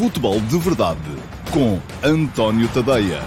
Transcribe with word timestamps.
Futebol 0.00 0.40
de 0.40 0.58
Verdade 0.58 0.98
com 1.52 1.78
António 2.02 2.66
Tadeia. 2.72 3.20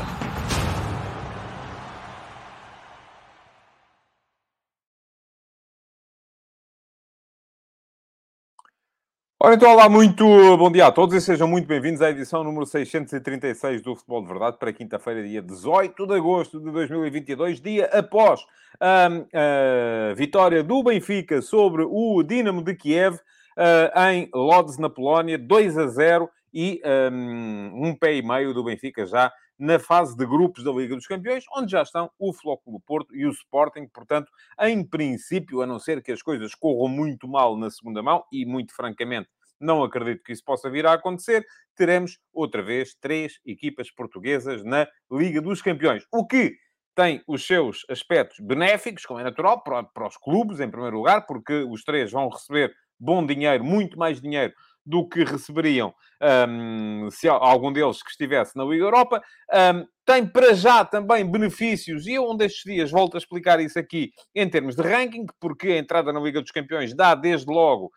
Ora, 9.39 9.53
então, 9.53 9.71
olá, 9.71 9.87
muito 9.87 10.25
bom 10.57 10.71
dia 10.71 10.87
a 10.87 10.91
todos 10.91 11.13
e 11.13 11.21
sejam 11.21 11.47
muito 11.47 11.67
bem-vindos 11.67 12.01
à 12.01 12.09
edição 12.09 12.43
número 12.43 12.65
636 12.65 13.83
do 13.83 13.95
Futebol 13.95 14.23
de 14.23 14.29
Verdade 14.29 14.57
para 14.57 14.73
quinta-feira, 14.73 15.21
dia 15.21 15.43
18 15.43 16.07
de 16.07 16.15
agosto 16.15 16.59
de 16.59 16.71
2022, 16.71 17.61
dia 17.61 17.85
após 17.93 18.43
a, 18.79 19.05
a 19.05 20.13
vitória 20.15 20.63
do 20.63 20.81
Benfica 20.81 21.39
sobre 21.39 21.83
o 21.87 22.23
Dinamo 22.23 22.63
de 22.63 22.73
Kiev 22.73 23.19
em 24.09 24.27
Lodz, 24.33 24.79
na 24.79 24.89
Polónia, 24.89 25.37
2 25.37 25.77
a 25.77 25.85
0 25.85 26.27
e 26.53 26.81
um, 27.11 27.87
um 27.87 27.95
pé 27.95 28.15
e 28.15 28.21
meio 28.21 28.53
do 28.53 28.63
Benfica 28.63 29.05
já 29.05 29.31
na 29.57 29.79
fase 29.79 30.15
de 30.17 30.25
grupos 30.25 30.63
da 30.63 30.71
Liga 30.71 30.95
dos 30.95 31.07
Campeões, 31.07 31.45
onde 31.55 31.71
já 31.71 31.81
estão 31.81 32.11
o 32.19 32.33
Flóculo 32.33 32.81
Porto 32.81 33.15
e 33.15 33.25
o 33.25 33.31
Sporting. 33.31 33.87
Portanto, 33.87 34.31
em 34.61 34.85
princípio, 34.85 35.61
a 35.61 35.67
não 35.67 35.79
ser 35.79 36.01
que 36.01 36.11
as 36.11 36.21
coisas 36.21 36.53
corram 36.55 36.89
muito 36.89 37.27
mal 37.27 37.57
na 37.57 37.69
segunda 37.69 38.01
mão, 38.03 38.23
e 38.31 38.45
muito 38.45 38.75
francamente 38.75 39.29
não 39.59 39.83
acredito 39.83 40.23
que 40.23 40.33
isso 40.33 40.43
possa 40.43 40.69
vir 40.69 40.85
a 40.85 40.93
acontecer, 40.93 41.45
teremos 41.75 42.19
outra 42.33 42.61
vez 42.61 42.95
três 42.99 43.39
equipas 43.45 43.89
portuguesas 43.89 44.63
na 44.63 44.87
Liga 45.11 45.41
dos 45.41 45.61
Campeões. 45.61 46.03
O 46.11 46.27
que 46.27 46.57
tem 46.95 47.23
os 47.27 47.47
seus 47.47 47.85
aspectos 47.89 48.39
benéficos, 48.39 49.05
como 49.05 49.19
é 49.19 49.23
natural, 49.23 49.63
para, 49.63 49.83
para 49.83 50.07
os 50.07 50.17
clubes, 50.17 50.59
em 50.59 50.69
primeiro 50.69 50.97
lugar, 50.97 51.25
porque 51.25 51.63
os 51.63 51.83
três 51.83 52.11
vão 52.11 52.29
receber 52.29 52.73
bom 52.99 53.25
dinheiro, 53.25 53.63
muito 53.63 53.97
mais 53.97 54.21
dinheiro 54.21 54.53
do 54.85 55.07
que 55.07 55.23
receberiam 55.23 55.93
um, 56.49 57.09
se 57.11 57.27
algum 57.27 57.71
deles 57.71 58.01
que 58.01 58.11
estivesse 58.11 58.55
na 58.55 58.63
Liga 58.63 58.85
Europa. 58.85 59.21
Um, 59.51 59.85
tem 60.05 60.25
para 60.25 60.53
já 60.53 60.83
também 60.83 61.29
benefícios, 61.29 62.05
e 62.05 62.13
eu 62.13 62.29
um 62.29 62.35
destes 62.35 62.63
dias 62.63 62.91
volto 62.91 63.15
a 63.15 63.17
explicar 63.17 63.59
isso 63.61 63.79
aqui 63.79 64.11
em 64.35 64.49
termos 64.49 64.75
de 64.75 64.81
ranking, 64.81 65.25
porque 65.39 65.69
a 65.69 65.77
entrada 65.77 66.11
na 66.11 66.19
Liga 66.19 66.41
dos 66.41 66.51
Campeões 66.51 66.93
dá 66.93 67.15
desde 67.15 67.49
logo 67.49 67.91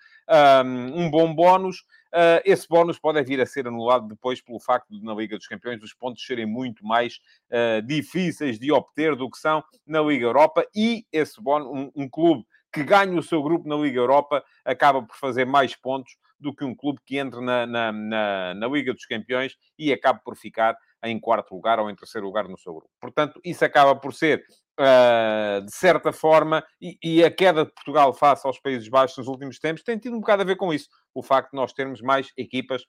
um, 0.64 1.10
bom 1.10 1.34
bónus. 1.34 1.80
Uh, 2.14 2.40
esse 2.44 2.66
bónus 2.68 2.98
pode 2.98 3.22
vir 3.24 3.40
a 3.40 3.46
ser 3.46 3.66
anulado 3.66 4.08
depois 4.08 4.40
pelo 4.40 4.60
facto 4.60 4.88
de, 4.88 5.04
na 5.04 5.14
Liga 5.14 5.36
dos 5.36 5.48
Campeões, 5.48 5.82
os 5.82 5.92
pontos 5.92 6.24
serem 6.24 6.46
muito 6.46 6.86
mais 6.86 7.18
uh, 7.50 7.82
difíceis 7.82 8.58
de 8.58 8.72
obter 8.72 9.16
do 9.16 9.28
que 9.28 9.36
são 9.36 9.62
na 9.86 10.00
Liga 10.00 10.24
Europa, 10.24 10.64
e 10.74 11.04
esse 11.12 11.42
bónus, 11.42 11.68
um, 11.68 12.04
um 12.04 12.08
clube 12.08 12.44
que 12.76 12.84
ganha 12.84 13.18
o 13.18 13.22
seu 13.22 13.42
grupo 13.42 13.66
na 13.66 13.74
Liga 13.74 13.98
Europa 13.98 14.44
acaba 14.62 15.00
por 15.00 15.16
fazer 15.16 15.46
mais 15.46 15.74
pontos 15.74 16.14
do 16.38 16.54
que 16.54 16.62
um 16.62 16.74
clube 16.74 17.00
que 17.06 17.16
entra 17.16 17.40
na, 17.40 17.66
na, 17.66 17.90
na, 17.90 18.54
na 18.54 18.68
Liga 18.68 18.92
dos 18.92 19.06
Campeões 19.06 19.56
e 19.78 19.94
acaba 19.94 20.20
por 20.22 20.36
ficar 20.36 20.76
em 21.02 21.18
quarto 21.18 21.54
lugar 21.54 21.80
ou 21.80 21.88
em 21.88 21.96
terceiro 21.96 22.26
lugar 22.26 22.46
no 22.46 22.58
seu 22.58 22.74
grupo. 22.74 22.90
Portanto, 23.00 23.40
isso 23.42 23.64
acaba 23.64 23.96
por 23.96 24.12
ser, 24.12 24.44
uh, 24.78 25.64
de 25.64 25.74
certa 25.74 26.12
forma, 26.12 26.62
e, 26.78 26.98
e, 27.02 27.24
a 27.24 27.30
queda 27.30 27.64
de 27.64 27.72
Portugal 27.72 28.12
face 28.12 28.46
aos 28.46 28.60
Países 28.60 28.88
Baixos 28.88 29.16
nos 29.16 29.28
últimos 29.28 29.58
tempos 29.58 29.82
tem 29.82 29.96
tido 29.96 30.14
um 30.14 30.20
bocado 30.20 30.42
a 30.42 30.44
ver 30.44 30.56
com 30.56 30.70
isso. 30.70 30.90
O 31.14 31.22
facto 31.22 31.52
de 31.52 31.56
nós 31.56 31.72
termos 31.72 32.02
mais 32.02 32.30
equipas 32.36 32.84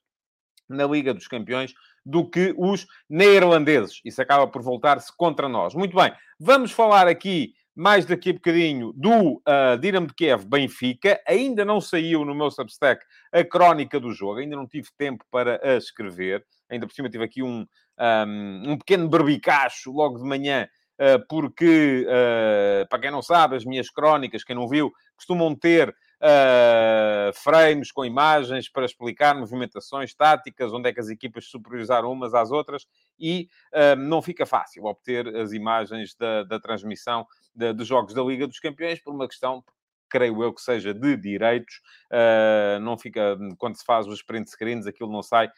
na 0.68 0.86
Liga 0.86 1.14
dos 1.14 1.30
Campeões 1.30 1.74
do 2.06 2.30
que 2.30 2.54
os 2.58 2.86
neerlandeses. 3.10 4.02
Isso 4.04 4.22
acaba 4.22 4.48
por 4.48 4.62
voltar-se 4.62 5.16
contra 5.16 5.48
nós. 5.48 5.74
Muito 5.74 5.96
bem, 5.96 6.12
vamos 6.38 6.74
falar 6.74 7.08
aqui 7.08 7.54
mais 7.78 8.06
daqui 8.06 8.32
a 8.32 8.34
bocadinho 8.34 8.92
do 8.94 9.34
uh, 9.36 9.78
Dinamo 9.80 10.08
de 10.08 10.14
Kiev 10.16 10.44
Benfica. 10.46 11.22
Ainda 11.28 11.64
não 11.64 11.80
saiu 11.80 12.26
no 12.26 12.34
meu 12.34 12.50
Substack 12.50 13.06
a 13.32 13.44
crónica 13.44 14.00
do 14.00 14.12
jogo, 14.12 14.40
ainda 14.40 14.56
não 14.56 14.66
tive 14.68 14.90
tempo 14.98 15.24
para 15.30 15.62
a 15.64 15.78
escrever. 15.78 16.44
Ainda 16.72 16.88
por 16.88 16.94
cima 16.96 17.08
tive 17.08 17.24
aqui 17.24 17.44
um, 17.44 17.68
um, 18.00 18.72
um 18.72 18.78
pequeno 18.80 19.08
barbicacho 19.08 19.92
logo 19.92 20.18
de 20.18 20.24
manhã, 20.24 20.68
uh, 21.00 21.24
porque, 21.30 22.04
uh, 22.08 22.90
para 22.90 23.00
quem 23.00 23.12
não 23.12 23.22
sabe, 23.22 23.56
as 23.56 23.64
minhas 23.64 23.92
crónicas, 23.92 24.44
quem 24.44 24.56
não 24.56 24.68
viu, 24.68 24.92
costumam 25.16 25.54
ter 25.54 25.96
uh, 26.22 27.34
frames 27.34 27.92
com 27.92 28.06
imagens 28.06 28.70
para 28.70 28.86
explicar 28.86 29.36
movimentações 29.36 30.14
táticas, 30.14 30.74
onde 30.74 30.90
é 30.90 30.94
que 30.94 31.00
as 31.00 31.10
equipas 31.10 31.46
superiorizaram 31.46 32.12
umas 32.12 32.34
às 32.34 32.52
outras, 32.52 32.86
e 33.20 33.50
uh, 33.74 33.96
não 33.96 34.22
fica 34.22 34.46
fácil 34.46 34.86
obter 34.86 35.28
as 35.36 35.52
imagens 35.52 36.16
da, 36.16 36.44
da 36.44 36.60
transmissão 36.60 37.26
dos 37.76 37.88
Jogos 37.88 38.14
da 38.14 38.22
Liga 38.22 38.48
dos 38.48 38.60
Campeões 38.60 39.02
por 39.02 39.14
uma 39.14 39.28
questão 39.28 39.64
creio 40.10 40.42
eu 40.42 40.54
que 40.54 40.62
seja 40.62 40.94
de 40.94 41.18
direitos, 41.18 41.82
uh, 42.12 42.80
não 42.80 42.98
fica, 42.98 43.38
quando 43.58 43.78
se 43.78 43.86
faz 43.86 44.08
os 44.08 44.24
print 44.24 44.50
screens, 44.50 44.88
aquilo 44.88 45.12
não 45.12 45.22
sai 45.22 45.50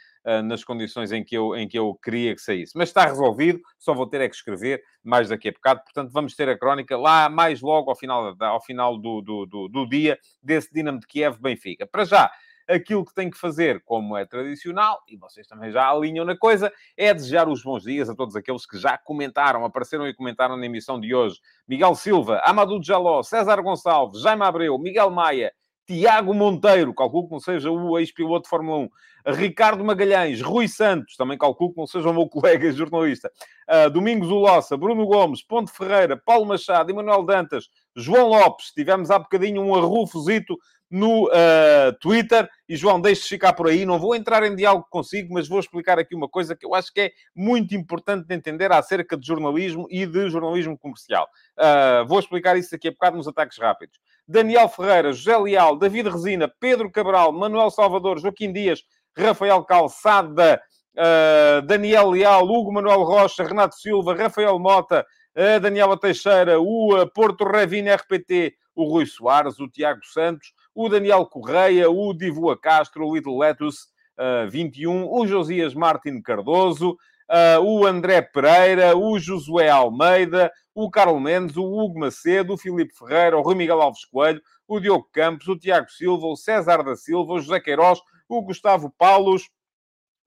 nas 0.44 0.63
condições 0.63 1.12
em 1.12 1.24
que, 1.24 1.35
eu, 1.35 1.56
em 1.56 1.68
que 1.68 1.78
eu 1.78 1.96
queria 2.03 2.35
que 2.35 2.41
saísse. 2.41 2.78
Mas 2.78 2.90
está 2.90 3.06
resolvido, 3.06 3.59
só 3.78 3.94
vou 3.94 4.07
ter 4.07 4.22
é 4.22 4.30
que 4.30 4.35
escrever 4.35 4.81
mais 5.03 5.30
daqui 5.30 5.50
a 5.50 5.52
bocado, 5.52 5.81
portanto 5.84 6.12
vamos 6.12 6.35
ter 6.35 6.50
a 6.50 6.57
crónica 6.57 6.97
lá 6.97 7.30
mais 7.30 7.62
logo 7.62 7.90
ao 7.90 7.96
final, 7.96 8.35
ao 8.40 8.62
final 8.62 8.97
do, 8.97 9.22
do, 9.22 9.46
do, 9.46 9.68
do 9.69 9.90
dia 9.90 10.19
desse 10.44 10.72
Dinamo 10.74 11.00
de 11.00 11.08
Kiev-Benfica. 11.08 11.88
Para 11.88 12.03
já, 12.03 12.31
aquilo 12.69 13.03
que 13.03 13.13
tem 13.13 13.29
que 13.29 13.38
fazer, 13.38 13.81
como 13.84 14.16
é 14.16 14.25
tradicional, 14.25 15.02
e 15.08 15.18
vocês 15.18 15.47
também 15.47 15.72
já 15.72 15.90
alinham 15.90 16.24
na 16.24 16.38
coisa, 16.38 16.72
é 16.96 17.13
desejar 17.13 17.50
os 17.50 17.63
bons 17.63 17.84
dias 17.84 18.09
a 18.09 18.16
todos 18.16 18.35
aqueles 18.35 18.66
que 18.66 18.78
já 18.78 18.97
comentaram, 18.97 19.66
apareceram 19.66 20.08
e 20.08 20.13
comentaram 20.13 20.56
na 20.56 20.66
emissão 20.66 21.00
de 21.00 21.13
hoje. 21.13 21.40
Miguel 21.68 21.96
Silva, 21.96 22.41
Amadou 22.46 22.81
Jaló, 22.84 23.24
César 23.24 23.62
Gonçalves, 23.62 24.22
Jaime 24.22 24.44
Abreu, 24.44 24.78
Miguel 24.78 25.09
Maia, 25.09 25.52
Tiago 25.88 26.35
Monteiro, 26.35 26.94
calculo 26.94 27.25
que 27.25 27.34
não 27.34 27.40
seja 27.40 27.72
o 27.72 27.97
ex-piloto 27.97 28.44
de 28.44 28.50
Fórmula 28.50 28.78
1, 28.78 28.90
Ricardo 29.25 29.84
Magalhães, 29.84 30.41
Rui 30.41 30.68
Santos, 30.68 31.16
também 31.16 31.38
calculo 31.38 31.72
que 31.72 31.78
não 31.78 31.88
seja 31.88 32.09
o 32.09 32.13
meu 32.13 32.28
colega 32.30 32.72
jornalista, 32.72 33.31
uh, 33.69 33.90
Domingos 33.90 34.30
Ulossa, 34.30 34.78
Bruno 34.78 35.06
Gomes, 35.06 35.41
Ponte 35.44 35.72
Ferreira, 35.72 36.18
Paulo 36.18 36.46
Machado, 36.46 36.90
Emanuel 36.90 37.24
Dantas, 37.24 37.69
João 37.96 38.28
Lopes, 38.28 38.72
tivemos 38.72 39.12
há 39.12 39.19
bocadinho 39.19 39.62
um 39.62 39.75
arrufozito 39.75 40.58
no 40.90 41.28
uh, 41.28 41.94
Twitter. 42.00 42.50
E 42.68 42.75
João, 42.75 43.00
deixe 43.00 43.28
ficar 43.28 43.53
por 43.53 43.68
aí. 43.68 43.85
Não 43.85 44.00
vou 44.00 44.16
entrar 44.16 44.44
em 44.44 44.56
diálogo 44.56 44.88
consigo, 44.90 45.34
mas 45.34 45.47
vou 45.47 45.59
explicar 45.59 46.00
aqui 46.00 46.16
uma 46.16 46.28
coisa 46.28 46.56
que 46.56 46.66
eu 46.66 46.74
acho 46.74 46.91
que 46.91 47.02
é 47.02 47.12
muito 47.35 47.75
importante 47.75 48.28
de 48.28 48.35
entender 48.35 48.72
acerca 48.72 49.16
de 49.18 49.25
jornalismo 49.25 49.88
e 49.90 50.06
de 50.06 50.29
jornalismo 50.29 50.78
comercial. 50.78 51.28
Uh, 51.58 52.08
vou 52.08 52.19
explicar 52.19 52.58
isso 52.58 52.74
aqui 52.74 52.88
a 52.88 52.91
bocado 52.91 53.18
nos 53.18 53.28
ataques 53.28 53.58
rápidos. 53.58 54.00
Daniel 54.28 54.69
Ferreira, 54.69 55.12
José 55.12 55.38
Leal, 55.38 55.78
David 55.78 56.09
Resina, 56.09 56.52
Pedro 56.59 56.91
Cabral, 56.91 57.31
Manuel 57.31 57.72
Salvador, 57.72 58.19
Joaquim 58.19 58.53
Dias, 58.53 58.84
Rafael 59.19 59.63
Calçada, 59.63 60.62
uh, 60.96 61.62
Daniel 61.66 62.09
Leal, 62.09 62.46
Hugo 62.46 62.72
Manuel 62.72 63.03
Rocha, 63.03 63.44
Renato 63.44 63.75
Silva, 63.75 64.16
Rafael 64.16 64.57
Mota, 64.57 65.06
uh, 65.35 65.59
Daniela 65.59 66.00
Teixeira, 66.00 66.59
o 66.59 67.06
Porto 67.13 67.44
Revine 67.44 67.94
RPT, 67.94 68.53
o 68.75 68.85
Rui 68.85 69.06
Soares, 69.06 69.59
o 69.59 69.68
Tiago 69.68 70.00
Santos, 70.06 70.53
o 70.74 70.88
Daniel 70.88 71.25
Correia, 71.25 71.90
o 71.90 72.13
Divua 72.13 72.58
Castro, 72.58 73.06
o 73.06 73.13
Little 73.13 73.38
Letus 73.38 73.88
uh, 74.18 74.50
21, 74.50 75.12
o 75.12 75.28
Josias 75.28 75.74
Martin 75.74 76.22
Cardoso, 76.22 76.91
uh, 76.91 77.62
o 77.62 77.85
André 77.85 78.22
Pereira, 78.22 78.96
o 78.97 79.19
Josué 79.19 79.69
Almeida, 79.69 80.50
o 80.74 80.90
Carlos 80.90 81.22
Mendes, 81.22 81.58
o 81.58 81.63
Hugo 81.63 82.00
Macedo, 82.00 82.53
o 82.53 82.58
Filipe 82.58 82.94
Ferreira, 82.97 83.38
o 83.38 83.41
Rui 83.41 83.56
Miguel 83.56 83.81
Alves 83.81 84.06
Coelho, 84.06 84.41
o 84.68 84.79
Diogo 84.79 85.09
Campos, 85.12 85.47
o 85.47 85.58
Tiago 85.58 85.90
Silva, 85.90 86.25
o 86.28 86.38
César 86.38 86.84
da 86.84 86.96
Silva, 86.96 87.34
o 87.34 87.40
José 87.40 87.59
Queiroz, 87.59 88.00
o 88.29 88.41
Gustavo 88.44 88.94
Paulos, 88.95 89.50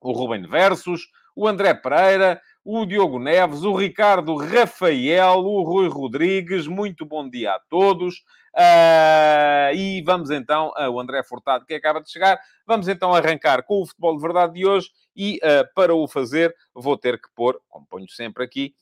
o 0.00 0.12
Ruben 0.12 0.46
Versos, 0.46 1.08
o 1.34 1.46
André 1.46 1.72
Pereira, 1.72 2.42
o 2.64 2.84
Diogo 2.84 3.18
Neves, 3.18 3.62
o 3.62 3.74
Ricardo 3.74 4.36
Rafael, 4.36 5.38
o 5.38 5.62
Rui 5.62 5.88
Rodrigues. 5.88 6.66
Muito 6.66 7.06
bom 7.06 7.28
dia 7.28 7.54
a 7.54 7.60
todos. 7.70 8.16
Uh, 8.54 9.74
e 9.74 10.02
vamos 10.02 10.30
então, 10.30 10.72
uh, 10.76 10.90
o 10.90 11.00
André 11.00 11.22
Furtado 11.22 11.64
que 11.64 11.72
acaba 11.72 12.02
de 12.02 12.10
chegar, 12.10 12.38
vamos 12.66 12.86
então 12.86 13.14
arrancar 13.14 13.62
com 13.62 13.80
o 13.80 13.86
futebol 13.86 14.14
de 14.14 14.20
verdade 14.20 14.52
de 14.52 14.66
hoje 14.66 14.90
e 15.16 15.38
uh, 15.38 15.66
para 15.74 15.94
o 15.94 16.06
fazer 16.06 16.54
vou 16.74 16.98
ter 16.98 17.18
que 17.18 17.28
pôr, 17.34 17.58
como 17.70 17.86
ponho 17.86 18.08
sempre 18.10 18.44
aqui, 18.44 18.74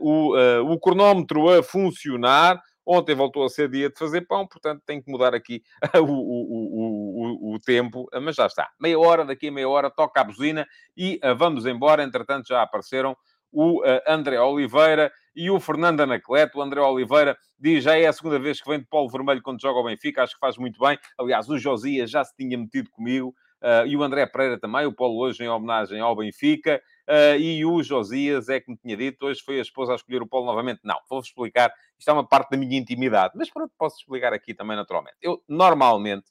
o, 0.00 0.34
o 0.70 0.78
cronómetro 0.78 1.48
a 1.48 1.60
funcionar. 1.60 2.62
Ontem 2.92 3.14
voltou 3.14 3.44
a 3.44 3.48
ser 3.48 3.70
dia 3.70 3.88
de 3.88 3.96
fazer 3.96 4.22
pão, 4.22 4.44
portanto 4.44 4.82
tenho 4.84 5.00
que 5.00 5.08
mudar 5.08 5.32
aqui 5.32 5.62
o, 5.94 6.10
o, 6.10 7.52
o, 7.52 7.54
o, 7.54 7.58
tempo, 7.60 8.08
mas 8.20 8.34
já 8.34 8.46
está. 8.46 8.68
Meia 8.80 8.98
hora, 8.98 9.24
daqui 9.24 9.46
a 9.46 9.52
meia 9.52 9.68
hora, 9.68 9.88
toca 9.88 10.20
a 10.20 10.24
buzina 10.24 10.66
e 10.96 11.20
vamos 11.38 11.66
embora. 11.66 12.02
Entretanto, 12.02 12.48
já 12.48 12.60
apareceram 12.60 13.16
o 13.52 13.80
André 14.08 14.40
Oliveira 14.40 15.12
e 15.36 15.50
o 15.50 15.60
Fernando 15.60 16.00
Anacleto. 16.00 16.58
O 16.58 16.62
André 16.62 16.80
Oliveira 16.80 17.36
diz 17.56 17.84
já 17.84 17.96
é 17.96 18.06
a 18.06 18.12
segunda 18.12 18.40
vez 18.40 18.60
que 18.60 18.68
vem 18.68 18.80
de 18.80 18.86
polo 18.86 19.08
vermelho 19.08 19.40
quando 19.40 19.60
joga 19.60 19.78
o 19.78 19.84
Benfica, 19.84 20.24
acho 20.24 20.34
que 20.34 20.40
faz 20.40 20.56
muito 20.56 20.80
bem. 20.80 20.98
Aliás, 21.16 21.48
o 21.48 21.56
Josias 21.56 22.10
já 22.10 22.24
se 22.24 22.34
tinha 22.34 22.58
metido 22.58 22.90
comigo. 22.90 23.32
Uh, 23.62 23.86
e 23.86 23.94
o 23.94 24.02
André 24.02 24.26
Pereira 24.26 24.58
também, 24.58 24.86
o 24.86 24.92
Paulo 24.92 25.18
hoje 25.18 25.44
em 25.44 25.48
homenagem 25.48 26.00
ao 26.00 26.16
Benfica, 26.16 26.80
e 27.38 27.64
o 27.64 27.82
Josias 27.82 28.48
é 28.48 28.60
que 28.60 28.70
me 28.70 28.76
tinha 28.76 28.96
dito, 28.96 29.26
hoje 29.26 29.42
foi 29.44 29.58
a 29.58 29.62
esposa 29.62 29.92
a 29.92 29.96
escolher 29.96 30.22
o 30.22 30.28
Paulo 30.28 30.46
novamente. 30.46 30.80
Não, 30.84 30.96
vou-vos 31.08 31.28
explicar, 31.28 31.72
isto 31.98 32.08
é 32.08 32.12
uma 32.12 32.26
parte 32.26 32.50
da 32.50 32.56
minha 32.56 32.78
intimidade, 32.78 33.34
mas 33.36 33.50
pronto, 33.50 33.72
posso 33.78 33.96
explicar 33.98 34.32
aqui 34.32 34.54
também 34.54 34.76
naturalmente. 34.76 35.16
Eu, 35.20 35.42
normalmente, 35.48 36.24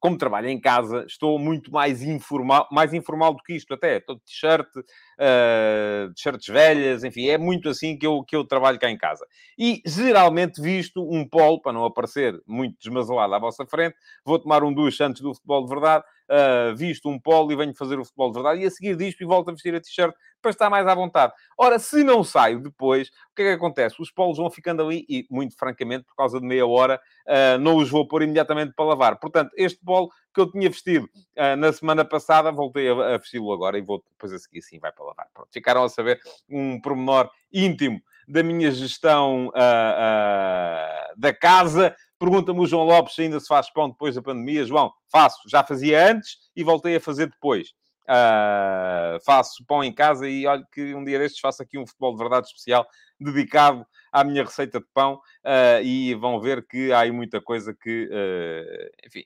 como 0.00 0.16
trabalho 0.16 0.48
em 0.48 0.60
casa, 0.60 1.04
estou 1.06 1.38
muito 1.38 1.72
mais 1.72 2.02
informal, 2.02 2.68
mais 2.70 2.94
informal 2.94 3.34
do 3.34 3.42
que 3.42 3.54
isto 3.54 3.74
até. 3.74 3.96
Estou 3.96 4.14
de 4.16 4.22
t-shirt, 4.22 4.68
uh, 4.76 6.14
t-shirts 6.14 6.46
velhas, 6.46 7.04
enfim, 7.04 7.28
é 7.28 7.36
muito 7.36 7.68
assim 7.68 7.98
que 7.98 8.06
eu, 8.06 8.22
que 8.22 8.36
eu 8.36 8.44
trabalho 8.44 8.78
cá 8.78 8.88
em 8.88 8.96
casa. 8.96 9.26
E, 9.58 9.82
geralmente, 9.84 10.62
visto 10.62 11.02
um 11.02 11.28
polo, 11.28 11.60
para 11.60 11.72
não 11.72 11.84
aparecer 11.84 12.40
muito 12.46 12.76
desmazelado 12.78 13.34
à 13.34 13.38
vossa 13.38 13.66
frente, 13.66 13.96
vou 14.24 14.38
tomar 14.38 14.62
um 14.62 14.72
duche 14.72 15.02
antes 15.02 15.20
do 15.20 15.34
futebol 15.34 15.64
de 15.64 15.70
verdade, 15.70 16.04
uh, 16.30 16.74
visto 16.76 17.08
um 17.08 17.18
polo 17.18 17.52
e 17.52 17.56
venho 17.56 17.74
fazer 17.74 17.98
o 17.98 18.04
futebol 18.04 18.30
de 18.30 18.34
verdade, 18.34 18.62
e 18.62 18.66
a 18.66 18.70
seguir 18.70 18.96
disto 18.96 19.22
e 19.22 19.26
volto 19.26 19.50
a 19.50 19.52
vestir 19.52 19.74
a 19.74 19.80
t-shirt 19.80 20.14
para 20.40 20.50
estar 20.50 20.70
mais 20.70 20.86
à 20.86 20.94
vontade. 20.94 21.32
Ora, 21.56 21.78
se 21.78 22.04
não 22.04 22.22
saio 22.22 22.60
depois, 22.60 23.08
o 23.08 23.34
que 23.34 23.42
é 23.42 23.44
que 23.46 23.52
acontece? 23.52 24.00
Os 24.00 24.10
polos 24.10 24.38
vão 24.38 24.50
ficando 24.50 24.82
ali 24.82 25.04
e, 25.08 25.26
muito 25.30 25.56
francamente, 25.56 26.04
por 26.04 26.14
causa 26.14 26.40
de 26.40 26.46
meia 26.46 26.66
hora, 26.66 27.00
uh, 27.26 27.58
não 27.58 27.76
os 27.76 27.90
vou 27.90 28.06
pôr 28.06 28.22
imediatamente 28.22 28.72
para 28.74 28.84
lavar. 28.84 29.18
Portanto, 29.18 29.50
este 29.56 29.84
polo 29.84 30.10
que 30.32 30.40
eu 30.40 30.50
tinha 30.50 30.70
vestido 30.70 31.06
uh, 31.36 31.56
na 31.56 31.72
semana 31.72 32.04
passada, 32.04 32.52
voltei 32.52 32.88
a, 32.88 33.14
a 33.14 33.18
vesti-lo 33.18 33.52
agora 33.52 33.78
e 33.78 33.82
vou 33.82 34.04
depois 34.12 34.32
a 34.32 34.38
seguir, 34.38 34.62
sim, 34.62 34.78
vai 34.78 34.92
para 34.92 35.04
lavar. 35.04 35.26
Pronto, 35.34 35.48
ficaram 35.52 35.82
a 35.82 35.88
saber 35.88 36.20
um 36.48 36.80
pormenor 36.80 37.28
íntimo 37.52 38.00
da 38.28 38.42
minha 38.42 38.70
gestão 38.70 39.48
uh, 39.48 41.14
da 41.16 41.32
casa. 41.32 41.96
Pergunta-me 42.18 42.60
o 42.60 42.66
João 42.66 42.84
Lopes 42.84 43.14
se 43.14 43.22
ainda 43.22 43.38
se 43.38 43.46
faz 43.46 43.70
pão 43.70 43.88
depois 43.88 44.14
da 44.14 44.22
pandemia. 44.22 44.64
João, 44.64 44.92
faço. 45.10 45.38
Já 45.48 45.62
fazia 45.62 46.10
antes 46.10 46.38
e 46.56 46.64
voltei 46.64 46.96
a 46.96 47.00
fazer 47.00 47.26
depois. 47.26 47.68
Uh, 48.08 49.22
faço 49.22 49.62
pão 49.66 49.84
em 49.84 49.92
casa 49.92 50.26
e 50.26 50.46
olho 50.46 50.64
que 50.72 50.94
um 50.94 51.04
dia 51.04 51.18
destes 51.18 51.40
faço 51.40 51.62
aqui 51.62 51.78
um 51.78 51.86
futebol 51.86 52.12
de 52.12 52.18
verdade 52.18 52.46
especial 52.46 52.86
dedicado 53.20 53.84
à 54.10 54.24
minha 54.24 54.42
receita 54.42 54.80
de 54.80 54.86
pão 54.94 55.16
uh, 55.44 55.82
e 55.82 56.14
vão 56.14 56.40
ver 56.40 56.66
que 56.66 56.90
há 56.90 57.00
aí 57.00 57.12
muita 57.12 57.38
coisa 57.38 57.76
que, 57.78 58.06
uh, 58.06 59.06
enfim, 59.06 59.24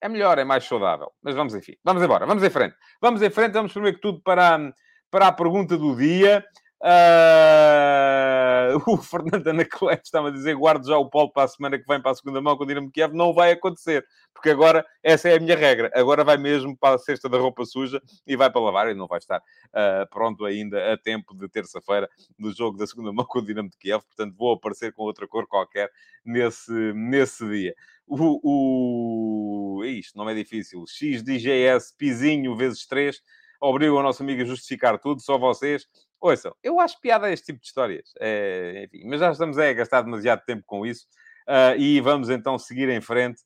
é 0.00 0.08
melhor, 0.08 0.36
é 0.38 0.44
mais 0.44 0.64
saudável. 0.64 1.12
Mas 1.22 1.34
vamos, 1.36 1.54
enfim, 1.54 1.76
vamos 1.84 2.02
embora, 2.02 2.26
vamos 2.26 2.42
em 2.42 2.50
frente. 2.50 2.74
Vamos 3.00 3.22
em 3.22 3.30
frente, 3.30 3.52
vamos 3.52 3.72
primeiro 3.72 3.96
que 3.96 4.02
tudo 4.02 4.20
para, 4.20 4.74
para 5.10 5.28
a 5.28 5.32
pergunta 5.32 5.78
do 5.78 5.96
dia. 5.96 6.44
Uh, 6.84 8.76
o 8.86 8.98
Fernando 8.98 9.48
Anacleto 9.48 10.02
estava 10.04 10.28
a 10.28 10.30
dizer: 10.30 10.54
guardo 10.54 10.86
já 10.86 10.98
o 10.98 11.08
polo 11.08 11.32
para 11.32 11.44
a 11.44 11.48
semana 11.48 11.78
que 11.78 11.86
vem, 11.86 11.98
para 11.98 12.10
a 12.10 12.14
segunda 12.14 12.42
mão, 12.42 12.58
com 12.58 12.64
o 12.64 12.66
Dinamo 12.66 12.90
Kiev. 12.90 13.14
Não 13.14 13.32
vai 13.32 13.52
acontecer, 13.52 14.04
porque 14.34 14.50
agora 14.50 14.84
essa 15.02 15.30
é 15.30 15.36
a 15.36 15.40
minha 15.40 15.56
regra. 15.56 15.90
Agora 15.94 16.22
vai 16.22 16.36
mesmo 16.36 16.76
para 16.76 16.96
a 16.96 16.98
cesta 16.98 17.26
da 17.26 17.38
roupa 17.38 17.64
suja 17.64 18.02
e 18.26 18.36
vai 18.36 18.50
para 18.50 18.60
lavar 18.60 18.90
e 18.90 18.94
não 18.94 19.06
vai 19.06 19.18
estar 19.18 19.38
uh, 19.38 20.06
pronto 20.10 20.44
ainda 20.44 20.92
a 20.92 20.98
tempo 20.98 21.34
de 21.34 21.48
terça-feira 21.48 22.06
do 22.38 22.52
jogo 22.52 22.76
da 22.76 22.86
segunda 22.86 23.10
mão 23.14 23.24
com 23.24 23.38
o 23.38 23.42
Dinamo 23.42 23.70
de 23.70 23.78
Kiev. 23.78 24.02
Portanto, 24.04 24.34
vou 24.36 24.52
aparecer 24.52 24.92
com 24.92 25.04
outra 25.04 25.26
cor 25.26 25.46
qualquer 25.46 25.90
nesse, 26.22 26.92
nesse 26.92 27.48
dia. 27.48 27.74
O, 28.06 29.78
o... 29.78 29.84
Isto 29.86 30.18
não 30.18 30.28
é 30.28 30.34
difícil. 30.34 30.84
XDGS 30.86 31.94
Pizinho 31.96 32.54
vezes 32.54 32.86
3 32.86 33.22
obriga 33.58 33.94
o 33.94 34.02
nosso 34.02 34.22
amigo 34.22 34.42
a 34.42 34.44
justificar 34.44 34.98
tudo, 34.98 35.22
só 35.22 35.38
vocês. 35.38 35.86
Ouçam, 36.24 36.56
eu 36.62 36.80
acho 36.80 36.98
piada 37.02 37.30
este 37.30 37.44
tipo 37.44 37.60
de 37.60 37.66
histórias. 37.66 38.14
É, 38.18 38.84
enfim, 38.86 39.06
mas 39.06 39.20
já 39.20 39.30
estamos 39.30 39.58
a 39.58 39.70
gastar 39.74 40.00
demasiado 40.00 40.42
tempo 40.46 40.62
com 40.64 40.86
isso. 40.86 41.06
Uh, 41.46 41.78
e 41.78 42.00
vamos 42.00 42.30
então 42.30 42.58
seguir 42.58 42.88
em 42.88 43.02
frente 43.02 43.42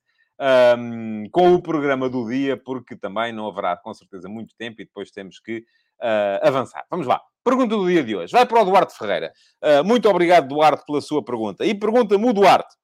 um, 0.78 1.28
com 1.32 1.54
o 1.54 1.60
programa 1.60 2.08
do 2.08 2.28
dia, 2.28 2.56
porque 2.56 2.94
também 2.94 3.32
não 3.32 3.48
haverá 3.48 3.76
com 3.76 3.92
certeza 3.92 4.28
muito 4.28 4.54
tempo 4.56 4.80
e 4.80 4.84
depois 4.84 5.10
temos 5.10 5.40
que 5.40 5.58
uh, 6.00 6.46
avançar. 6.46 6.86
Vamos 6.88 7.08
lá. 7.08 7.20
Pergunta 7.42 7.75
do 7.75 7.88
dia 7.88 8.04
de 8.04 8.14
hoje. 8.14 8.30
Vai 8.30 8.46
para 8.46 8.62
o 8.62 8.64
Duarte 8.64 8.96
Ferreira. 8.96 9.32
Uh, 9.60 9.82
muito 9.82 10.08
obrigado, 10.08 10.46
Duarte, 10.46 10.84
pela 10.86 11.00
sua 11.00 11.25
pergunta. 11.25 11.66
E 11.66 11.75
pergunta-me 11.75 12.30
o 12.30 12.32
Duarte. 12.32 12.76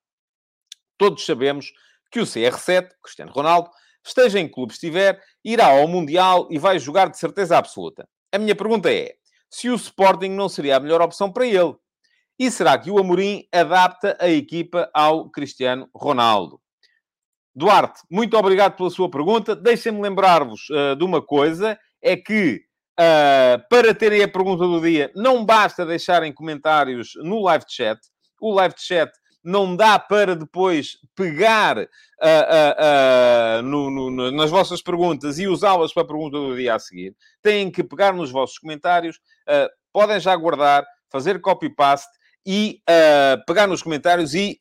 Todos 0.98 1.24
sabemos 1.24 1.72
que 2.10 2.18
o 2.18 2.24
CR7, 2.24 2.88
Cristiano 3.00 3.30
Ronaldo, 3.30 3.70
esteja 4.04 4.40
em 4.40 4.48
clube 4.48 4.72
estiver, 4.72 5.22
irá 5.44 5.66
ao 5.66 5.86
Mundial 5.86 6.48
e 6.50 6.58
vai 6.58 6.80
jogar 6.80 7.08
de 7.08 7.16
certeza 7.16 7.56
absoluta. 7.56 8.08
A 8.32 8.38
minha 8.40 8.56
pergunta 8.56 8.92
é: 8.92 9.14
se 9.54 9.70
o 9.70 9.76
Sporting 9.76 10.30
não 10.30 10.48
seria 10.48 10.76
a 10.76 10.80
melhor 10.80 11.00
opção 11.00 11.30
para 11.30 11.46
ele? 11.46 11.76
E 12.36 12.50
será 12.50 12.76
que 12.76 12.90
o 12.90 12.98
Amorim 12.98 13.46
adapta 13.52 14.16
a 14.20 14.28
equipa 14.28 14.90
ao 14.92 15.30
Cristiano 15.30 15.88
Ronaldo? 15.94 16.60
Duarte, 17.54 18.00
muito 18.10 18.36
obrigado 18.36 18.76
pela 18.76 18.90
sua 18.90 19.08
pergunta. 19.08 19.54
Deixem-me 19.54 20.02
lembrar-vos 20.02 20.68
uh, 20.70 20.96
de 20.96 21.04
uma 21.04 21.22
coisa: 21.22 21.78
é 22.02 22.16
que 22.16 22.62
uh, 22.98 23.62
para 23.70 23.94
terem 23.94 24.24
a 24.24 24.28
pergunta 24.28 24.64
do 24.64 24.80
dia, 24.80 25.12
não 25.14 25.44
basta 25.44 25.86
deixarem 25.86 26.32
comentários 26.32 27.12
no 27.22 27.40
live 27.44 27.64
chat. 27.68 28.00
O 28.40 28.52
live 28.52 28.74
chat 28.76 29.12
não 29.44 29.76
dá 29.76 29.98
para 29.98 30.34
depois 30.34 30.96
pegar 31.14 31.76
uh, 31.78 31.82
uh, 31.82 33.58
uh, 33.58 33.62
no, 33.62 33.90
no, 34.10 34.30
nas 34.30 34.50
vossas 34.50 34.80
perguntas 34.80 35.38
e 35.38 35.46
usá-las 35.46 35.92
para 35.92 36.02
a 36.02 36.06
pergunta 36.06 36.38
do 36.38 36.56
dia 36.56 36.74
a 36.74 36.78
seguir. 36.78 37.14
Têm 37.42 37.70
que 37.70 37.84
pegar 37.84 38.14
nos 38.14 38.30
vossos 38.30 38.58
comentários, 38.58 39.20
podem 39.92 40.18
já 40.18 40.34
guardar, 40.34 40.84
fazer 41.10 41.40
copy-paste 41.40 42.10
e 42.46 42.82
pegar 43.46 43.66
nos 43.66 43.82
comentários 43.82 44.34
e 44.34 44.58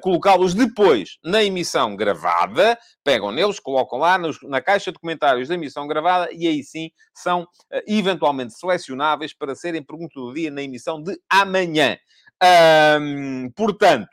colocá-los 0.00 0.54
depois 0.54 1.18
na 1.22 1.44
emissão 1.44 1.94
gravada. 1.94 2.78
Pegam 3.04 3.30
neles, 3.30 3.60
colocam 3.60 3.98
lá 3.98 4.16
nos, 4.16 4.38
na 4.42 4.60
caixa 4.60 4.90
de 4.90 4.98
comentários 4.98 5.48
da 5.48 5.54
emissão 5.54 5.86
gravada 5.86 6.30
e 6.32 6.46
aí 6.46 6.64
sim 6.64 6.90
são 7.14 7.46
eventualmente 7.86 8.54
selecionáveis 8.54 9.34
para 9.34 9.54
serem 9.54 9.82
pergunta 9.82 10.18
do 10.18 10.32
dia 10.32 10.50
na 10.50 10.62
emissão 10.62 11.02
de 11.02 11.18
amanhã. 11.28 11.98
Um, 13.00 13.50
portanto, 13.54 14.08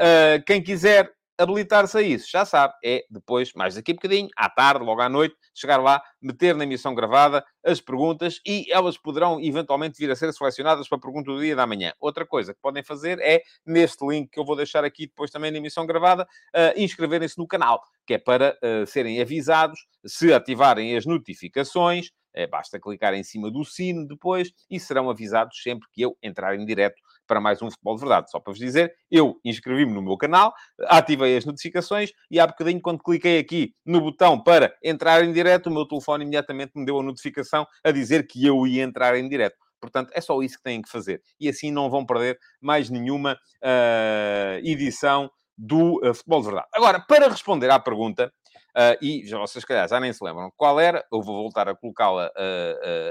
Uh, 0.00 0.42
quem 0.46 0.62
quiser 0.62 1.10
habilitar-se 1.36 1.98
a 1.98 2.02
isso, 2.02 2.28
já 2.30 2.44
sabe, 2.44 2.74
é 2.84 3.04
depois, 3.10 3.52
mais 3.54 3.74
daqui 3.74 3.90
a 3.90 3.94
bocadinho, 3.94 4.28
à 4.36 4.48
tarde, 4.48 4.84
logo 4.84 5.00
à 5.00 5.08
noite, 5.08 5.34
chegar 5.52 5.78
lá, 5.78 6.02
meter 6.22 6.54
na 6.54 6.64
emissão 6.64 6.94
gravada 6.94 7.44
as 7.64 7.80
perguntas 7.80 8.40
e 8.46 8.66
elas 8.70 8.96
poderão 8.96 9.40
eventualmente 9.40 9.98
vir 9.98 10.10
a 10.10 10.16
ser 10.16 10.32
selecionadas 10.32 10.88
para 10.88 10.98
a 10.98 11.00
pergunta 11.00 11.32
do 11.32 11.40
dia 11.40 11.56
da 11.56 11.66
manhã. 11.66 11.92
Outra 12.00 12.24
coisa 12.24 12.54
que 12.54 12.60
podem 12.60 12.84
fazer 12.84 13.18
é, 13.20 13.42
neste 13.66 14.06
link 14.06 14.30
que 14.30 14.38
eu 14.38 14.44
vou 14.44 14.56
deixar 14.56 14.84
aqui 14.84 15.06
depois 15.06 15.30
também 15.30 15.50
na 15.50 15.58
emissão 15.58 15.86
gravada, 15.86 16.22
uh, 16.22 16.80
inscreverem-se 16.80 17.38
no 17.38 17.46
canal, 17.46 17.82
que 18.06 18.14
é 18.14 18.18
para 18.18 18.56
uh, 18.62 18.86
serem 18.86 19.20
avisados, 19.20 19.86
se 20.06 20.32
ativarem 20.32 20.96
as 20.96 21.04
notificações, 21.04 22.10
é, 22.34 22.46
basta 22.46 22.80
clicar 22.80 23.14
em 23.14 23.22
cima 23.22 23.50
do 23.50 23.64
sino 23.64 24.06
depois 24.06 24.52
e 24.68 24.80
serão 24.80 25.08
avisados 25.08 25.62
sempre 25.62 25.88
que 25.92 26.02
eu 26.02 26.16
entrar 26.20 26.56
em 26.56 26.66
direto 26.66 27.00
para 27.26 27.40
mais 27.40 27.60
um 27.62 27.70
Futebol 27.70 27.94
de 27.96 28.00
Verdade. 28.00 28.30
Só 28.30 28.40
para 28.40 28.52
vos 28.52 28.58
dizer, 28.58 28.94
eu 29.10 29.38
inscrevi-me 29.44 29.92
no 29.92 30.02
meu 30.02 30.16
canal, 30.16 30.52
ativei 30.84 31.36
as 31.36 31.44
notificações 31.44 32.10
e 32.30 32.38
há 32.38 32.46
bocadinho, 32.46 32.80
quando 32.80 33.02
cliquei 33.02 33.38
aqui 33.38 33.74
no 33.84 34.00
botão 34.00 34.42
para 34.42 34.74
entrar 34.82 35.24
em 35.24 35.32
direto, 35.32 35.68
o 35.68 35.72
meu 35.72 35.86
telefone 35.86 36.24
imediatamente 36.24 36.72
me 36.74 36.84
deu 36.84 36.98
a 36.98 37.02
notificação 37.02 37.66
a 37.82 37.90
dizer 37.90 38.26
que 38.26 38.44
eu 38.44 38.66
ia 38.66 38.82
entrar 38.82 39.16
em 39.16 39.28
direto. 39.28 39.56
Portanto, 39.80 40.10
é 40.14 40.20
só 40.20 40.40
isso 40.42 40.56
que 40.56 40.62
têm 40.62 40.80
que 40.80 40.88
fazer. 40.88 41.20
E 41.38 41.48
assim 41.48 41.70
não 41.70 41.90
vão 41.90 42.06
perder 42.06 42.38
mais 42.60 42.88
nenhuma 42.88 43.34
uh, 43.34 44.58
edição 44.62 45.30
do 45.58 45.96
uh, 45.98 46.14
Futebol 46.14 46.40
de 46.40 46.46
Verdade. 46.46 46.68
Agora, 46.74 47.00
para 47.00 47.28
responder 47.28 47.70
à 47.70 47.78
pergunta, 47.78 48.32
Uh, 48.76 48.98
e 49.00 49.24
já 49.24 49.38
vocês, 49.38 49.64
calhar, 49.64 49.88
já 49.88 50.00
nem 50.00 50.12
se 50.12 50.24
lembram 50.24 50.52
qual 50.56 50.80
era, 50.80 51.06
eu 51.12 51.22
vou 51.22 51.36
voltar 51.44 51.68
a 51.68 51.76
colocá-la 51.76 52.28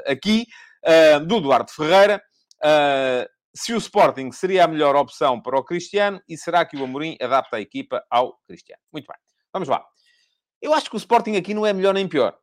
aqui, 0.05 0.45
do 1.25 1.37
Eduardo 1.37 1.71
Ferreira. 1.71 2.21
Se 3.55 3.73
o 3.73 3.77
Sporting 3.77 4.31
seria 4.31 4.65
a 4.65 4.67
melhor 4.67 4.95
opção 4.95 5.41
para 5.41 5.57
o 5.57 5.63
Cristiano 5.63 6.21
e 6.27 6.37
será 6.37 6.65
que 6.65 6.75
o 6.75 6.83
Amorim 6.83 7.17
adapta 7.21 7.57
a 7.57 7.61
equipa 7.61 8.03
ao 8.09 8.37
Cristiano? 8.47 8.81
Muito 8.91 9.05
bem, 9.07 9.17
vamos 9.51 9.69
lá. 9.69 9.85
Eu 10.61 10.73
acho 10.73 10.89
que 10.89 10.95
o 10.95 10.97
Sporting 10.97 11.35
aqui 11.35 11.53
não 11.53 11.65
é 11.65 11.73
melhor 11.73 11.93
nem 11.93 12.07
pior. 12.07 12.35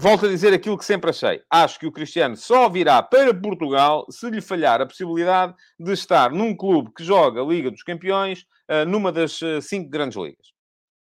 volto 0.00 0.26
a 0.26 0.28
dizer 0.28 0.52
aquilo 0.52 0.78
que 0.78 0.84
sempre 0.84 1.10
achei. 1.10 1.42
Acho 1.50 1.78
que 1.78 1.86
o 1.86 1.92
Cristiano 1.92 2.36
só 2.36 2.68
virá 2.68 3.02
para 3.02 3.32
Portugal 3.34 4.06
se 4.10 4.28
lhe 4.30 4.40
falhar 4.40 4.80
a 4.80 4.86
possibilidade 4.86 5.54
de 5.78 5.92
estar 5.92 6.30
num 6.30 6.56
clube 6.56 6.92
que 6.96 7.04
joga 7.04 7.40
a 7.40 7.44
Liga 7.44 7.70
dos 7.70 7.82
Campeões, 7.82 8.44
numa 8.88 9.12
das 9.12 9.38
cinco 9.60 9.90
grandes 9.90 10.16
ligas 10.16 10.54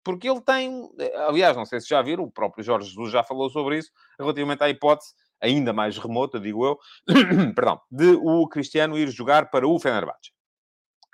porque 0.07 0.29
ele 0.29 0.39
tem, 0.39 0.89
aliás, 1.27 1.57
não 1.57 1.65
sei 1.65 1.81
se 1.81 1.89
já 1.89 2.01
viram, 2.01 2.23
o 2.23 2.31
próprio 2.31 2.63
Jorge 2.63 2.87
Jesus 2.87 3.11
já 3.11 3.25
falou 3.25 3.49
sobre 3.49 3.79
isso, 3.79 3.91
relativamente 4.17 4.63
à 4.63 4.69
hipótese, 4.69 5.11
ainda 5.41 5.74
mais 5.74 5.98
remota, 5.98 6.39
digo 6.39 6.65
eu, 6.65 6.77
perdão, 7.56 7.79
de 7.91 8.17
o 8.22 8.48
Cristiano 8.48 8.98
ir 8.98 9.10
jogar 9.10 9.50
para 9.50 9.67
o 9.67 9.79
Fenerbahçe. 9.79 10.32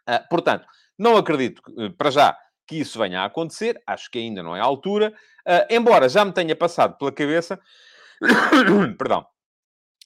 Uh, 0.08 0.28
portanto, 0.30 0.68
não 0.98 1.18
acredito, 1.18 1.62
uh, 1.70 1.92
para 1.96 2.12
já, 2.12 2.38
que 2.68 2.78
isso 2.78 3.00
venha 3.00 3.22
a 3.22 3.26
acontecer, 3.26 3.82
acho 3.86 4.10
que 4.10 4.20
ainda 4.20 4.42
não 4.42 4.56
é 4.56 4.60
a 4.60 4.66
altura, 4.66 5.14
uh, 5.48 5.74
embora 5.74 6.08
já 6.10 6.24
me 6.24 6.32
tenha 6.32 6.56
passado 6.56 6.98
pela 6.98 7.12
cabeça, 7.12 7.60
perdão, 8.98 9.26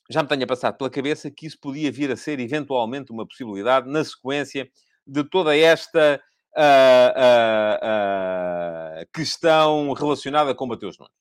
já 0.09 0.23
me 0.23 0.29
tenha 0.29 0.47
passado 0.47 0.77
pela 0.77 0.89
cabeça 0.89 1.29
que 1.29 1.45
isso 1.45 1.57
podia 1.59 1.91
vir 1.91 2.11
a 2.11 2.15
ser 2.15 2.39
eventualmente 2.39 3.11
uma 3.11 3.27
possibilidade 3.27 3.89
na 3.89 4.03
sequência 4.03 4.69
de 5.05 5.23
toda 5.23 5.55
esta 5.55 6.21
uh, 6.57 6.61
uh, 9.01 9.07
questão 9.13 9.93
relacionada 9.93 10.55
com 10.55 10.65
Mateus 10.65 10.97
Nunes. 10.97 11.13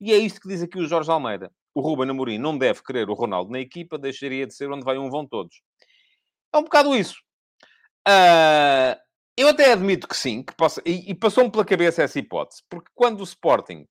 E 0.00 0.12
é 0.12 0.18
isto 0.18 0.40
que 0.40 0.48
diz 0.48 0.62
aqui 0.62 0.78
o 0.78 0.86
Jorge 0.86 1.10
Almeida. 1.10 1.50
O 1.74 1.80
Ruben 1.80 2.10
Amorim 2.10 2.38
não 2.38 2.56
deve 2.56 2.82
querer 2.82 3.10
o 3.10 3.14
Ronaldo 3.14 3.50
na 3.50 3.58
equipa, 3.60 3.98
deixaria 3.98 4.46
de 4.46 4.54
ser 4.54 4.70
onde 4.70 4.84
vai 4.84 4.96
um 4.96 5.10
vão 5.10 5.26
todos. 5.26 5.60
É 6.52 6.58
um 6.58 6.62
bocado 6.62 6.94
isso. 6.94 7.16
Uh, 8.06 8.96
Eu 9.36 9.48
até 9.48 9.72
admito 9.72 10.06
que 10.06 10.16
sim, 10.16 10.42
que 10.42 10.54
possa... 10.54 10.80
E, 10.86 11.10
e 11.10 11.14
passou-me 11.14 11.50
pela 11.50 11.64
cabeça 11.64 12.02
essa 12.02 12.18
hipótese. 12.18 12.62
Porque 12.70 12.90
quando 12.94 13.20
o 13.20 13.24
Sporting 13.24 13.86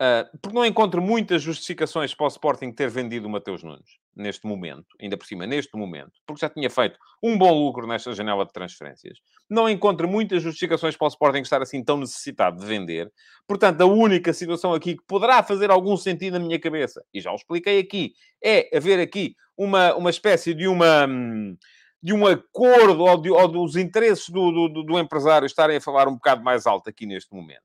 Uh, 0.00 0.38
porque 0.40 0.54
não 0.54 0.64
encontro 0.64 1.02
muitas 1.02 1.42
justificações 1.42 2.14
para 2.14 2.26
o 2.26 2.28
Sporting 2.28 2.70
ter 2.70 2.88
vendido 2.88 3.26
o 3.26 3.30
Mateus 3.30 3.64
Nunes 3.64 3.98
neste 4.20 4.46
momento, 4.46 4.86
ainda 5.00 5.16
por 5.16 5.26
cima, 5.26 5.46
neste 5.46 5.76
momento, 5.76 6.12
porque 6.26 6.40
já 6.40 6.50
tinha 6.50 6.68
feito 6.68 6.98
um 7.22 7.36
bom 7.36 7.52
lucro 7.52 7.86
nesta 7.86 8.12
janela 8.12 8.44
de 8.44 8.52
transferências. 8.52 9.18
Não 9.48 9.68
encontro 9.68 10.08
muitas 10.08 10.42
justificações 10.42 10.96
para 10.96 11.06
o 11.06 11.08
Sporting 11.08 11.40
estar 11.40 11.62
assim 11.62 11.82
tão 11.82 11.96
necessitado 11.96 12.60
de 12.60 12.66
vender. 12.66 13.12
Portanto, 13.46 13.80
a 13.80 13.86
única 13.86 14.32
situação 14.32 14.74
aqui 14.74 14.96
que 14.96 15.04
poderá 15.06 15.42
fazer 15.42 15.70
algum 15.70 15.96
sentido 15.96 16.38
na 16.38 16.44
minha 16.44 16.60
cabeça, 16.60 17.04
e 17.12 17.20
já 17.20 17.32
o 17.32 17.36
expliquei 17.36 17.78
aqui, 17.78 18.12
é 18.42 18.76
haver 18.76 19.00
aqui 19.00 19.34
uma, 19.56 19.94
uma 19.94 20.10
espécie 20.10 20.54
de 20.54 20.68
uma. 20.68 21.06
De 22.00 22.12
um 22.12 22.24
acordo 22.28 23.02
ou, 23.02 23.20
de, 23.20 23.28
ou 23.28 23.48
dos 23.48 23.74
interesses 23.74 24.28
do, 24.28 24.68
do, 24.68 24.84
do 24.84 24.98
empresário 25.00 25.46
estarem 25.46 25.78
a 25.78 25.80
falar 25.80 26.06
um 26.06 26.14
bocado 26.14 26.44
mais 26.44 26.64
alto 26.64 26.88
aqui 26.88 27.06
neste 27.06 27.34
momento. 27.34 27.60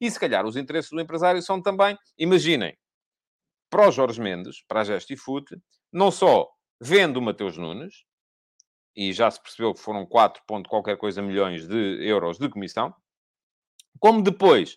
E 0.00 0.08
se 0.08 0.20
calhar 0.20 0.46
os 0.46 0.56
interesses 0.56 0.90
do 0.90 1.00
empresário 1.00 1.42
são 1.42 1.60
também, 1.60 1.98
imaginem, 2.16 2.76
para 3.72 3.88
o 3.88 3.90
Jorge 3.90 4.20
Mendes, 4.20 4.62
para 4.68 4.82
a 4.82 4.84
Gesti 4.84 5.16
Foot, 5.16 5.56
não 5.92 6.10
só 6.10 6.48
vende 6.80 7.18
o 7.18 7.22
Mateus 7.22 7.56
Nunes, 7.56 8.04
e 8.94 9.12
já 9.12 9.30
se 9.30 9.40
percebeu 9.40 9.72
que 9.72 9.80
foram 9.80 10.04
4 10.06 10.42
ponto 10.46 10.68
qualquer 10.68 10.96
coisa 10.96 11.22
milhões 11.22 11.66
de 11.66 12.06
euros 12.06 12.38
de 12.38 12.48
comissão, 12.48 12.94
como 13.98 14.22
depois 14.22 14.76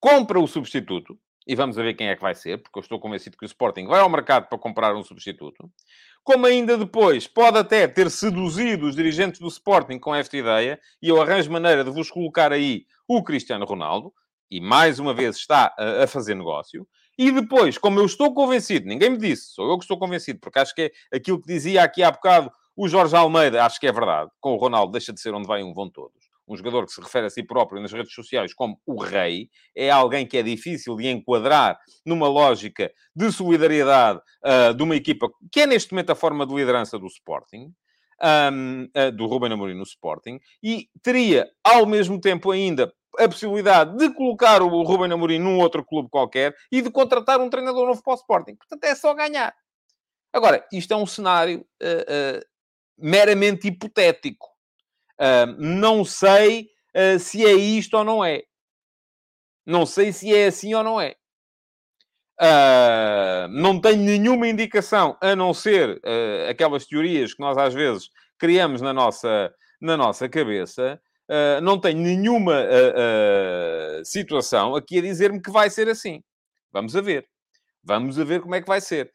compra 0.00 0.38
o 0.38 0.46
substituto, 0.46 1.18
e 1.46 1.54
vamos 1.54 1.76
ver 1.76 1.94
quem 1.94 2.08
é 2.08 2.14
que 2.14 2.20
vai 2.22 2.34
ser, 2.34 2.62
porque 2.62 2.78
eu 2.78 2.82
estou 2.82 3.00
convencido 3.00 3.36
que 3.36 3.44
o 3.44 3.46
Sporting 3.46 3.86
vai 3.86 4.00
ao 4.00 4.10
mercado 4.10 4.48
para 4.48 4.58
comprar 4.58 4.94
um 4.94 5.02
substituto, 5.02 5.70
como 6.22 6.44
ainda 6.44 6.76
depois 6.76 7.26
pode 7.26 7.56
até 7.56 7.88
ter 7.88 8.10
seduzido 8.10 8.86
os 8.86 8.94
dirigentes 8.94 9.40
do 9.40 9.48
Sporting 9.48 9.98
com 9.98 10.14
esta 10.14 10.36
ideia, 10.36 10.78
e 11.00 11.08
eu 11.08 11.20
arranjo 11.20 11.50
maneira 11.50 11.82
de 11.82 11.90
vos 11.90 12.10
colocar 12.10 12.52
aí 12.52 12.84
o 13.08 13.22
Cristiano 13.22 13.64
Ronaldo, 13.64 14.12
e 14.50 14.60
mais 14.60 14.98
uma 14.98 15.14
vez 15.14 15.36
está 15.36 15.74
a, 15.78 16.04
a, 16.04 16.06
fazer 16.06 16.34
negócio. 16.34 16.86
E 17.18 17.32
depois, 17.32 17.76
como 17.76 17.98
eu 17.98 18.06
estou 18.06 18.32
convencido, 18.32 18.86
ninguém 18.86 19.10
me 19.10 19.18
disse, 19.18 19.52
sou 19.52 19.68
eu 19.68 19.76
que 19.76 19.82
estou 19.82 19.98
convencido, 19.98 20.38
porque 20.38 20.60
acho 20.60 20.72
que 20.72 20.82
é 20.82 21.16
aquilo 21.16 21.40
que 21.40 21.48
dizia 21.48 21.82
aqui 21.82 22.00
há 22.00 22.12
bocado 22.12 22.48
o 22.76 22.88
Jorge 22.88 23.16
Almeida, 23.16 23.64
acho 23.64 23.80
que 23.80 23.88
é 23.88 23.92
verdade. 23.92 24.30
Com 24.40 24.52
o 24.52 24.56
Ronaldo, 24.56 24.92
deixa 24.92 25.12
de 25.12 25.20
ser 25.20 25.34
onde 25.34 25.48
vai 25.48 25.64
um, 25.64 25.74
vão 25.74 25.90
todos. 25.90 26.28
Um 26.46 26.56
jogador 26.56 26.86
que 26.86 26.92
se 26.92 27.00
refere 27.00 27.26
a 27.26 27.30
si 27.30 27.42
próprio 27.42 27.82
nas 27.82 27.92
redes 27.92 28.14
sociais 28.14 28.54
como 28.54 28.80
o 28.86 29.02
rei, 29.02 29.50
é 29.74 29.90
alguém 29.90 30.24
que 30.24 30.38
é 30.38 30.44
difícil 30.44 30.94
de 30.94 31.08
enquadrar 31.08 31.76
numa 32.06 32.28
lógica 32.28 32.90
de 33.16 33.32
solidariedade 33.32 34.20
uh, 34.44 34.72
de 34.72 34.80
uma 34.80 34.94
equipa 34.94 35.28
que 35.50 35.62
é 35.62 35.66
neste 35.66 35.92
momento 35.92 36.10
a 36.10 36.14
forma 36.14 36.46
de 36.46 36.54
liderança 36.54 36.96
do 37.00 37.06
Sporting. 37.08 37.74
Um, 38.20 38.88
uh, 38.96 39.12
do 39.12 39.26
Ruben 39.26 39.52
Amorim 39.52 39.74
no 39.74 39.84
Sporting, 39.84 40.40
e 40.60 40.88
teria, 41.04 41.48
ao 41.62 41.86
mesmo 41.86 42.20
tempo 42.20 42.50
ainda, 42.50 42.92
a 43.16 43.28
possibilidade 43.28 43.96
de 43.96 44.12
colocar 44.12 44.60
o 44.60 44.82
Ruben 44.82 45.12
Amorim 45.12 45.38
num 45.38 45.60
outro 45.60 45.84
clube 45.84 46.08
qualquer 46.10 46.52
e 46.72 46.82
de 46.82 46.90
contratar 46.90 47.40
um 47.40 47.48
treinador 47.48 47.86
novo 47.86 48.02
para 48.02 48.14
o 48.14 48.16
Sporting. 48.16 48.56
Portanto, 48.56 48.82
é 48.82 48.94
só 48.96 49.14
ganhar. 49.14 49.54
Agora, 50.32 50.66
isto 50.72 50.92
é 50.92 50.96
um 50.96 51.06
cenário 51.06 51.60
uh, 51.80 52.38
uh, 52.38 52.44
meramente 52.98 53.68
hipotético. 53.68 54.48
Não 55.56 56.04
sei 56.04 56.68
se 57.18 57.44
é 57.44 57.52
isto 57.52 57.96
ou 57.96 58.04
não 58.04 58.24
é. 58.24 58.42
Não 59.66 59.84
sei 59.84 60.12
se 60.12 60.34
é 60.34 60.46
assim 60.46 60.74
ou 60.74 60.82
não 60.82 61.00
é. 61.00 61.14
Não 63.50 63.80
tenho 63.80 64.02
nenhuma 64.02 64.48
indicação, 64.48 65.16
a 65.20 65.34
não 65.34 65.52
ser 65.52 66.00
aquelas 66.48 66.86
teorias 66.86 67.34
que 67.34 67.40
nós 67.40 67.56
às 67.58 67.74
vezes 67.74 68.10
criamos 68.38 68.80
na 68.80 68.92
nossa, 68.92 69.52
na 69.80 69.96
nossa 69.96 70.28
cabeça, 70.28 71.00
uh, 71.28 71.60
não 71.60 71.78
tenho 71.78 71.98
nenhuma 71.98 72.54
uh, 72.62 74.00
uh, 74.00 74.04
situação 74.04 74.74
aqui 74.74 74.98
a 74.98 75.02
dizer-me 75.02 75.42
que 75.42 75.50
vai 75.50 75.68
ser 75.68 75.88
assim. 75.88 76.22
Vamos 76.72 76.94
a 76.96 77.00
ver. 77.00 77.26
Vamos 77.82 78.18
a 78.18 78.24
ver 78.24 78.40
como 78.40 78.54
é 78.54 78.60
que 78.60 78.66
vai 78.66 78.80
ser. 78.80 79.12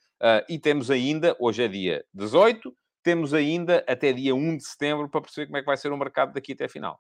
e 0.50 0.58
temos 0.58 0.90
ainda, 0.90 1.36
hoje 1.40 1.64
é 1.64 1.68
dia 1.68 2.06
18, 2.14 2.76
temos 3.04 3.34
ainda 3.34 3.84
até 3.88 4.14
dia 4.14 4.34
1 4.34 4.58
de 4.58 4.64
setembro 4.64 5.10
para 5.10 5.22
perceber 5.22 5.48
como 5.48 5.58
é 5.58 5.60
que 5.60 5.66
vai 5.66 5.78
ser 5.78 5.92
o 5.92 5.98
mercado 5.98 6.34
daqui 6.34 6.54
até 6.54 6.66
a 6.66 6.70
final. 6.70 7.00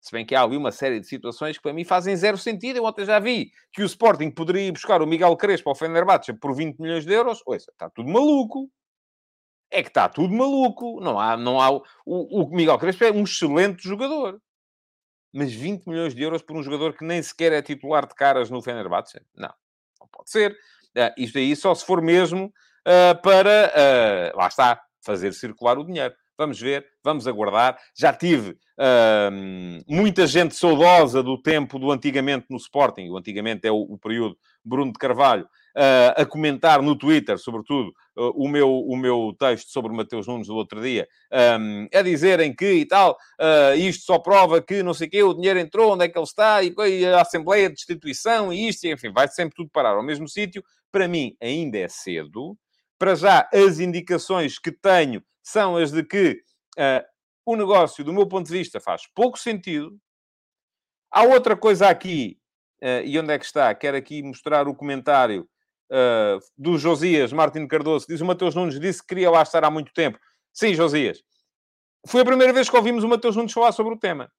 Se 0.00 0.12
bem 0.12 0.24
que 0.24 0.34
há 0.34 0.42
ali 0.42 0.56
uma 0.56 0.70
série 0.70 1.00
de 1.00 1.06
situações 1.06 1.56
que 1.56 1.62
para 1.62 1.72
mim 1.72 1.84
fazem 1.84 2.14
zero 2.16 2.38
sentido. 2.38 2.76
Eu 2.76 2.84
ontem 2.84 3.04
já 3.04 3.18
vi 3.18 3.50
que 3.72 3.82
o 3.82 3.86
Sporting 3.86 4.30
poderia 4.30 4.68
ir 4.68 4.72
buscar 4.72 5.02
o 5.02 5.06
Miguel 5.06 5.36
Crespo 5.36 5.68
ao 5.68 5.74
Fenerbahçe 5.74 6.32
por 6.32 6.54
20 6.54 6.78
milhões 6.78 7.04
de 7.04 7.12
euros. 7.12 7.42
Ouça, 7.46 7.70
está 7.72 7.90
tudo 7.90 8.08
maluco 8.08 8.70
é 9.70 9.82
que 9.82 9.88
está 9.88 10.08
tudo 10.08 10.34
maluco. 10.34 11.00
Não 11.00 11.18
há, 11.18 11.36
não 11.36 11.60
há... 11.60 11.70
O, 11.70 11.82
o 12.06 12.50
Miguel 12.50 12.78
Crespo 12.78 13.04
é 13.04 13.12
um 13.12 13.24
excelente 13.24 13.82
jogador. 13.82 14.40
Mas 15.32 15.52
20 15.52 15.86
milhões 15.86 16.14
de 16.14 16.22
euros 16.22 16.42
por 16.42 16.56
um 16.56 16.62
jogador 16.62 16.96
que 16.96 17.04
nem 17.04 17.22
sequer 17.22 17.52
é 17.52 17.60
titular 17.60 18.06
de 18.06 18.14
caras 18.14 18.50
no 18.50 18.62
Fenerbahçe? 18.62 19.20
Não, 19.34 19.52
não 20.00 20.08
pode 20.08 20.30
ser. 20.30 20.52
Uh, 20.96 21.12
isto 21.18 21.38
aí 21.38 21.54
só 21.54 21.74
se 21.74 21.84
for 21.84 22.00
mesmo 22.00 22.46
uh, 22.46 23.22
para, 23.22 23.72
uh, 24.32 24.38
lá 24.38 24.48
está, 24.48 24.82
fazer 25.04 25.34
circular 25.34 25.78
o 25.78 25.84
dinheiro. 25.84 26.14
Vamos 26.38 26.60
ver, 26.60 26.86
vamos 27.02 27.26
aguardar. 27.26 27.76
Já 27.96 28.12
tive 28.12 28.50
uh, 28.50 29.84
muita 29.88 30.24
gente 30.24 30.54
saudosa 30.54 31.20
do 31.20 31.36
tempo 31.36 31.80
do 31.80 31.90
antigamente 31.90 32.46
no 32.48 32.56
Sporting. 32.56 33.08
O 33.08 33.16
antigamente 33.16 33.66
é 33.66 33.72
o, 33.72 33.80
o 33.80 33.98
período 33.98 34.36
Bruno 34.64 34.92
de 34.92 34.98
Carvalho 35.00 35.44
uh, 35.44 36.20
a 36.20 36.24
comentar 36.24 36.80
no 36.80 36.94
Twitter, 36.96 37.38
sobretudo, 37.38 37.92
uh, 38.16 38.30
o, 38.36 38.48
meu, 38.48 38.70
o 38.70 38.96
meu 38.96 39.34
texto 39.36 39.70
sobre 39.70 39.92
Mateus 39.92 40.28
Nunes 40.28 40.46
do 40.46 40.54
outro 40.54 40.80
dia, 40.80 41.08
um, 41.58 41.88
a 41.92 42.02
dizerem 42.02 42.54
que 42.54 42.72
e 42.72 42.86
tal, 42.86 43.18
uh, 43.40 43.76
isto 43.76 44.04
só 44.04 44.20
prova 44.20 44.62
que 44.62 44.80
não 44.80 44.94
sei 44.94 45.08
o 45.08 45.10
quê, 45.10 45.22
o 45.24 45.34
dinheiro 45.34 45.58
entrou, 45.58 45.94
onde 45.94 46.04
é 46.04 46.08
que 46.08 46.16
ele 46.16 46.24
está, 46.24 46.62
e, 46.62 46.72
e 46.88 47.04
a 47.06 47.22
Assembleia 47.22 47.68
de 47.68 47.74
Destituição, 47.74 48.52
e 48.52 48.68
isto, 48.68 48.84
e, 48.84 48.92
enfim, 48.92 49.10
vai 49.12 49.26
sempre 49.26 49.56
tudo 49.56 49.70
parar 49.72 49.96
ao 49.96 50.04
mesmo 50.04 50.28
sítio. 50.28 50.62
Para 50.92 51.08
mim, 51.08 51.36
ainda 51.42 51.78
é 51.78 51.88
cedo. 51.88 52.56
Para 52.96 53.14
já, 53.14 53.48
as 53.52 53.78
indicações 53.78 54.58
que 54.58 54.72
tenho 54.72 55.22
são 55.50 55.76
as 55.76 55.90
de 55.90 56.04
que 56.04 56.42
o 57.44 57.56
negócio, 57.56 58.04
do 58.04 58.12
meu 58.12 58.26
ponto 58.26 58.46
de 58.46 58.52
vista, 58.52 58.78
faz 58.78 59.02
pouco 59.14 59.38
sentido. 59.38 59.98
Há 61.10 61.22
outra 61.22 61.56
coisa 61.56 61.88
aqui, 61.88 62.38
uh, 62.82 63.02
e 63.02 63.18
onde 63.18 63.32
é 63.32 63.38
que 63.38 63.46
está? 63.46 63.74
Quero 63.74 63.96
aqui 63.96 64.22
mostrar 64.22 64.68
o 64.68 64.74
comentário 64.74 65.48
uh, 65.90 66.38
do 66.58 66.76
Josias 66.76 67.32
Martins 67.32 67.66
Cardoso, 67.66 68.06
diz 68.06 68.20
o 68.20 68.26
Mateus 68.26 68.54
Nunes, 68.54 68.78
disse 68.78 69.00
que 69.00 69.08
queria 69.08 69.30
lá 69.30 69.42
estar 69.42 69.64
há 69.64 69.70
muito 69.70 69.92
tempo. 69.94 70.18
Sim, 70.52 70.74
Josias. 70.74 71.22
Foi 72.06 72.20
a 72.20 72.26
primeira 72.26 72.52
vez 72.52 72.68
que 72.68 72.76
ouvimos 72.76 73.02
o 73.02 73.08
Mateus 73.08 73.34
Nunes 73.34 73.52
falar 73.52 73.72
sobre 73.72 73.94
o 73.94 73.98
tema. 73.98 74.30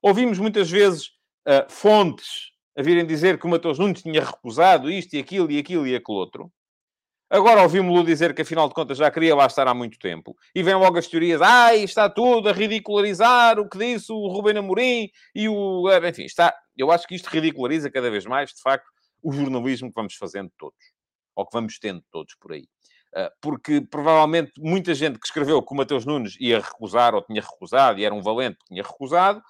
Ouvimos 0.00 0.38
muitas 0.38 0.70
vezes 0.70 1.08
uh, 1.48 1.68
fontes 1.68 2.52
a 2.78 2.82
virem 2.82 3.04
dizer 3.04 3.38
que 3.38 3.46
o 3.46 3.50
Mateus 3.50 3.80
Nunes 3.80 4.02
tinha 4.02 4.24
recusado 4.24 4.88
isto 4.88 5.14
e 5.14 5.18
aquilo 5.18 5.50
e 5.50 5.58
aquilo 5.58 5.86
e 5.86 5.96
aquilo 5.96 6.18
outro. 6.18 6.52
Agora 7.30 7.62
ouvimos-lo 7.62 8.04
dizer 8.04 8.34
que, 8.34 8.42
afinal 8.42 8.68
de 8.68 8.74
contas, 8.74 8.98
já 8.98 9.10
queria 9.10 9.34
lá 9.34 9.46
estar 9.46 9.66
há 9.66 9.74
muito 9.74 9.98
tempo. 9.98 10.36
E 10.54 10.62
vem 10.62 10.74
logo 10.74 10.98
as 10.98 11.08
teorias. 11.08 11.40
Ai, 11.42 11.82
está 11.82 12.08
tudo 12.08 12.48
a 12.48 12.52
ridicularizar 12.52 13.58
o 13.58 13.68
que 13.68 13.78
disse 13.78 14.12
o 14.12 14.28
Rubén 14.28 14.58
Amorim 14.58 15.10
e 15.34 15.48
o... 15.48 15.84
Enfim, 16.06 16.24
está... 16.24 16.54
Eu 16.76 16.90
acho 16.90 17.06
que 17.06 17.14
isto 17.14 17.26
ridiculariza 17.28 17.90
cada 17.90 18.10
vez 18.10 18.26
mais, 18.26 18.50
de 18.50 18.60
facto, 18.60 18.86
o 19.22 19.32
jornalismo 19.32 19.88
que 19.88 19.94
vamos 19.94 20.14
fazendo 20.14 20.50
todos, 20.58 20.78
ou 21.34 21.46
que 21.46 21.56
vamos 21.56 21.78
tendo 21.78 22.02
todos 22.10 22.34
por 22.34 22.52
aí. 22.52 22.66
Ah, 23.14 23.32
porque 23.40 23.80
provavelmente 23.80 24.52
muita 24.58 24.92
gente 24.92 25.18
que 25.20 25.26
escreveu 25.26 25.62
que 25.62 25.72
o 25.72 25.76
Mateus 25.76 26.04
Nunes 26.04 26.36
ia 26.40 26.58
recusar 26.58 27.14
ou 27.14 27.22
tinha 27.22 27.40
recusado 27.40 27.98
e 28.00 28.04
era 28.04 28.14
um 28.14 28.20
valente 28.20 28.58
que 28.58 28.66
tinha 28.66 28.82
recusado, 28.82 29.40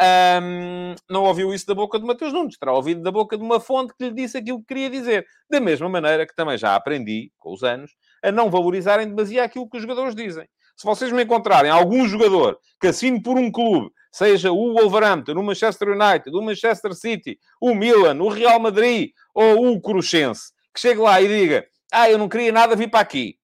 um, 0.00 0.94
não 1.08 1.24
ouviu 1.24 1.52
isso 1.54 1.66
da 1.66 1.74
boca 1.74 1.98
de 1.98 2.04
Mateus 2.04 2.32
Nunes, 2.32 2.58
terá 2.58 2.72
ouvido 2.72 3.02
da 3.02 3.12
boca 3.12 3.36
de 3.36 3.42
uma 3.42 3.60
fonte 3.60 3.94
que 3.96 4.04
lhe 4.04 4.14
disse 4.14 4.38
aquilo 4.38 4.60
que 4.60 4.66
queria 4.66 4.90
dizer. 4.90 5.26
Da 5.50 5.60
mesma 5.60 5.88
maneira 5.88 6.26
que 6.26 6.34
também 6.34 6.58
já 6.58 6.74
aprendi, 6.74 7.30
com 7.38 7.52
os 7.52 7.62
anos, 7.62 7.92
a 8.22 8.32
não 8.32 8.50
valorizarem 8.50 9.08
demasiado 9.08 9.46
aquilo 9.46 9.68
que 9.68 9.76
os 9.76 9.82
jogadores 9.82 10.14
dizem. 10.14 10.46
Se 10.76 10.84
vocês 10.84 11.12
me 11.12 11.22
encontrarem 11.22 11.70
algum 11.70 12.06
jogador 12.08 12.58
que 12.80 12.88
assine 12.88 13.22
por 13.22 13.38
um 13.38 13.50
clube, 13.50 13.90
seja 14.10 14.50
o 14.50 14.74
Wolverhampton, 14.74 15.32
o 15.32 15.42
Manchester 15.42 15.88
United, 15.88 16.36
o 16.36 16.42
Manchester 16.42 16.94
City, 16.94 17.38
o 17.60 17.74
Milan, 17.74 18.20
o 18.20 18.28
Real 18.28 18.58
Madrid 18.58 19.10
ou 19.32 19.72
o 19.72 19.80
Cruxense, 19.80 20.52
que 20.74 20.80
chegue 20.80 21.00
lá 21.00 21.20
e 21.22 21.28
diga: 21.28 21.64
Ah, 21.92 22.10
eu 22.10 22.18
não 22.18 22.28
queria 22.28 22.50
nada 22.50 22.74
vir 22.74 22.90
para 22.90 23.00
aqui. 23.00 23.36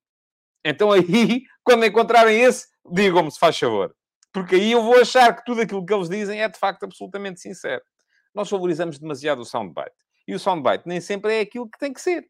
Então 0.64 0.90
aí, 0.90 1.04
quando 1.62 1.86
encontrarem 1.86 2.40
esse, 2.42 2.66
digam-me 2.90 3.30
se 3.30 3.38
faz 3.38 3.56
favor. 3.56 3.94
Porque 4.32 4.54
aí 4.54 4.72
eu 4.72 4.82
vou 4.82 5.00
achar 5.00 5.34
que 5.34 5.44
tudo 5.44 5.60
aquilo 5.60 5.84
que 5.84 5.92
eles 5.92 6.08
dizem 6.08 6.42
é 6.42 6.48
de 6.48 6.58
facto 6.58 6.84
absolutamente 6.84 7.40
sincero. 7.40 7.82
Nós 8.34 8.48
favorizamos 8.48 8.98
demasiado 8.98 9.40
o 9.40 9.44
soundbite. 9.44 9.90
E 10.26 10.34
o 10.34 10.38
soundbite 10.38 10.84
nem 10.86 11.00
sempre 11.00 11.34
é 11.34 11.40
aquilo 11.40 11.68
que 11.68 11.78
tem 11.78 11.92
que 11.92 12.00
ser. 12.00 12.28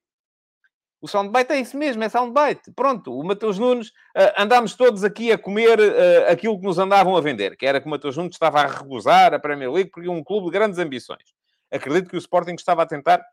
O 1.01 1.09
soundbite 1.09 1.53
é 1.53 1.61
isso 1.61 1.79
mesmo, 1.79 2.05
é 2.05 2.09
soundbite. 2.09 2.71
Pronto, 2.73 3.19
o 3.19 3.25
Mateus 3.25 3.59
Nunes, 3.59 3.89
uh, 3.89 4.33
andámos 4.37 4.75
todos 4.75 5.03
aqui 5.03 5.33
a 5.33 5.39
comer 5.39 5.79
uh, 5.81 6.31
aquilo 6.31 6.59
que 6.61 6.67
nos 6.67 6.79
andavam 6.79 7.17
a 7.17 7.21
vender, 7.23 7.57
que 7.57 7.65
era 7.65 7.81
que 7.81 7.87
o 7.87 7.91
Mateus 7.91 8.17
Nunes 8.19 8.35
estava 8.35 8.61
a 8.61 8.67
recusar 8.67 9.33
a 9.33 9.39
Premier 9.39 9.73
League 9.73 9.91
porque 9.91 10.09
é 10.09 10.13
um 10.13 10.23
clube 10.23 10.47
de 10.47 10.53
grandes 10.53 10.79
ambições. 10.79 11.35
Acredito 11.71 12.11
que 12.11 12.17
o 12.17 12.19
Sporting 12.19 12.55
estava 12.55 12.83
a 12.83 12.87
tentar, 12.87 13.25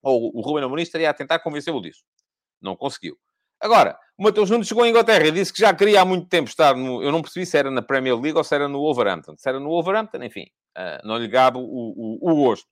ou 0.00 0.30
o 0.36 0.40
Ruben 0.40 0.64
Amorim 0.64 0.82
estaria 0.82 1.10
a 1.10 1.14
tentar 1.14 1.40
convencê-lo 1.40 1.80
disso. 1.80 2.04
Não 2.60 2.76
conseguiu. 2.76 3.18
Agora, 3.60 3.98
O 4.22 4.24
Matheus 4.24 4.48
Nunes 4.50 4.68
chegou 4.68 4.84
à 4.84 4.88
Inglaterra 4.88 5.26
e 5.26 5.32
disse 5.32 5.52
que 5.52 5.58
já 5.58 5.74
queria 5.74 6.00
há 6.00 6.04
muito 6.04 6.28
tempo 6.28 6.48
estar 6.48 6.76
no... 6.76 7.02
Eu 7.02 7.10
não 7.10 7.22
percebi 7.22 7.44
se 7.44 7.58
era 7.58 7.72
na 7.72 7.82
Premier 7.82 8.14
League 8.14 8.38
ou 8.38 8.44
se 8.44 8.54
era 8.54 8.68
no 8.68 8.78
Wolverhampton. 8.78 9.34
Se 9.36 9.48
era 9.48 9.58
no 9.58 9.68
Wolverhampton, 9.68 10.22
enfim, 10.22 10.44
uh, 10.78 11.04
não 11.04 11.18
lhe 11.18 11.26
gabo 11.26 11.58
o, 11.58 12.20
o, 12.20 12.30
o 12.30 12.36
gosto, 12.36 12.68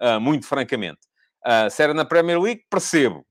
uh, 0.00 0.20
muito 0.20 0.46
francamente. 0.46 1.00
Uh, 1.44 1.68
se 1.68 1.82
era 1.82 1.92
na 1.92 2.04
Premier 2.04 2.40
League, 2.40 2.62
percebo. 2.70 3.26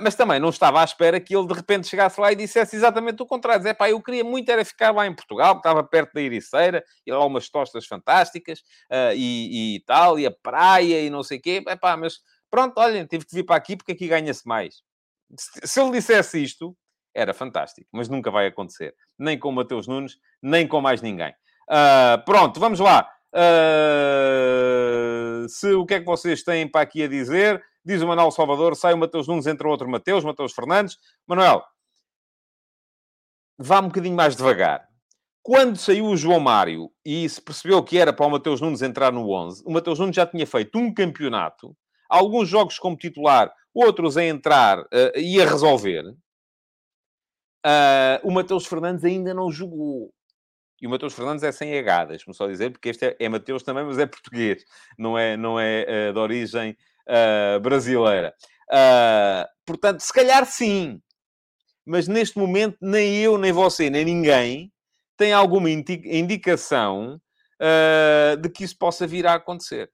Mas 0.00 0.14
também 0.14 0.38
não 0.38 0.50
estava 0.50 0.82
à 0.82 0.84
espera 0.84 1.18
que 1.18 1.34
ele 1.34 1.48
de 1.48 1.54
repente 1.54 1.88
chegasse 1.88 2.20
lá 2.20 2.30
e 2.30 2.36
dissesse 2.36 2.76
exatamente 2.76 3.20
o 3.22 3.26
contrário. 3.26 3.66
É 3.66 3.72
pá, 3.72 3.88
eu 3.88 4.00
queria 4.00 4.22
muito 4.22 4.48
era 4.50 4.62
ficar 4.62 4.94
lá 4.94 5.06
em 5.06 5.14
Portugal, 5.14 5.56
estava 5.56 5.82
perto 5.82 6.12
da 6.12 6.20
Ericeira, 6.20 6.84
e 7.04 7.10
lá 7.10 7.24
umas 7.24 7.48
tostas 7.48 7.84
fantásticas 7.84 8.62
e, 9.16 9.74
e, 9.74 9.80
tal, 9.80 10.16
e 10.16 10.26
a 10.26 10.30
praia 10.30 11.00
e 11.00 11.10
não 11.10 11.24
sei 11.24 11.38
o 11.38 11.42
quê. 11.42 11.64
É 11.66 11.74
pá, 11.74 11.96
mas 11.96 12.20
pronto, 12.48 12.78
olhem, 12.78 13.04
tive 13.04 13.24
que 13.24 13.34
vir 13.34 13.42
para 13.42 13.56
aqui 13.56 13.74
porque 13.74 13.90
aqui 13.90 14.06
ganha-se 14.06 14.46
mais. 14.46 14.76
Se, 15.36 15.80
ele 15.80 15.92
dissesse 15.92 16.42
isto, 16.42 16.76
era 17.14 17.32
fantástico, 17.32 17.88
mas 17.92 18.08
nunca 18.08 18.30
vai 18.30 18.46
acontecer. 18.46 18.94
Nem 19.18 19.38
com 19.38 19.48
o 19.48 19.52
Mateus 19.52 19.86
Nunes, 19.86 20.16
nem 20.42 20.66
com 20.66 20.80
mais 20.80 21.00
ninguém. 21.00 21.32
Uh, 21.70 22.22
pronto, 22.24 22.60
vamos 22.60 22.80
lá. 22.80 23.08
se 25.48 25.72
o 25.74 25.86
que 25.86 25.94
é 25.94 26.00
que 26.00 26.06
vocês 26.06 26.42
têm 26.42 26.68
para 26.68 26.82
aqui 26.82 27.02
a 27.02 27.08
dizer? 27.08 27.62
Diz 27.84 28.00
o 28.02 28.08
Manuel 28.08 28.30
Salvador, 28.30 28.74
sai 28.74 28.94
o 28.94 28.98
Mateus 28.98 29.28
Nunes, 29.28 29.46
entra 29.46 29.68
outro 29.68 29.88
Mateus, 29.88 30.24
Mateus 30.24 30.52
Fernandes. 30.52 30.96
Manuel, 31.26 31.62
vá 33.58 33.80
um 33.80 33.88
bocadinho 33.88 34.16
mais 34.16 34.34
devagar. 34.34 34.88
Quando 35.42 35.76
saiu 35.76 36.06
o 36.06 36.16
João 36.16 36.40
Mário 36.40 36.90
e 37.04 37.28
se 37.28 37.38
percebeu 37.38 37.82
que 37.84 37.98
era 37.98 38.14
para 38.14 38.24
o 38.24 38.30
Mateus 38.30 38.62
Nunes 38.62 38.80
entrar 38.80 39.12
no 39.12 39.30
11, 39.30 39.62
o 39.66 39.70
Mateus 39.70 39.98
Nunes 39.98 40.16
já 40.16 40.26
tinha 40.26 40.46
feito 40.46 40.78
um 40.78 40.92
campeonato, 40.92 41.76
alguns 42.08 42.48
jogos 42.48 42.78
como 42.78 42.96
titular, 42.96 43.52
outros 43.74 44.16
a 44.16 44.24
entrar 44.24 44.80
uh, 44.80 45.16
e 45.16 45.40
a 45.40 45.44
resolver. 45.44 46.04
Uh, 47.66 48.20
o 48.22 48.30
Mateus 48.30 48.66
Fernandes 48.66 49.04
ainda 49.04 49.34
não 49.34 49.50
jogou. 49.50 50.12
E 50.80 50.86
o 50.86 50.90
Mateus 50.90 51.14
Fernandes 51.14 51.42
é 51.42 51.50
sem 51.50 51.76
H, 51.78 52.04
deixe-me 52.06 52.34
só 52.34 52.46
dizer, 52.46 52.70
porque 52.70 52.90
este 52.90 53.06
é, 53.06 53.16
é 53.18 53.28
Mateus 53.28 53.62
também, 53.62 53.84
mas 53.84 53.98
é 53.98 54.06
português, 54.06 54.62
não 54.98 55.18
é, 55.18 55.36
não 55.36 55.58
é 55.58 56.10
uh, 56.10 56.12
de 56.12 56.18
origem 56.18 56.76
brasileira. 57.60 58.34
Portanto, 59.66 60.00
se 60.00 60.10
calhar 60.10 60.46
sim. 60.46 61.02
Mas 61.84 62.08
neste 62.08 62.38
momento, 62.38 62.78
nem 62.80 63.18
eu, 63.18 63.36
nem 63.36 63.52
você, 63.52 63.90
nem 63.90 64.06
ninguém 64.06 64.72
tem 65.14 65.30
alguma 65.34 65.68
indicação 65.68 67.20
de 68.40 68.48
que 68.48 68.64
isso 68.64 68.78
possa 68.78 69.06
vir 69.06 69.26
a 69.26 69.34
acontecer. 69.34 69.90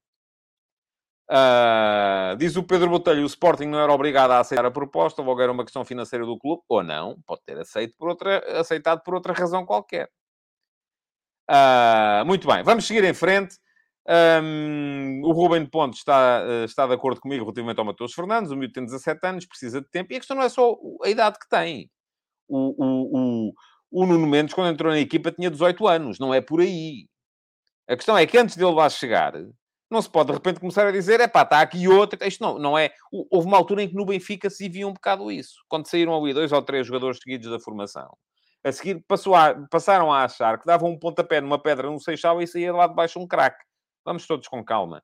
Uh, 1.31 2.37
diz 2.37 2.57
o 2.57 2.63
Pedro 2.65 2.91
Botelho, 2.91 3.23
o 3.23 3.27
Sporting 3.27 3.67
não 3.67 3.79
era 3.79 3.93
obrigado 3.93 4.33
a 4.33 4.41
aceitar 4.41 4.67
a 4.67 4.71
proposta, 4.71 5.23
logo 5.23 5.41
era 5.41 5.53
uma 5.53 5.63
questão 5.63 5.85
financeira 5.85 6.27
do 6.27 6.37
clube, 6.37 6.63
ou 6.69 6.83
não, 6.83 7.21
pode 7.25 7.43
ter 7.47 7.57
aceito 7.57 7.95
por 7.97 8.09
outra, 8.09 8.61
aceitado 8.61 9.01
por 9.05 9.15
outra 9.15 9.33
razão 9.33 9.65
qualquer. 9.65 10.11
Uh, 11.49 12.25
muito 12.27 12.49
bem, 12.49 12.65
vamos 12.65 12.85
seguir 12.85 13.05
em 13.05 13.15
frente. 13.15 13.57
Um, 14.09 15.21
o 15.23 15.31
Ruben 15.31 15.67
Ponte 15.67 15.99
está, 15.99 16.43
uh, 16.45 16.65
está 16.65 16.85
de 16.87 16.95
acordo 16.95 17.21
comigo 17.21 17.45
relativamente 17.45 17.79
ao 17.79 17.85
Matheus 17.85 18.13
Fernandes. 18.13 18.51
O 18.51 18.57
miúdo 18.57 18.73
tem 18.73 18.85
17 18.85 19.25
anos, 19.25 19.47
precisa 19.47 19.81
de 19.81 19.89
tempo. 19.89 20.13
E 20.13 20.17
a 20.17 20.19
questão 20.19 20.37
não 20.37 20.43
é 20.43 20.49
só 20.49 20.77
a 21.05 21.09
idade 21.09 21.39
que 21.39 21.49
tem. 21.49 21.89
O, 22.49 22.75
o, 22.77 23.51
o, 23.51 23.53
o 23.93 24.07
Nuno 24.07 24.27
Mendes, 24.27 24.55
quando 24.55 24.73
entrou 24.73 24.91
na 24.91 24.99
equipa, 24.99 25.31
tinha 25.31 25.51
18 25.51 25.87
anos. 25.87 26.19
Não 26.19 26.35
é 26.35 26.41
por 26.41 26.61
aí. 26.61 27.07
A 27.89 27.95
questão 27.97 28.19
é 28.19 28.27
que 28.27 28.39
antes 28.39 28.57
dele 28.57 28.73
lá 28.73 28.89
chegar, 28.89 29.33
não 29.91 30.01
se 30.01 30.09
pode 30.09 30.29
de 30.29 30.35
repente 30.35 30.61
começar 30.61 30.87
a 30.87 30.93
dizer, 30.93 31.21
é 31.21 31.27
pá, 31.27 31.43
está 31.43 31.61
aqui 31.61 31.89
outra. 31.89 32.27
Isto 32.27 32.43
não, 32.43 32.59
não 32.59 32.79
é. 32.79 32.93
Houve 33.11 33.47
uma 33.47 33.57
altura 33.57 33.83
em 33.83 33.89
que 33.89 33.95
no 33.95 34.07
Benfica 34.07 34.49
se 34.49 34.69
via 34.69 34.87
um 34.87 34.93
bocado 34.93 35.31
isso. 35.33 35.57
Quando 35.69 35.89
saíram 35.89 36.17
ali 36.17 36.33
dois 36.33 36.53
ou 36.53 36.63
três 36.63 36.87
jogadores 36.87 37.19
seguidos 37.19 37.51
da 37.51 37.59
formação. 37.59 38.17
A 38.63 38.71
seguir 38.71 39.03
a, 39.35 39.69
passaram 39.69 40.13
a 40.13 40.25
achar 40.25 40.59
que 40.59 40.67
davam 40.67 40.91
um 40.91 40.99
pontapé 40.99 41.41
numa 41.41 41.61
pedra 41.61 41.91
no 41.91 41.99
Seixal 41.99 42.41
e 42.41 42.47
saía 42.47 42.73
lá 42.73 42.87
de 42.87 42.95
baixo 42.95 43.19
um 43.19 43.27
craque. 43.27 43.65
Vamos 44.05 44.27
todos 44.27 44.47
com 44.47 44.65
calma. 44.65 45.03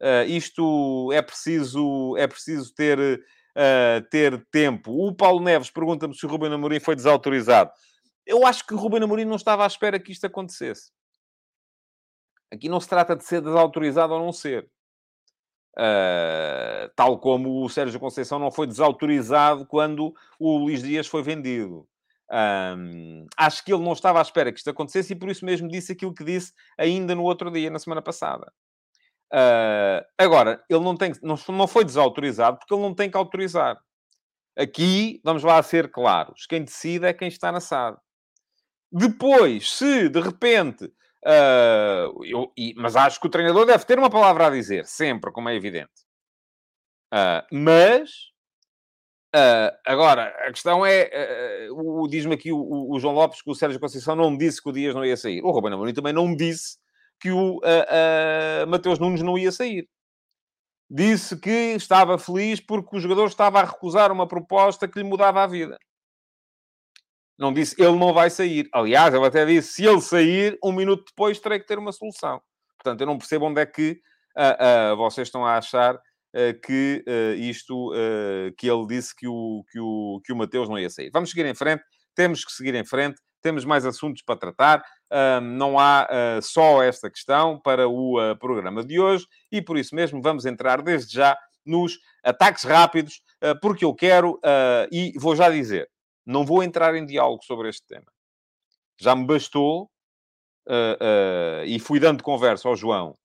Uh, 0.00 0.24
isto 0.28 1.10
é 1.12 1.20
preciso, 1.20 2.16
é 2.16 2.26
preciso 2.26 2.72
ter, 2.74 2.98
uh, 2.98 4.08
ter 4.10 4.46
tempo. 4.50 4.92
O 4.92 5.14
Paulo 5.14 5.42
Neves 5.42 5.70
pergunta-me 5.70 6.14
se 6.14 6.24
o 6.24 6.28
Ruben 6.28 6.52
Amorim 6.52 6.80
foi 6.80 6.94
desautorizado. 6.94 7.70
Eu 8.24 8.46
acho 8.46 8.66
que 8.66 8.74
o 8.74 8.76
Ruben 8.76 9.02
Amorim 9.02 9.24
não 9.24 9.36
estava 9.36 9.64
à 9.64 9.66
espera 9.66 9.98
que 9.98 10.12
isto 10.12 10.26
acontecesse. 10.26 10.92
Aqui 12.52 12.68
não 12.68 12.80
se 12.80 12.88
trata 12.88 13.14
de 13.14 13.24
ser 13.24 13.40
desautorizado 13.40 14.12
ou 14.12 14.20
não 14.20 14.32
ser. 14.32 14.68
Uh, 15.78 16.90
tal 16.96 17.18
como 17.18 17.64
o 17.64 17.68
Sérgio 17.68 18.00
Conceição 18.00 18.38
não 18.38 18.50
foi 18.50 18.66
desautorizado 18.66 19.64
quando 19.66 20.12
o 20.38 20.58
Luís 20.58 20.82
Dias 20.82 21.06
foi 21.06 21.22
vendido. 21.22 21.88
Um, 22.32 23.26
acho 23.36 23.64
que 23.64 23.72
ele 23.72 23.82
não 23.82 23.92
estava 23.92 24.20
à 24.20 24.22
espera 24.22 24.52
que 24.52 24.58
isto 24.58 24.70
acontecesse 24.70 25.12
e 25.12 25.16
por 25.16 25.28
isso 25.28 25.44
mesmo 25.44 25.68
disse 25.68 25.92
aquilo 25.92 26.14
que 26.14 26.24
disse 26.24 26.52
ainda 26.78 27.14
no 27.14 27.22
outro 27.22 27.50
dia, 27.50 27.70
na 27.70 27.78
semana 27.78 28.02
passada. 28.02 28.52
Uh, 29.32 30.04
agora, 30.18 30.62
ele 30.68 30.80
não, 30.80 30.96
tem, 30.96 31.12
não, 31.22 31.36
não 31.48 31.68
foi 31.68 31.84
desautorizado 31.84 32.58
porque 32.58 32.74
ele 32.74 32.82
não 32.82 32.94
tem 32.94 33.10
que 33.10 33.16
autorizar. 33.16 33.80
Aqui, 34.56 35.20
vamos 35.24 35.44
lá 35.44 35.62
ser 35.62 35.90
claros, 35.90 36.46
quem 36.46 36.64
decide 36.64 37.06
é 37.06 37.12
quem 37.12 37.28
está 37.28 37.52
na 37.52 37.60
SAD. 37.60 37.96
Depois, 38.92 39.72
se 39.72 40.08
de 40.08 40.20
repente. 40.20 40.92
Uh, 41.24 42.24
eu, 42.24 42.52
e, 42.56 42.74
mas 42.76 42.96
acho 42.96 43.20
que 43.20 43.26
o 43.26 43.30
treinador 43.30 43.66
deve 43.66 43.84
ter 43.84 43.98
uma 43.98 44.10
palavra 44.10 44.46
a 44.46 44.50
dizer, 44.50 44.86
sempre, 44.86 45.30
como 45.32 45.48
é 45.48 45.54
evidente. 45.54 45.92
Uh, 47.12 47.44
mas 47.52 48.30
Uh, 49.32 49.70
agora, 49.86 50.24
a 50.44 50.50
questão 50.50 50.84
é, 50.84 51.08
uh, 51.70 52.08
diz-me 52.08 52.34
aqui 52.34 52.50
o, 52.50 52.90
o, 52.90 52.98
João 52.98 53.14
Lopes 53.14 53.40
que 53.40 53.48
o 53.48 53.54
Sérgio 53.54 53.78
Conceição 53.78 54.16
não 54.16 54.32
me 54.32 54.36
disse 54.36 54.60
que 54.60 54.68
o 54.68 54.72
Dias 54.72 54.92
não 54.92 55.04
ia 55.04 55.16
sair. 55.16 55.40
O 55.44 55.52
Ruben 55.52 55.72
Amorim 55.72 55.94
também 55.94 56.12
não 56.12 56.26
me 56.26 56.36
disse 56.36 56.78
que 57.20 57.30
o 57.30 57.60
Mateus 58.66 58.98
Nunes 58.98 59.22
não 59.22 59.38
ia 59.38 59.52
sair. 59.52 59.88
Disse 60.90 61.38
que 61.38 61.48
estava 61.76 62.18
feliz 62.18 62.58
porque 62.60 62.96
o 62.96 62.98
jogador 62.98 63.26
estava 63.26 63.60
a 63.60 63.64
recusar 63.64 64.10
uma 64.10 64.26
proposta 64.26 64.88
que 64.88 64.98
lhe 64.98 65.08
mudava 65.08 65.44
a 65.44 65.46
vida. 65.46 65.78
Não 67.40 67.54
disse, 67.54 67.74
ele 67.78 67.96
não 67.96 68.12
vai 68.12 68.28
sair. 68.28 68.68
Aliás, 68.70 69.14
ele 69.14 69.24
até 69.24 69.46
disse, 69.46 69.72
se 69.72 69.86
ele 69.86 70.02
sair, 70.02 70.58
um 70.62 70.72
minuto 70.72 71.04
depois 71.08 71.40
terei 71.40 71.58
que 71.58 71.66
ter 71.66 71.78
uma 71.78 71.90
solução. 71.90 72.38
Portanto, 72.76 73.00
eu 73.00 73.06
não 73.06 73.16
percebo 73.16 73.46
onde 73.46 73.62
é 73.62 73.66
que 73.66 73.98
vocês 74.96 75.28
estão 75.28 75.44
a 75.46 75.56
achar 75.56 75.98
eh, 76.34 76.52
que 76.52 77.04
isto, 77.38 77.92
que 78.56 78.70
ele 78.70 78.86
disse 78.86 79.14
que 79.16 79.26
o, 79.26 79.64
que, 79.70 79.80
o, 79.80 80.20
que 80.24 80.32
o 80.32 80.36
Mateus 80.36 80.68
não 80.68 80.78
ia 80.78 80.90
sair. 80.90 81.10
Vamos 81.12 81.30
seguir 81.30 81.46
em 81.46 81.54
frente, 81.54 81.82
temos 82.14 82.44
que 82.44 82.52
seguir 82.52 82.74
em 82.74 82.84
frente, 82.84 83.20
temos 83.42 83.64
mais 83.64 83.86
assuntos 83.86 84.22
para 84.22 84.38
tratar, 84.38 84.84
não 85.42 85.78
há 85.78 86.06
só 86.42 86.82
esta 86.82 87.10
questão 87.10 87.58
para 87.58 87.88
o 87.88 88.36
programa 88.38 88.84
de 88.84 89.00
hoje 89.00 89.26
e 89.50 89.62
por 89.62 89.78
isso 89.78 89.94
mesmo 89.94 90.20
vamos 90.20 90.44
entrar 90.44 90.82
desde 90.82 91.14
já 91.14 91.36
nos 91.64 91.98
ataques 92.22 92.64
rápidos, 92.64 93.22
porque 93.62 93.84
eu 93.84 93.94
quero, 93.94 94.38
e 94.92 95.14
vou 95.18 95.34
já 95.34 95.48
dizer, 95.48 95.88
não 96.24 96.44
vou 96.44 96.62
entrar 96.62 96.94
em 96.94 97.06
diálogo 97.06 97.44
sobre 97.44 97.68
este 97.68 97.86
tema. 97.86 98.10
Já 99.00 99.14
me 99.14 99.26
bastou, 99.26 99.90
e 101.66 101.78
fui 101.78 101.98
dando 101.98 102.22
conversa 102.22 102.68
ao 102.68 102.76
João 102.76 103.16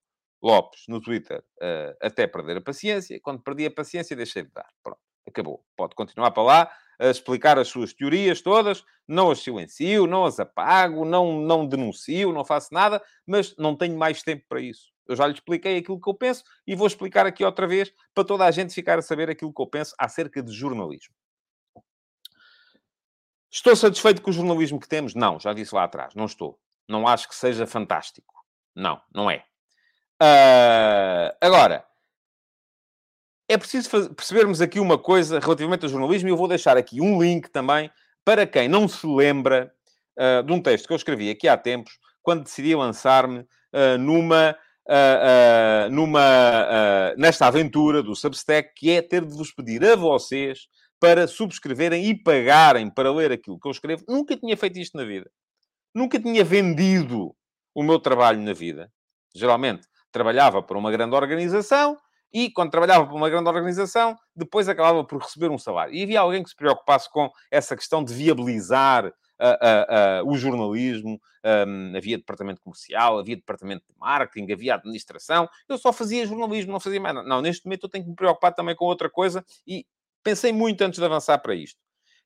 Lopes 0.41 0.83
no 0.87 1.01
Twitter 1.01 1.43
uh, 1.57 1.95
até 2.01 2.27
perder 2.27 2.57
a 2.57 2.61
paciência. 2.61 3.19
Quando 3.21 3.41
perdi 3.41 3.65
a 3.65 3.71
paciência, 3.71 4.15
deixei 4.15 4.43
de 4.43 4.51
dar. 4.51 4.67
Pronto, 4.83 4.99
acabou. 5.27 5.63
Pode 5.75 5.95
continuar 5.95 6.31
para 6.31 6.43
lá 6.43 6.71
a 6.99 7.07
explicar 7.07 7.57
as 7.57 7.67
suas 7.67 7.93
teorias 7.93 8.41
todas. 8.41 8.83
Não 9.07 9.31
as 9.31 9.39
silencio, 9.39 10.05
não 10.05 10.25
as 10.25 10.39
apago, 10.39 11.03
não, 11.03 11.39
não 11.39 11.67
denuncio, 11.67 12.31
não 12.31 12.45
faço 12.45 12.73
nada, 12.73 13.01
mas 13.25 13.55
não 13.57 13.75
tenho 13.75 13.97
mais 13.97 14.21
tempo 14.21 14.45
para 14.47 14.61
isso. 14.61 14.91
Eu 15.07 15.15
já 15.15 15.27
lhe 15.27 15.33
expliquei 15.33 15.77
aquilo 15.77 15.99
que 15.99 16.09
eu 16.09 16.13
penso 16.13 16.43
e 16.65 16.75
vou 16.75 16.87
explicar 16.87 17.25
aqui 17.25 17.43
outra 17.43 17.67
vez 17.67 17.91
para 18.13 18.23
toda 18.23 18.45
a 18.45 18.51
gente 18.51 18.73
ficar 18.73 18.97
a 18.97 19.03
saber 19.03 19.29
aquilo 19.29 19.53
que 19.53 19.61
eu 19.61 19.67
penso 19.67 19.93
acerca 19.99 20.41
de 20.41 20.51
jornalismo. 20.51 21.13
Estou 23.51 23.75
satisfeito 23.75 24.21
com 24.21 24.29
o 24.29 24.33
jornalismo 24.33 24.79
que 24.79 24.87
temos? 24.87 25.15
Não, 25.15 25.39
já 25.39 25.53
disse 25.53 25.73
lá 25.73 25.83
atrás, 25.83 26.13
não 26.15 26.25
estou. 26.25 26.59
Não 26.87 27.07
acho 27.07 27.27
que 27.27 27.35
seja 27.35 27.65
fantástico. 27.65 28.33
Não, 28.75 29.01
não 29.13 29.31
é. 29.31 29.43
Uh, 30.21 31.35
agora, 31.41 31.85
é 33.49 33.57
preciso 33.57 33.89
percebermos 34.13 34.61
aqui 34.61 34.79
uma 34.79 34.97
coisa 34.97 35.39
relativamente 35.39 35.83
ao 35.83 35.89
jornalismo 35.89 36.29
e 36.29 36.31
eu 36.31 36.37
vou 36.37 36.47
deixar 36.47 36.77
aqui 36.77 37.01
um 37.01 37.21
link 37.21 37.49
também 37.49 37.91
para 38.23 38.47
quem 38.47 38.67
não 38.67 38.87
se 38.87 39.05
lembra 39.05 39.71
uh, 40.17 40.43
de 40.43 40.51
um 40.51 40.61
texto 40.61 40.87
que 40.87 40.93
eu 40.93 40.97
escrevi 40.97 41.29
aqui 41.29 41.47
há 41.47 41.57
tempos, 41.57 41.97
quando 42.21 42.43
decidi 42.43 42.75
lançar-me 42.75 43.39
uh, 43.39 43.97
numa, 43.99 44.57
numa 45.91 47.13
nesta 47.17 47.47
aventura 47.47 48.03
do 48.03 48.15
Substack, 48.15 48.73
que 48.75 48.91
é 48.91 49.01
ter 49.01 49.25
de 49.25 49.35
vos 49.35 49.51
pedir 49.51 49.83
a 49.83 49.95
vocês 49.95 50.67
para 50.99 51.27
subscreverem 51.27 52.05
e 52.05 52.15
pagarem 52.15 52.89
para 52.89 53.11
ler 53.11 53.31
aquilo 53.31 53.59
que 53.59 53.67
eu 53.67 53.71
escrevo. 53.71 54.03
Nunca 54.07 54.35
tinha 54.37 54.55
feito 54.55 54.79
isto 54.79 54.97
na 54.97 55.03
vida. 55.03 55.29
Nunca 55.93 56.19
tinha 56.19 56.43
vendido 56.43 57.35
o 57.73 57.83
meu 57.83 57.99
trabalho 57.99 58.41
na 58.41 58.53
vida. 58.53 58.91
Geralmente 59.33 59.87
trabalhava 60.11 60.63
para 60.63 60.77
uma 60.77 60.91
grande 60.91 61.15
organização 61.15 61.97
e, 62.33 62.49
quando 62.49 62.71
trabalhava 62.71 63.05
para 63.05 63.15
uma 63.15 63.29
grande 63.29 63.49
organização, 63.49 64.15
depois 64.35 64.67
acabava 64.67 65.03
por 65.03 65.21
receber 65.21 65.49
um 65.49 65.57
salário. 65.57 65.93
E 65.93 66.03
havia 66.03 66.19
alguém 66.19 66.41
que 66.43 66.49
se 66.49 66.55
preocupasse 66.55 67.09
com 67.09 67.29
essa 67.51 67.75
questão 67.75 68.03
de 68.03 68.13
viabilizar 68.13 69.11
o 70.25 70.37
jornalismo, 70.37 71.19
um, 71.67 71.95
havia 71.95 72.17
departamento 72.17 72.61
comercial, 72.61 73.19
havia 73.19 73.35
departamento 73.35 73.83
de 73.87 73.93
marketing, 73.99 74.51
havia 74.51 74.75
administração. 74.75 75.47
Eu 75.67 75.77
só 75.77 75.91
fazia 75.91 76.25
jornalismo, 76.25 76.71
não 76.71 76.79
fazia 76.79 77.01
mais 77.01 77.13
nada. 77.13 77.27
Não, 77.27 77.41
neste 77.41 77.65
momento 77.65 77.83
eu 77.83 77.89
tenho 77.89 78.05
que 78.05 78.09
me 78.09 78.15
preocupar 78.15 78.53
também 78.53 78.75
com 78.75 78.85
outra 78.85 79.09
coisa 79.09 79.45
e 79.67 79.85
pensei 80.25 80.51
muito 80.51 80.81
antes 80.81 80.99
de 80.99 81.05
avançar 81.05 81.37
para 81.37 81.53
isto, 81.53 81.79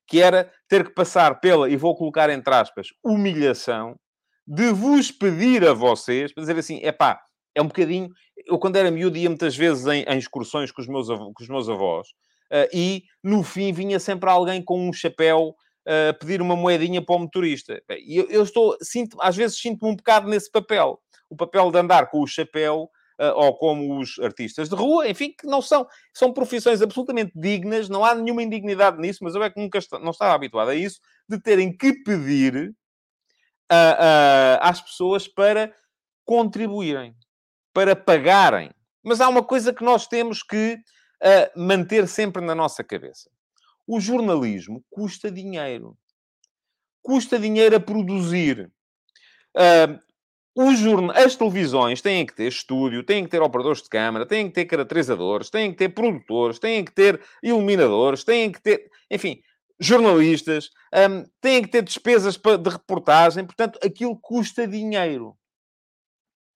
que 0.08 0.20
era 0.20 0.50
ter 0.66 0.84
que 0.84 0.94
passar 0.94 1.38
pela, 1.38 1.68
e 1.70 1.76
vou 1.76 1.94
colocar 1.94 2.30
entre 2.30 2.52
aspas, 2.52 2.88
humilhação 3.04 3.94
de 4.46 4.72
vos 4.72 5.12
pedir 5.12 5.64
a 5.64 5.74
vocês, 5.74 6.32
para 6.32 6.40
dizer 6.40 6.58
assim, 6.58 6.80
é 6.82 6.90
pá, 6.90 7.20
é 7.54 7.60
um 7.62 7.66
bocadinho... 7.66 8.08
Eu, 8.46 8.58
quando 8.58 8.76
era 8.76 8.90
miúdo, 8.90 9.18
ia 9.18 9.28
muitas 9.28 9.54
vezes 9.54 9.86
em, 9.86 10.02
em 10.02 10.18
excursões 10.18 10.72
com 10.72 10.80
os 10.80 10.88
meus, 10.88 11.08
com 11.08 11.34
os 11.40 11.48
meus 11.48 11.68
avós, 11.68 12.08
uh, 12.50 12.68
e, 12.72 13.04
no 13.22 13.44
fim, 13.44 13.72
vinha 13.72 14.00
sempre 14.00 14.30
alguém 14.30 14.64
com 14.64 14.88
um 14.88 14.92
chapéu 14.92 15.54
uh, 15.86 16.18
pedir 16.18 16.40
uma 16.40 16.56
moedinha 16.56 17.04
para 17.04 17.14
o 17.14 17.18
motorista. 17.18 17.80
E 17.90 18.16
eu, 18.16 18.28
eu, 18.30 18.42
estou, 18.42 18.76
sinto, 18.82 19.16
às 19.20 19.36
vezes 19.36 19.58
sinto-me 19.58 19.92
um 19.92 19.96
bocado 19.96 20.28
nesse 20.28 20.50
papel. 20.50 20.98
O 21.28 21.36
papel 21.36 21.70
de 21.70 21.78
andar 21.78 22.10
com 22.10 22.20
o 22.22 22.26
chapéu, 22.26 22.88
ou 23.36 23.56
como 23.56 23.98
os 23.98 24.18
artistas 24.18 24.68
de 24.68 24.74
rua, 24.74 25.08
enfim, 25.08 25.34
que 25.38 25.46
não 25.46 25.60
são, 25.60 25.86
são 26.14 26.32
profissões 26.32 26.80
absolutamente 26.80 27.32
dignas, 27.34 27.88
não 27.88 28.04
há 28.04 28.14
nenhuma 28.14 28.42
indignidade 28.42 28.98
nisso, 28.98 29.22
mas 29.22 29.34
eu 29.34 29.42
é 29.42 29.50
que 29.50 29.60
nunca 29.60 29.78
está, 29.78 29.98
não 29.98 30.10
estava 30.10 30.34
habituado 30.34 30.70
a 30.70 30.74
isso, 30.74 31.00
de 31.28 31.38
terem 31.38 31.76
que 31.76 31.92
pedir 31.92 32.74
uh, 33.70 34.58
às 34.60 34.80
pessoas 34.80 35.28
para 35.28 35.74
contribuírem, 36.24 37.14
para 37.72 37.94
pagarem. 37.94 38.70
Mas 39.02 39.20
há 39.20 39.28
uma 39.28 39.42
coisa 39.42 39.72
que 39.72 39.84
nós 39.84 40.06
temos 40.06 40.42
que 40.42 40.78
manter 41.54 42.08
sempre 42.08 42.42
na 42.42 42.54
nossa 42.54 42.82
cabeça. 42.82 43.30
O 43.86 44.00
jornalismo 44.00 44.84
custa 44.88 45.30
dinheiro. 45.30 45.98
Custa 47.02 47.38
dinheiro 47.38 47.76
a 47.76 47.80
produzir. 47.80 48.70
Uh, 49.56 49.98
As 51.14 51.36
televisões 51.36 52.02
têm 52.02 52.26
que 52.26 52.34
ter 52.34 52.46
estúdio, 52.46 53.02
têm 53.02 53.24
que 53.24 53.30
ter 53.30 53.40
operadores 53.40 53.82
de 53.82 53.88
câmara, 53.88 54.26
têm 54.26 54.46
que 54.46 54.54
ter 54.54 54.66
caracterizadores, 54.66 55.48
têm 55.48 55.70
que 55.70 55.78
ter 55.78 55.88
produtores, 55.88 56.58
têm 56.58 56.84
que 56.84 56.92
ter 56.92 57.18
iluminadores, 57.42 58.24
têm 58.24 58.52
que 58.52 58.60
ter, 58.60 58.90
enfim, 59.10 59.40
jornalistas, 59.80 60.68
um, 60.94 61.24
têm 61.40 61.62
que 61.62 61.68
ter 61.68 61.82
despesas 61.82 62.36
de 62.36 62.70
reportagem, 62.70 63.46
portanto, 63.46 63.78
aquilo 63.82 64.18
custa 64.20 64.68
dinheiro. 64.68 65.34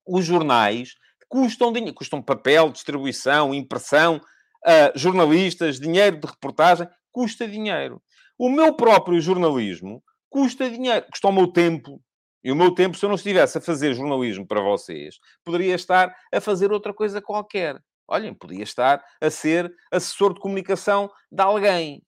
Os 0.06 0.26
jornais 0.26 0.94
custam 1.26 1.72
dinheiro, 1.72 1.94
custam 1.94 2.20
papel, 2.20 2.70
distribuição, 2.70 3.54
impressão, 3.54 4.16
uh, 4.16 4.98
jornalistas, 4.98 5.80
dinheiro 5.80 6.20
de 6.20 6.26
reportagem, 6.26 6.86
custa 7.10 7.48
dinheiro. 7.48 8.02
O 8.38 8.50
meu 8.50 8.74
próprio 8.74 9.18
jornalismo 9.18 10.02
custa 10.28 10.68
dinheiro, 10.68 11.06
custa 11.10 11.28
o 11.28 11.32
meu 11.32 11.46
tempo. 11.46 12.02
E 12.44 12.52
o 12.52 12.56
meu 12.56 12.74
tempo, 12.74 12.96
se 12.96 13.04
eu 13.04 13.08
não 13.08 13.16
estivesse 13.16 13.56
a 13.56 13.60
fazer 13.60 13.94
jornalismo 13.94 14.46
para 14.46 14.60
vocês, 14.60 15.18
poderia 15.42 15.74
estar 15.74 16.14
a 16.30 16.40
fazer 16.42 16.70
outra 16.70 16.92
coisa 16.92 17.22
qualquer. 17.22 17.82
Olhem, 18.06 18.34
podia 18.34 18.62
estar 18.62 19.02
a 19.18 19.30
ser 19.30 19.74
assessor 19.90 20.34
de 20.34 20.40
comunicação 20.40 21.10
de 21.32 21.42
alguém 21.42 22.02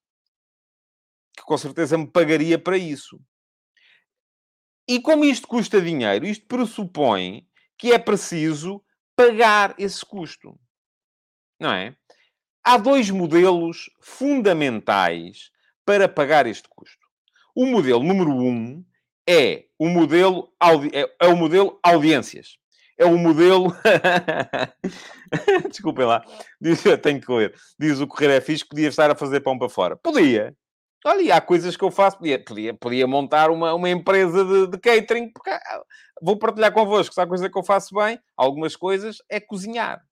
que 1.35 1.43
com 1.43 1.57
certeza 1.57 1.97
me 1.97 2.07
pagaria 2.07 2.59
para 2.59 2.77
isso. 2.77 3.19
E 4.89 5.01
como 5.01 5.25
isto 5.25 5.49
custa 5.49 5.81
dinheiro, 5.81 6.27
isto 6.27 6.47
pressupõe 6.47 7.47
que 7.79 7.93
é 7.93 7.99
preciso 7.99 8.83
pagar 9.15 9.75
esse 9.79 10.05
custo. 10.05 10.59
Não 11.59 11.73
é? 11.73 11.97
Há 12.63 12.77
dois 12.77 13.11
modelos 13.11 13.91
fundamentais 14.01 15.51
para 15.85 16.09
pagar 16.09 16.47
este 16.47 16.69
custo. 16.69 17.07
O 17.55 17.65
modelo 17.65 18.03
número 18.03 18.31
um 18.31 18.85
é 19.29 19.65
o 19.79 19.89
modelo, 19.89 20.53
é, 20.93 21.11
é 21.21 21.29
o 21.29 21.37
modelo 21.37 21.79
audiências. 21.83 22.59
É 22.99 23.05
o 23.05 23.19
modelo. 23.19 23.75
Desculpem 25.69 26.07
lá. 26.07 26.25
Diz, 26.61 26.83
tenho 27.03 27.21
que 27.21 27.31
ler. 27.31 27.55
Diz 27.79 28.01
o 28.01 28.07
Correio 28.07 28.33
é 28.33 28.41
fixe 28.41 28.67
podia 28.67 28.89
estar 28.89 29.11
a 29.11 29.15
fazer 29.15 29.41
pão 29.41 29.59
para 29.59 29.69
fora. 29.69 29.97
Podia. 29.97 30.57
Olha, 31.05 31.37
há 31.37 31.41
coisas 31.41 31.77
que 31.77 31.85
eu 31.85 31.91
faço. 31.91 32.19
Podia, 32.19 32.43
podia, 32.43 32.75
podia 32.75 33.07
montar 33.07 33.51
uma, 33.51 33.75
uma 33.75 33.91
empresa 33.91 34.45
de, 34.45 34.67
de 34.69 34.79
catering. 34.79 35.31
Porque, 35.31 35.51
vou 36.23 36.39
partilhar 36.39 36.73
convosco. 36.73 37.15
Se 37.15 37.21
há 37.21 37.27
coisa 37.27 37.51
que 37.51 37.59
eu 37.59 37.63
faço 37.63 37.95
bem, 37.95 38.19
algumas 38.37 38.75
coisas, 38.75 39.19
é 39.29 39.39
cozinhar. 39.39 40.03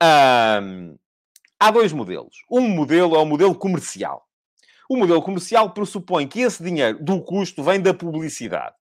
Há 0.00 1.70
dois 1.70 1.92
modelos. 1.92 2.36
Um 2.50 2.68
modelo 2.68 3.14
é 3.14 3.18
o 3.18 3.24
modelo 3.24 3.54
comercial. 3.54 4.26
O 4.88 4.96
modelo 4.96 5.22
comercial 5.22 5.72
pressupõe 5.72 6.26
que 6.26 6.40
esse 6.40 6.62
dinheiro 6.62 7.02
do 7.02 7.22
custo 7.22 7.62
vem 7.62 7.80
da 7.80 7.94
publicidade. 7.94 8.74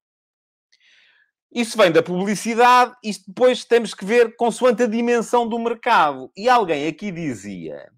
Isso 1.54 1.78
vem 1.78 1.92
da 1.92 2.02
publicidade, 2.02 2.96
e 3.04 3.12
depois 3.28 3.64
temos 3.64 3.94
que 3.94 4.04
ver 4.04 4.36
consoante 4.36 4.84
a 4.84 4.88
dimensão 4.88 5.48
do 5.48 5.60
mercado. 5.60 6.32
E 6.36 6.50
alguém 6.50 6.88
aqui 6.88 7.12
dizia, 7.12 7.92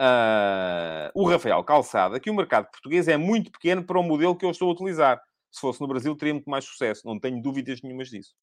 uh, 0.00 1.10
o 1.14 1.28
Rafael 1.28 1.62
Calçada, 1.62 2.18
que 2.18 2.30
o 2.30 2.34
mercado 2.34 2.70
português 2.70 3.06
é 3.06 3.18
muito 3.18 3.52
pequeno 3.52 3.84
para 3.84 3.98
o 3.98 4.02
modelo 4.02 4.34
que 4.34 4.46
eu 4.46 4.50
estou 4.50 4.70
a 4.70 4.72
utilizar. 4.72 5.20
Se 5.52 5.60
fosse 5.60 5.80
no 5.80 5.88
Brasil, 5.88 6.16
teria 6.16 6.32
muito 6.32 6.48
mais 6.48 6.64
sucesso. 6.64 7.06
Não 7.06 7.20
tenho 7.20 7.42
dúvidas 7.42 7.82
nenhumas 7.82 8.08
disso. 8.08 8.34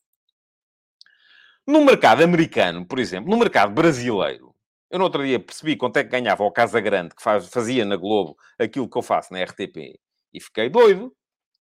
No 1.66 1.84
mercado 1.84 2.24
americano, 2.24 2.86
por 2.86 3.00
exemplo, 3.00 3.30
no 3.30 3.38
mercado 3.38 3.74
brasileiro, 3.74 4.56
eu 4.90 5.00
no 5.00 5.06
outro 5.06 5.26
dia 5.26 5.40
percebi 5.40 5.76
quanto 5.76 5.98
é 5.98 6.04
que 6.04 6.10
ganhava 6.10 6.44
o 6.44 6.52
Casa 6.52 6.80
Grande, 6.80 7.16
que 7.16 7.22
faz, 7.22 7.48
fazia 7.50 7.84
na 7.84 7.96
Globo 7.96 8.38
aquilo 8.58 8.90
que 8.90 8.98
eu 8.98 9.02
faço 9.02 9.34
na 9.34 9.44
RTP. 9.44 10.00
E 10.34 10.42
fiquei 10.42 10.70
doido. 10.70 11.14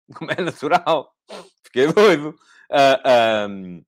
Como 0.14 0.30
é 0.30 0.40
natural. 0.40 1.12
Fiquei 1.64 1.92
doido. 1.92 2.34
Uh, 2.70 3.84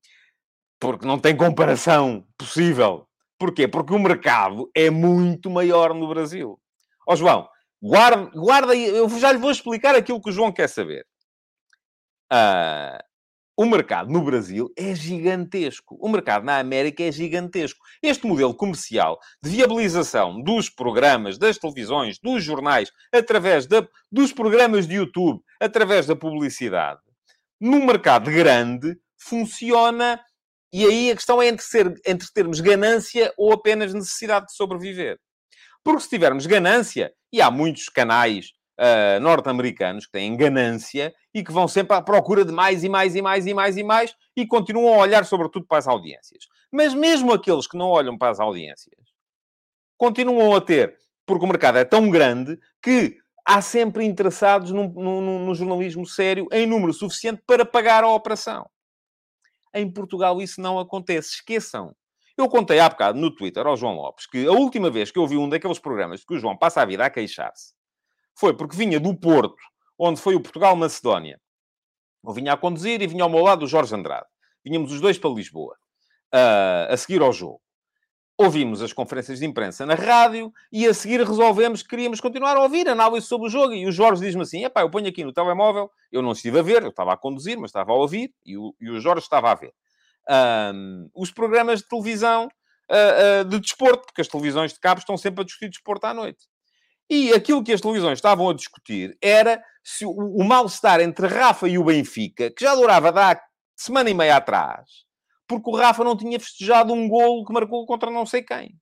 porque 0.78 1.06
não 1.06 1.18
tem 1.18 1.36
comparação 1.36 2.26
possível. 2.36 3.08
Porquê? 3.38 3.66
Porque 3.66 3.94
o 3.94 3.98
mercado 3.98 4.70
é 4.74 4.90
muito 4.90 5.50
maior 5.50 5.94
no 5.94 6.08
Brasil. 6.08 6.60
Ó 7.06 7.12
oh, 7.12 7.16
João, 7.16 7.48
guarda, 7.82 8.30
guarda 8.34 8.76
eu 8.76 9.08
já 9.18 9.32
lhe 9.32 9.38
vou 9.38 9.50
explicar 9.50 9.94
aquilo 9.94 10.20
que 10.20 10.30
o 10.30 10.32
João 10.32 10.52
quer 10.52 10.68
saber. 10.68 11.06
Uh, 12.32 12.98
o 13.56 13.64
mercado 13.64 14.12
no 14.12 14.22
Brasil 14.22 14.72
é 14.76 14.94
gigantesco. 14.94 15.96
O 16.00 16.08
mercado 16.08 16.44
na 16.44 16.58
América 16.58 17.04
é 17.04 17.12
gigantesco. 17.12 17.78
Este 18.02 18.26
modelo 18.26 18.54
comercial 18.54 19.18
de 19.42 19.50
viabilização 19.50 20.42
dos 20.42 20.68
programas, 20.68 21.38
das 21.38 21.58
televisões, 21.58 22.18
dos 22.18 22.42
jornais, 22.42 22.90
através 23.12 23.66
dos 24.10 24.32
programas 24.32 24.88
de 24.88 24.96
YouTube, 24.96 25.40
através 25.60 26.06
da 26.06 26.16
publicidade, 26.16 27.00
no 27.60 27.84
mercado 27.84 28.30
grande, 28.30 28.96
funciona. 29.16 30.20
E 30.72 30.84
aí 30.84 31.10
a 31.12 31.14
questão 31.14 31.40
é 31.40 31.46
entre, 31.46 31.64
ser, 31.64 31.94
entre 32.04 32.26
termos 32.34 32.60
ganância 32.60 33.32
ou 33.38 33.52
apenas 33.52 33.94
necessidade 33.94 34.46
de 34.46 34.56
sobreviver. 34.56 35.18
Porque 35.84 36.00
se 36.00 36.08
tivermos 36.08 36.46
ganância, 36.46 37.12
e 37.32 37.40
há 37.40 37.50
muitos 37.50 37.88
canais 37.88 38.52
uh, 38.78 39.20
norte-americanos 39.20 40.06
que 40.06 40.12
têm 40.12 40.36
ganância 40.36 41.14
e 41.32 41.42
que 41.42 41.52
vão 41.52 41.66
sempre 41.68 41.96
à 41.96 42.02
procura 42.02 42.44
de 42.44 42.52
mais 42.52 42.84
e 42.84 42.88
mais 42.88 43.14
e 43.14 43.22
mais 43.22 43.46
e 43.46 43.54
mais 43.54 43.76
e 43.76 43.82
mais 43.82 44.16
e 44.36 44.46
continuam 44.46 44.94
a 44.94 44.98
olhar 44.98 45.24
sobretudo 45.24 45.66
para 45.66 45.78
as 45.78 45.88
audiências. 45.88 46.44
Mas 46.72 46.94
mesmo 46.94 47.32
aqueles 47.32 47.66
que 47.66 47.76
não 47.76 47.88
olham 47.88 48.16
para 48.16 48.30
as 48.30 48.40
audiências 48.40 48.94
continuam 49.96 50.54
a 50.54 50.60
ter, 50.60 50.96
porque 51.24 51.44
o 51.44 51.48
mercado 51.48 51.78
é 51.78 51.84
tão 51.84 52.10
grande 52.10 52.58
que 52.82 53.16
há 53.46 53.60
sempre 53.60 54.04
interessados 54.04 54.70
no, 54.70 54.88
no, 54.88 55.38
no 55.46 55.54
jornalismo 55.54 56.06
sério 56.06 56.46
em 56.52 56.66
número 56.66 56.92
suficiente 56.92 57.42
para 57.46 57.64
pagar 57.64 58.04
a 58.04 58.08
operação. 58.08 58.68
Em 59.72 59.90
Portugal 59.90 60.40
isso 60.40 60.60
não 60.60 60.78
acontece. 60.78 61.34
Esqueçam. 61.34 61.94
Eu 62.36 62.48
contei 62.48 62.80
há 62.80 62.88
bocado 62.88 63.18
no 63.18 63.32
Twitter 63.32 63.64
ao 63.66 63.76
João 63.76 63.94
Lopes 63.94 64.26
que 64.26 64.46
a 64.46 64.52
última 64.52 64.90
vez 64.90 65.10
que 65.10 65.18
eu 65.18 65.26
vi 65.26 65.36
um 65.36 65.48
daqueles 65.48 65.78
programas 65.78 66.24
que 66.24 66.34
o 66.34 66.38
João 66.38 66.56
passa 66.56 66.82
a 66.82 66.84
vida 66.84 67.04
a 67.04 67.10
queixar-se 67.10 67.73
foi 68.34 68.54
porque 68.54 68.76
vinha 68.76 68.98
do 68.98 69.14
Porto, 69.14 69.62
onde 69.98 70.20
foi 70.20 70.34
o 70.34 70.40
Portugal-Macedónia. 70.40 71.40
Eu 72.24 72.32
vinha 72.32 72.52
a 72.52 72.56
conduzir 72.56 73.02
e 73.02 73.06
vinha 73.06 73.24
ao 73.24 73.30
meu 73.30 73.40
lado 73.40 73.64
o 73.64 73.68
Jorge 73.68 73.94
Andrade. 73.94 74.26
Vínhamos 74.64 74.92
os 74.92 75.00
dois 75.00 75.18
para 75.18 75.30
Lisboa, 75.30 75.76
uh, 76.34 76.92
a 76.92 76.96
seguir 76.96 77.20
ao 77.20 77.32
jogo. 77.32 77.60
Ouvimos 78.36 78.82
as 78.82 78.92
conferências 78.92 79.38
de 79.38 79.46
imprensa 79.46 79.86
na 79.86 79.94
rádio 79.94 80.52
e 80.72 80.86
a 80.86 80.94
seguir 80.94 81.20
resolvemos 81.20 81.82
que 81.82 81.88
queríamos 81.90 82.20
continuar 82.20 82.56
a 82.56 82.62
ouvir 82.62 82.88
análise 82.88 83.26
sobre 83.26 83.46
o 83.46 83.50
jogo. 83.50 83.74
E 83.74 83.86
o 83.86 83.92
Jorge 83.92 84.22
diz-me 84.22 84.42
assim: 84.42 84.64
epá, 84.64 84.80
eu 84.80 84.90
ponho 84.90 85.06
aqui 85.06 85.22
no 85.22 85.32
telemóvel, 85.32 85.88
eu 86.10 86.20
não 86.20 86.32
estive 86.32 86.58
a 86.58 86.62
ver, 86.62 86.82
eu 86.82 86.88
estava 86.88 87.12
a 87.12 87.16
conduzir, 87.16 87.56
mas 87.60 87.68
estava 87.68 87.92
a 87.92 87.94
ouvir, 87.94 88.34
e 88.44 88.56
o, 88.56 88.74
e 88.80 88.90
o 88.90 88.98
Jorge 89.00 89.22
estava 89.22 89.52
a 89.52 89.54
ver. 89.54 89.72
Um, 90.74 91.08
os 91.14 91.30
programas 91.30 91.80
de 91.80 91.88
televisão 91.88 92.48
uh, 92.90 93.42
uh, 93.42 93.44
de 93.44 93.60
desporto, 93.60 94.06
porque 94.06 94.22
as 94.22 94.26
televisões 94.26 94.72
de 94.72 94.80
cabo 94.80 94.98
estão 94.98 95.16
sempre 95.16 95.42
a 95.42 95.44
discutir 95.44 95.68
desporto 95.68 96.06
à 96.06 96.14
noite. 96.14 96.48
E 97.08 97.32
aquilo 97.32 97.62
que 97.62 97.72
as 97.72 97.80
televisões 97.80 98.18
estavam 98.18 98.48
a 98.48 98.54
discutir 98.54 99.16
era 99.20 99.62
se 99.82 100.06
o, 100.06 100.10
o 100.10 100.44
mal-estar 100.44 101.00
entre 101.00 101.26
Rafa 101.26 101.68
e 101.68 101.78
o 101.78 101.84
Benfica, 101.84 102.50
que 102.50 102.64
já 102.64 102.74
durava 102.74 103.12
da 103.12 103.40
semana 103.76 104.08
e 104.08 104.14
meia 104.14 104.36
atrás, 104.36 105.04
porque 105.46 105.68
o 105.68 105.76
Rafa 105.76 106.02
não 106.02 106.16
tinha 106.16 106.40
festejado 106.40 106.92
um 106.92 107.08
golo 107.08 107.44
que 107.44 107.52
marcou 107.52 107.84
contra 107.86 108.10
não 108.10 108.24
sei 108.24 108.42
quem. 108.42 108.78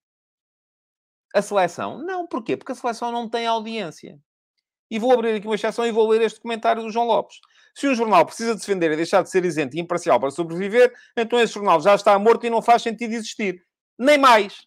A 1.35 1.41
seleção? 1.41 1.99
Não. 1.99 2.27
Porquê? 2.27 2.57
Porque 2.57 2.73
a 2.73 2.75
seleção 2.75 3.11
não 3.11 3.29
tem 3.29 3.47
audiência. 3.47 4.19
E 4.91 4.99
vou 4.99 5.13
abrir 5.13 5.35
aqui 5.35 5.47
uma 5.47 5.55
exceção 5.55 5.87
e 5.87 5.91
vou 5.91 6.07
ler 6.09 6.21
este 6.21 6.39
comentário 6.39 6.83
do 6.83 6.91
João 6.91 7.07
Lopes. 7.07 7.39
Se 7.75 7.89
um 7.89 7.95
jornal 7.95 8.27
precisa 8.27 8.55
defender 8.55 8.93
e 8.93 8.97
deixar 8.97 9.23
de 9.23 9.31
ser 9.31 9.43
isento 9.45 9.75
e 9.75 9.81
imparcial 9.81 10.21
para 10.21 10.31
sobreviver, 10.31 10.93
então 11.17 11.41
esse 11.41 11.55
jornal 11.55 11.81
já 11.81 11.95
está 11.95 12.19
morto 12.19 12.47
e 12.47 12.51
não 12.51 12.61
faz 12.61 12.83
sentido 12.83 13.15
existir. 13.15 13.65
Nem 13.99 14.19
mais. 14.19 14.67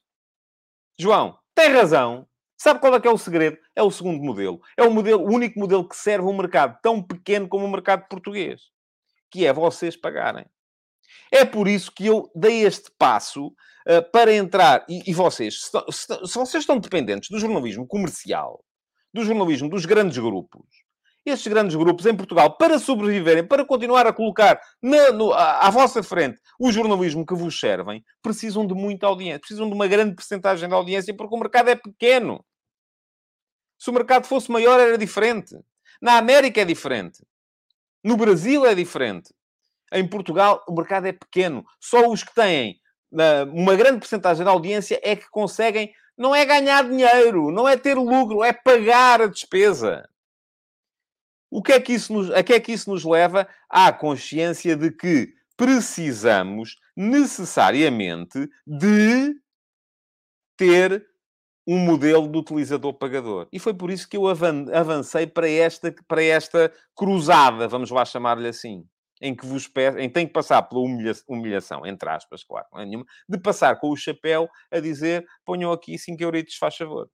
João, 0.98 1.38
tem 1.54 1.70
razão. 1.70 2.28
Sabe 2.66 2.80
qual 2.80 2.96
é 2.96 3.00
que 3.00 3.08
é 3.08 3.12
o 3.12 3.18
segredo? 3.18 3.60
É 3.76 3.84
o 3.84 3.92
segundo 3.92 4.24
modelo. 4.24 4.60
É 4.76 4.82
o, 4.82 4.90
modelo, 4.90 5.22
o 5.22 5.32
único 5.32 5.60
modelo 5.60 5.88
que 5.88 5.96
serve 5.96 6.28
um 6.28 6.36
mercado 6.36 6.80
tão 6.82 7.00
pequeno 7.00 7.48
como 7.48 7.64
o 7.64 7.70
mercado 7.70 8.08
português. 8.10 8.60
Que 9.30 9.46
é 9.46 9.54
vocês 9.54 9.96
pagarem. 9.96 10.48
É 11.32 11.46
por 11.46 11.68
isso 11.68 11.92
que 11.92 12.08
eu 12.08 12.28
dei 12.34 12.66
este 12.66 12.90
passo 12.98 13.50
uh, 13.50 14.12
para 14.12 14.34
entrar. 14.34 14.84
E, 14.90 15.04
e 15.06 15.14
vocês, 15.14 15.62
se, 15.62 15.70
se, 15.92 16.08
se 16.08 16.34
vocês 16.40 16.64
estão 16.64 16.80
dependentes 16.80 17.30
do 17.30 17.38
jornalismo 17.38 17.86
comercial, 17.86 18.66
do 19.14 19.24
jornalismo 19.24 19.70
dos 19.70 19.86
grandes 19.86 20.18
grupos, 20.18 20.66
estes 21.24 21.46
grandes 21.46 21.76
grupos 21.76 22.08
em 22.08 22.16
Portugal, 22.16 22.58
para 22.58 22.80
sobreviverem, 22.80 23.48
para 23.48 23.64
continuar 23.64 24.08
a 24.08 24.14
colocar 24.14 24.60
na, 24.82 25.12
no, 25.12 25.32
à, 25.34 25.68
à, 25.68 25.70
vossa 25.70 26.02
frente 26.02 26.42
o 26.60 26.72
jornalismo 26.72 27.24
que 27.24 27.36
vos 27.36 27.60
servem, 27.60 28.04
precisam 28.24 28.66
de 28.66 28.74
muita 28.74 29.06
audiência, 29.06 29.40
precisam 29.40 29.68
de 29.68 29.76
uma 29.76 29.86
grande 29.86 30.16
percentagem 30.16 30.68
de 30.68 30.74
audiência, 30.74 31.16
porque 31.16 31.36
o 31.36 31.40
mercado 31.40 31.70
é 31.70 31.76
pequeno. 31.76 32.44
Se 33.78 33.90
o 33.90 33.94
mercado 33.94 34.26
fosse 34.26 34.52
maior, 34.52 34.80
era 34.80 34.98
diferente. 34.98 35.56
Na 36.02 36.18
América 36.18 36.62
é 36.62 36.66
diferente. 36.66 37.26
No 38.04 38.18
Brasil 38.18 38.66
é 38.66 38.76
diferente. 38.76 39.34
Em 39.92 40.08
Portugal, 40.08 40.64
o 40.68 40.74
mercado 40.74 41.08
é 41.08 41.12
pequeno. 41.12 41.66
Só 41.80 42.10
os 42.10 42.24
que 42.24 42.34
têm 42.34 42.80
uma 43.54 43.76
grande 43.76 44.00
percentagem 44.00 44.44
de 44.44 44.50
audiência 44.50 45.00
é 45.04 45.16
que 45.16 45.30
conseguem 45.30 45.94
não 46.18 46.34
é 46.34 46.46
ganhar 46.46 46.88
dinheiro, 46.88 47.52
não 47.52 47.68
é 47.68 47.76
ter 47.78 47.96
lucro, 47.96 48.44
é 48.44 48.54
pagar 48.54 49.22
a 49.22 49.28
despesa. 49.28 50.08
O 51.50 51.62
que 51.62 51.74
é 51.74 51.80
que 51.80 51.94
isso 51.94 52.14
nos, 52.14 52.32
a 52.32 52.44
que 52.44 52.54
é 52.54 52.60
que 52.60 52.72
isso 52.72 52.90
nos 52.90 53.04
leva? 53.04 53.48
À 53.70 53.92
consciência 53.92 54.76
de 54.76 54.92
que 54.92 55.34
precisamos 55.58 56.78
necessariamente 56.96 58.50
de 58.66 59.36
ter 60.58 61.06
um 61.68 61.80
modelo 61.80 62.28
de 62.28 62.38
utilizador-pagador. 62.38 63.48
E 63.52 63.60
foi 63.60 63.74
por 63.74 63.90
isso 63.90 64.08
que 64.08 64.18
eu 64.18 64.28
avancei 64.28 65.26
para 65.26 65.50
esta, 65.50 65.94
para 66.08 66.24
esta 66.24 66.72
cruzada, 66.96 67.68
vamos 67.68 67.90
lá 67.90 68.06
chamar-lhe 68.06 68.48
assim 68.48 68.86
em 69.22 69.36
que 69.36 69.46
vos 69.46 69.68
peço, 69.68 69.98
em 69.98 70.10
tenho 70.10 70.28
que 70.28 70.34
passar 70.34 70.62
pela 70.64 70.82
humilha, 70.82 71.14
humilhação, 71.28 71.86
entre 71.86 72.10
aspas, 72.10 72.44
claro, 72.44 72.68
não 72.72 72.82
é 72.82 72.86
nenhuma, 72.86 73.06
de 73.28 73.40
passar 73.40 73.80
com 73.80 73.90
o 73.90 73.96
chapéu 73.96 74.50
a 74.72 74.80
dizer 74.80 75.26
ponham 75.46 75.72
aqui 75.72 75.98
5 75.98 76.22
euritos, 76.22 76.56
faz 76.56 76.76
favor. 76.76 77.10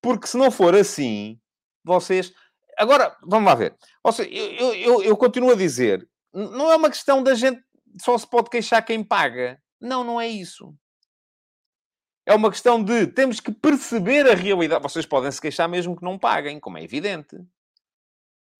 Porque 0.00 0.26
se 0.26 0.36
não 0.36 0.50
for 0.50 0.74
assim, 0.74 1.38
vocês... 1.84 2.32
Agora, 2.76 3.16
vamos 3.24 3.46
lá 3.46 3.54
ver. 3.56 3.76
Seja, 4.12 4.30
eu, 4.30 4.74
eu, 4.74 5.02
eu 5.02 5.16
continuo 5.16 5.50
a 5.50 5.56
dizer, 5.56 6.08
não 6.32 6.70
é 6.70 6.76
uma 6.76 6.88
questão 6.88 7.22
da 7.22 7.34
gente 7.34 7.60
só 8.00 8.16
se 8.16 8.28
pode 8.28 8.48
queixar 8.48 8.84
quem 8.84 9.02
paga. 9.02 9.60
Não, 9.80 10.04
não 10.04 10.20
é 10.20 10.28
isso. 10.28 10.72
É 12.28 12.34
uma 12.34 12.50
questão 12.50 12.84
de 12.84 13.06
temos 13.06 13.40
que 13.40 13.50
perceber 13.50 14.30
a 14.30 14.34
realidade. 14.34 14.82
Vocês 14.82 15.06
podem 15.06 15.32
se 15.32 15.40
queixar 15.40 15.66
mesmo 15.66 15.96
que 15.96 16.04
não 16.04 16.18
paguem, 16.18 16.60
como 16.60 16.76
é 16.76 16.84
evidente. 16.84 17.38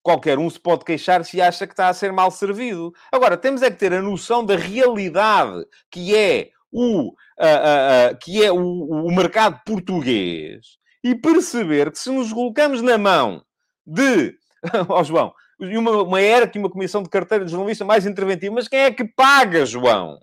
Qualquer 0.03 0.39
um 0.39 0.49
se 0.49 0.59
pode 0.59 0.87
queixar 0.87 1.23
se 1.23 1.39
acha 1.39 1.67
que 1.67 1.75
está 1.75 1.89
a 1.89 1.93
ser 1.93 2.11
mal 2.11 2.31
servido. 2.31 2.95
Agora, 3.13 3.37
temos 3.37 3.61
é 3.61 3.71
que 3.71 3.77
ter 3.77 3.93
a 3.93 4.01
noção 4.01 4.43
da 4.43 4.57
realidade 4.57 5.67
que 5.91 6.17
é 6.17 6.49
o, 6.73 7.09
uh, 7.09 7.11
uh, 7.11 8.15
uh, 8.15 8.19
que 8.23 8.43
é 8.43 8.51
o, 8.51 8.57
o 8.57 9.15
mercado 9.15 9.61
português 9.67 10.79
e 11.05 11.15
perceber 11.15 11.93
que 11.93 11.99
se 11.99 12.11
nos 12.11 12.33
colocamos 12.33 12.81
na 12.81 12.97
mão 12.97 13.45
de... 13.87 14.35
Ó 14.89 14.99
oh, 14.99 15.05
João, 15.05 15.35
uma, 15.61 16.05
uma 16.05 16.23
ERC 16.23 16.57
e 16.57 16.59
uma 16.59 16.71
comissão 16.71 17.03
de 17.03 17.11
carteira 17.11 17.45
de 17.45 17.51
jornalista 17.51 17.85
mais 17.85 18.07
interventiva, 18.07 18.55
mas 18.55 18.67
quem 18.67 18.81
é 18.81 18.91
que 18.91 19.05
paga, 19.05 19.67
João? 19.67 20.19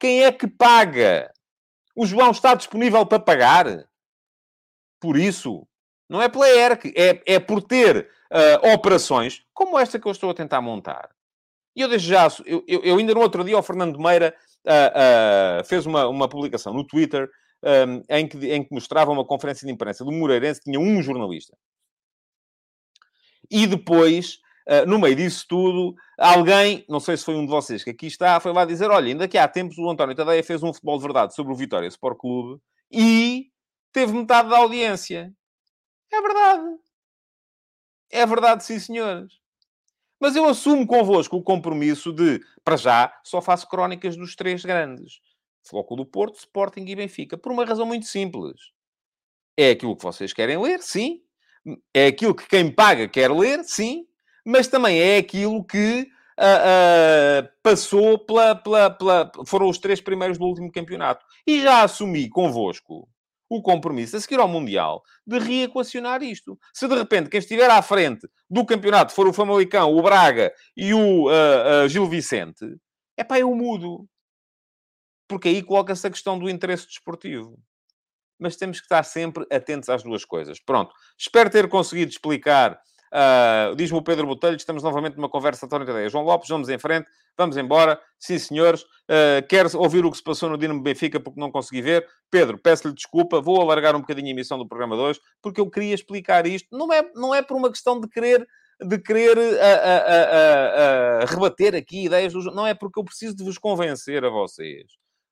Quem 0.00 0.24
é 0.24 0.32
que 0.32 0.48
paga? 0.48 1.30
O 1.98 2.06
João 2.06 2.30
está 2.30 2.54
disponível 2.54 3.04
para 3.04 3.18
pagar? 3.18 3.66
Por 5.00 5.16
isso, 5.16 5.66
não 6.08 6.22
é 6.22 6.28
pela 6.28 6.48
ERC, 6.48 6.94
é, 6.96 7.20
é 7.26 7.40
por 7.40 7.60
ter 7.60 8.08
uh, 8.30 8.72
operações 8.72 9.42
como 9.52 9.76
esta 9.76 9.98
que 9.98 10.06
eu 10.06 10.12
estou 10.12 10.30
a 10.30 10.34
tentar 10.34 10.60
montar. 10.60 11.10
E 11.74 11.80
eu 11.80 11.88
desde 11.88 12.06
já, 12.06 12.28
eu, 12.46 12.62
eu, 12.68 12.84
eu 12.84 12.98
ainda 12.98 13.12
no 13.14 13.20
outro 13.20 13.42
dia, 13.42 13.58
o 13.58 13.62
Fernando 13.64 13.98
Meira 13.98 14.32
uh, 14.64 15.60
uh, 15.60 15.64
fez 15.64 15.86
uma, 15.86 16.06
uma 16.06 16.28
publicação 16.28 16.72
no 16.72 16.86
Twitter 16.86 17.28
um, 17.64 18.02
em, 18.08 18.28
que, 18.28 18.46
em 18.46 18.62
que 18.62 18.72
mostrava 18.72 19.10
uma 19.10 19.24
conferência 19.24 19.66
de 19.66 19.72
imprensa 19.72 20.04
do 20.04 20.12
Moreirense, 20.12 20.60
tinha 20.60 20.78
um 20.78 21.02
jornalista. 21.02 21.58
E 23.50 23.66
depois, 23.66 24.38
no 24.86 24.98
meio 24.98 25.16
disso 25.16 25.46
tudo, 25.48 25.94
alguém, 26.18 26.84
não 26.88 27.00
sei 27.00 27.16
se 27.16 27.24
foi 27.24 27.34
um 27.34 27.44
de 27.44 27.50
vocês 27.50 27.82
que 27.82 27.90
aqui 27.90 28.06
está, 28.06 28.38
foi 28.38 28.52
lá 28.52 28.64
dizer: 28.64 28.90
olha, 28.90 29.08
ainda 29.08 29.26
que 29.26 29.38
há 29.38 29.48
tempos 29.48 29.78
o 29.78 29.88
António 29.88 30.14
Tadeia 30.14 30.42
fez 30.44 30.62
um 30.62 30.72
futebol 30.72 30.98
de 30.98 31.04
verdade 31.04 31.34
sobre 31.34 31.52
o 31.52 31.56
Vitória 31.56 31.86
Sport 31.88 32.18
Clube 32.18 32.60
e 32.90 33.50
teve 33.92 34.12
metade 34.12 34.48
da 34.48 34.58
audiência. 34.58 35.32
É 36.12 36.20
verdade. 36.20 36.78
É 38.10 38.26
verdade, 38.26 38.64
sim, 38.64 38.78
senhores. 38.78 39.32
Mas 40.20 40.34
eu 40.34 40.44
assumo 40.46 40.86
convosco 40.86 41.36
o 41.36 41.42
compromisso 41.42 42.12
de, 42.12 42.40
para 42.64 42.76
já, 42.76 43.12
só 43.24 43.40
faço 43.40 43.68
crónicas 43.68 44.16
dos 44.16 44.34
três 44.34 44.64
grandes. 44.64 45.20
Floco 45.62 45.94
do 45.94 46.04
Porto, 46.04 46.36
Sporting 46.36 46.84
e 46.86 46.96
Benfica. 46.96 47.36
Por 47.36 47.52
uma 47.52 47.64
razão 47.64 47.86
muito 47.86 48.06
simples. 48.06 48.72
É 49.56 49.70
aquilo 49.70 49.96
que 49.96 50.02
vocês 50.02 50.32
querem 50.32 50.58
ler, 50.58 50.82
sim. 50.82 51.20
É 51.92 52.06
aquilo 52.06 52.34
que 52.34 52.48
quem 52.48 52.72
paga 52.72 53.06
quer 53.06 53.30
ler, 53.30 53.62
sim. 53.64 54.07
Mas 54.50 54.66
também 54.66 54.98
é 54.98 55.18
aquilo 55.18 55.62
que 55.62 56.10
uh, 56.38 57.44
uh, 57.44 57.48
passou 57.62 58.18
pela, 58.18 58.54
pela, 58.54 58.88
pela... 58.88 59.30
Foram 59.44 59.68
os 59.68 59.76
três 59.76 60.00
primeiros 60.00 60.38
do 60.38 60.46
último 60.46 60.72
campeonato. 60.72 61.22
E 61.46 61.60
já 61.60 61.82
assumi 61.82 62.30
convosco 62.30 63.06
o 63.46 63.60
compromisso 63.60 64.16
a 64.16 64.20
seguir 64.20 64.40
ao 64.40 64.48
Mundial 64.48 65.02
de 65.26 65.38
reequacionar 65.38 66.22
isto. 66.22 66.58
Se 66.72 66.88
de 66.88 66.94
repente 66.94 67.28
quem 67.28 67.40
estiver 67.40 67.68
à 67.68 67.82
frente 67.82 68.26
do 68.48 68.64
campeonato 68.64 69.12
for 69.12 69.28
o 69.28 69.34
Famalicão, 69.34 69.94
o 69.94 70.00
Braga 70.00 70.50
e 70.74 70.94
o 70.94 71.26
uh, 71.26 71.86
Gil 71.86 72.08
Vicente, 72.08 72.64
é 73.18 73.24
pá, 73.24 73.38
eu 73.38 73.54
mudo. 73.54 74.08
Porque 75.28 75.48
aí 75.48 75.62
coloca-se 75.62 76.06
a 76.06 76.10
questão 76.10 76.38
do 76.38 76.48
interesse 76.48 76.86
desportivo. 76.86 77.58
Mas 78.38 78.56
temos 78.56 78.78
que 78.78 78.86
estar 78.86 79.02
sempre 79.02 79.46
atentos 79.52 79.90
às 79.90 80.02
duas 80.02 80.24
coisas. 80.24 80.58
Pronto. 80.58 80.94
Espero 81.18 81.50
ter 81.50 81.68
conseguido 81.68 82.10
explicar 82.10 82.80
Uh, 83.12 83.74
Diz-me 83.76 83.98
o 83.98 84.02
Pedro 84.02 84.26
Botelho, 84.26 84.56
estamos 84.56 84.82
novamente 84.82 85.16
numa 85.16 85.28
conversa 85.28 85.66
António 85.66 85.86
Tadeia. 85.86 86.08
João 86.08 86.24
Lopes, 86.24 86.48
vamos 86.48 86.68
em 86.68 86.78
frente, 86.78 87.08
vamos 87.36 87.56
embora. 87.56 88.00
Sim, 88.18 88.38
senhores. 88.38 88.82
Uh, 88.82 89.46
quer 89.48 89.66
ouvir 89.76 90.04
o 90.04 90.10
que 90.10 90.16
se 90.16 90.22
passou 90.22 90.48
no 90.48 90.58
Dinamo 90.58 90.82
Benfica 90.82 91.18
porque 91.18 91.40
não 91.40 91.50
consegui 91.50 91.82
ver? 91.82 92.06
Pedro, 92.30 92.58
peço-lhe 92.58 92.94
desculpa, 92.94 93.40
vou 93.40 93.60
alargar 93.60 93.96
um 93.96 94.00
bocadinho 94.00 94.28
a 94.28 94.30
emissão 94.30 94.58
do 94.58 94.68
programa 94.68 94.96
2 94.96 95.18
porque 95.42 95.60
eu 95.60 95.70
queria 95.70 95.94
explicar 95.94 96.46
isto. 96.46 96.68
Não 96.76 96.92
é, 96.92 97.10
não 97.14 97.34
é 97.34 97.42
por 97.42 97.56
uma 97.56 97.70
questão 97.70 98.00
de 98.00 98.08
querer 98.08 98.46
de 98.80 98.96
querer 98.96 99.36
uh, 99.36 101.26
rebater 101.26 101.74
aqui 101.74 102.04
ideias, 102.04 102.32
do... 102.32 102.42
não 102.52 102.64
é 102.64 102.74
porque 102.74 103.00
eu 103.00 103.04
preciso 103.04 103.34
de 103.34 103.42
vos 103.42 103.58
convencer 103.58 104.24
a 104.24 104.30
vocês 104.30 104.86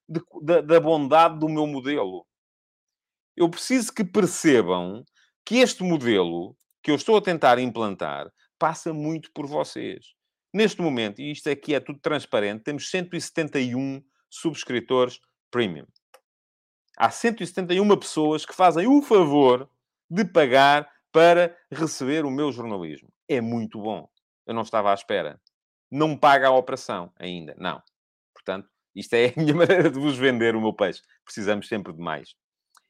de, 0.07 0.21
da, 0.41 0.61
da 0.61 0.79
bondade 0.79 1.39
do 1.39 1.49
meu 1.49 1.67
modelo. 1.67 2.25
Eu 3.35 3.49
preciso 3.49 3.93
que 3.93 4.03
percebam 4.03 5.03
que 5.45 5.57
este 5.57 5.83
modelo 5.83 6.55
que 6.87 6.91
eu 6.91 6.95
estou 6.95 7.17
a 7.17 7.21
tentar 7.21 7.59
implantar 7.59 8.31
passa 8.57 8.93
muito 8.93 9.29
por 9.33 9.45
vocês. 9.45 10.13
Neste 10.53 10.81
momento, 10.81 11.19
e 11.19 11.33
isto 11.33 11.49
aqui 11.49 11.75
é 11.75 11.81
tudo 11.81 11.99
transparente, 11.99 12.63
temos 12.63 12.89
171 12.89 14.01
subscritores 14.29 15.19
premium. 15.51 15.85
Há 16.97 17.11
171 17.11 17.85
pessoas 17.97 18.45
que 18.45 18.55
fazem 18.55 18.87
o 18.87 19.01
favor 19.01 19.69
de 20.09 20.23
pagar 20.23 20.89
para 21.11 21.57
receber 21.69 22.23
o 22.23 22.31
meu 22.31 22.53
jornalismo. 22.53 23.09
É 23.27 23.41
muito 23.41 23.81
bom. 23.81 24.07
Eu 24.45 24.53
não 24.53 24.61
estava 24.61 24.91
à 24.91 24.93
espera. 24.93 25.41
Não 25.91 26.15
paga 26.15 26.47
a 26.47 26.55
operação 26.55 27.11
ainda. 27.19 27.53
Não. 27.59 27.83
Portanto, 28.33 28.69
isto 28.95 29.13
é 29.13 29.33
a 29.35 29.41
minha 29.41 29.51
maneira 29.53 29.91
de 29.91 29.99
vos 29.99 30.17
vender 30.17 30.55
o 30.55 30.61
meu 30.61 30.73
peixe. 30.73 31.01
Precisamos 31.25 31.67
sempre 31.67 31.91
de 31.91 31.99
mais. 31.99 32.33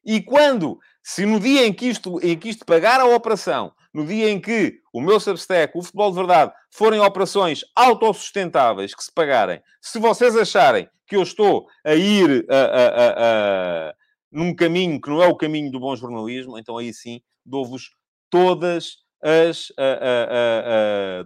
E 0.07 0.21
quando, 0.21 0.79
se 1.03 1.25
no 1.25 1.37
dia 1.37 1.67
em 1.67 1.73
que 1.73 1.87
isto, 1.87 2.17
em 2.25 2.39
que 2.39 2.47
isto 2.47 2.65
pagar 2.65 3.01
a 3.01 3.05
operação, 3.05 3.73
no 3.93 4.05
dia 4.05 4.29
em 4.29 4.39
que 4.39 4.79
o 4.93 5.01
meu 5.01 5.19
Substack, 5.19 5.77
o 5.77 5.81
Futebol 5.81 6.11
de 6.11 6.15
Verdade, 6.15 6.53
forem 6.71 7.01
operações 7.01 7.65
autossustentáveis 7.75 8.95
que 8.95 9.03
se 9.03 9.11
pagarem, 9.13 9.61
se 9.81 9.99
vocês 9.99 10.37
acharem 10.37 10.89
que 11.05 11.17
eu 11.17 11.23
estou 11.23 11.67
a 11.85 11.93
ir 11.93 12.45
a, 12.49 12.55
a, 12.55 13.89
a, 13.89 13.95
num 14.31 14.55
caminho 14.55 15.01
que 15.01 15.09
não 15.09 15.21
é 15.21 15.27
o 15.27 15.35
caminho 15.35 15.69
do 15.69 15.79
bom 15.79 15.93
jornalismo, 15.93 16.57
então 16.57 16.77
aí 16.77 16.93
sim 16.93 17.21
dou-vos 17.45 17.91
todas 18.29 19.03
as, 19.21 19.73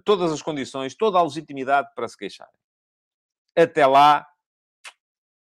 todas 0.04 0.32
as 0.32 0.41
condições, 0.41 0.96
toda 0.96 1.20
a 1.20 1.24
legitimidade 1.24 1.88
para 1.94 2.08
se 2.08 2.17
queixarem. 2.17 2.54
Até 3.56 3.86
lá, 3.86 4.26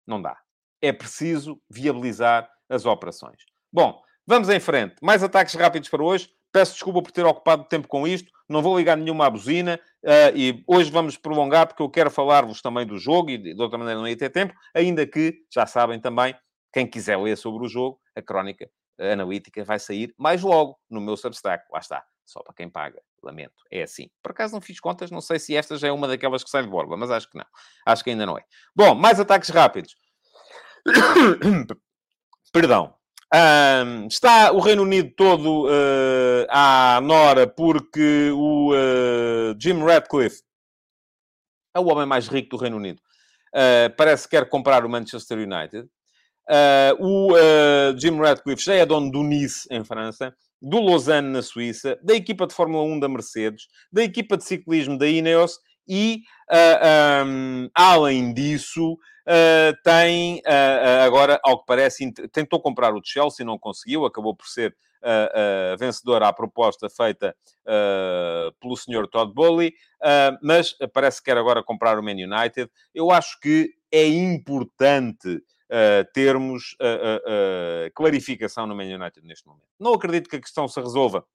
Não 0.06 0.22
dá. 0.22 0.38
É 0.80 0.92
preciso 0.92 1.60
viabilizar 1.68 2.48
as 2.68 2.86
operações. 2.86 3.44
Bom, 3.72 4.00
vamos 4.26 4.48
em 4.48 4.60
frente. 4.60 4.96
Mais 5.02 5.22
ataques 5.22 5.54
rápidos 5.54 5.88
para 5.88 6.02
hoje. 6.02 6.30
Peço 6.50 6.72
desculpa 6.72 7.02
por 7.02 7.12
ter 7.12 7.26
ocupado 7.26 7.64
tempo 7.64 7.88
com 7.88 8.06
isto. 8.06 8.30
Não 8.48 8.62
vou 8.62 8.76
ligar 8.78 8.96
nenhuma 8.96 9.26
à 9.26 9.30
buzina. 9.30 9.78
Uh, 10.02 10.34
e 10.34 10.64
hoje 10.66 10.90
vamos 10.90 11.16
prolongar 11.16 11.66
porque 11.66 11.82
eu 11.82 11.90
quero 11.90 12.10
falar-vos 12.10 12.62
também 12.62 12.86
do 12.86 12.98
jogo 12.98 13.30
e 13.30 13.38
de 13.38 13.60
outra 13.60 13.78
maneira 13.78 14.00
não 14.00 14.08
ia 14.08 14.16
ter 14.16 14.30
tempo. 14.30 14.54
Ainda 14.74 15.06
que, 15.06 15.44
já 15.52 15.66
sabem 15.66 16.00
também, 16.00 16.34
quem 16.72 16.86
quiser 16.86 17.18
ler 17.18 17.36
sobre 17.36 17.64
o 17.64 17.68
jogo, 17.68 18.00
a 18.14 18.22
crónica 18.22 18.68
analítica 18.98 19.64
vai 19.64 19.78
sair 19.78 20.14
mais 20.18 20.42
logo 20.42 20.78
no 20.90 21.00
meu 21.00 21.16
Substack. 21.16 21.64
Lá 21.72 21.78
está. 21.78 22.04
Só 22.24 22.42
para 22.42 22.54
quem 22.54 22.68
paga. 22.68 23.00
Lamento. 23.22 23.54
É 23.70 23.82
assim. 23.82 24.10
Por 24.22 24.32
acaso 24.32 24.54
não 24.54 24.60
fiz 24.60 24.80
contas. 24.80 25.10
Não 25.10 25.20
sei 25.20 25.38
se 25.38 25.56
esta 25.56 25.76
já 25.76 25.88
é 25.88 25.92
uma 25.92 26.06
daquelas 26.06 26.44
que 26.44 26.50
sai 26.50 26.62
de 26.62 26.68
borba, 26.68 26.96
mas 26.96 27.10
acho 27.10 27.28
que 27.28 27.38
não. 27.38 27.46
Acho 27.86 28.04
que 28.04 28.10
ainda 28.10 28.26
não 28.26 28.36
é. 28.36 28.44
Bom, 28.74 28.94
mais 28.94 29.18
ataques 29.18 29.48
rápidos. 29.50 29.96
Perdão. 32.52 32.94
Um, 33.34 34.06
está 34.06 34.52
o 34.52 34.58
Reino 34.58 34.82
Unido 34.82 35.10
todo 35.14 35.66
uh, 35.66 36.46
à 36.48 36.98
nora 37.02 37.46
porque 37.46 38.30
o 38.32 38.72
uh, 38.72 39.54
Jim 39.60 39.84
Ratcliffe 39.84 40.42
é 41.76 41.78
o 41.78 41.88
homem 41.88 42.06
mais 42.06 42.26
rico 42.26 42.56
do 42.56 42.56
Reino 42.56 42.78
Unido. 42.78 43.02
Uh, 43.54 43.94
parece 43.98 44.26
que 44.26 44.36
quer 44.36 44.48
comprar 44.48 44.84
o 44.84 44.88
Manchester 44.88 45.38
United. 45.38 45.86
o 46.98 47.34
Jim 47.98 48.18
Ratcliffe 48.18 48.64
já 48.64 48.74
é 48.74 48.86
dono 48.86 49.10
do 49.10 49.22
Nice, 49.22 49.68
em 49.70 49.84
França, 49.84 50.34
do 50.60 50.80
Lausanne, 50.80 51.28
na 51.28 51.42
Suíça, 51.42 51.98
da 52.02 52.14
equipa 52.14 52.46
de 52.46 52.54
Fórmula 52.54 52.82
1 52.82 52.98
da 52.98 53.08
Mercedes, 53.10 53.68
da 53.92 54.02
equipa 54.02 54.38
de 54.38 54.44
ciclismo 54.44 54.96
da 54.96 55.06
Ineos 55.06 55.58
e, 55.88 56.22
um, 57.26 57.70
além 57.74 58.34
disso, 58.34 58.92
uh, 58.92 59.82
tem 59.82 60.38
uh, 60.38 61.04
agora, 61.06 61.40
ao 61.42 61.60
que 61.60 61.66
parece, 61.66 62.12
tentou 62.30 62.60
comprar 62.60 62.94
o 62.94 63.00
Chelsea, 63.02 63.46
não 63.46 63.58
conseguiu, 63.58 64.04
acabou 64.04 64.36
por 64.36 64.46
ser 64.46 64.76
uh, 65.02 65.76
vencedor 65.78 66.22
à 66.22 66.32
proposta 66.32 66.88
feita 66.90 67.34
pelo 68.60 68.76
senhor 68.76 69.06
Todd 69.08 69.32
Bowley, 69.32 69.74
mas 70.42 70.74
parece 70.92 71.18
que 71.18 71.30
quer 71.30 71.36
agora 71.36 71.62
comprar 71.62 71.98
o 71.98 72.02
Man 72.02 72.12
United. 72.12 72.70
Eu 72.94 73.10
acho 73.10 73.38
que 73.40 73.70
é 73.92 74.06
importante 74.06 75.42
termos 76.14 76.74
clarificação 77.94 78.66
no 78.66 78.74
Man 78.74 78.84
United 78.84 79.20
neste 79.22 79.46
momento. 79.46 79.68
Não 79.78 79.92
acredito 79.92 80.30
que 80.30 80.36
a 80.36 80.40
questão 80.40 80.66
se 80.66 80.80
resolva 80.80 81.26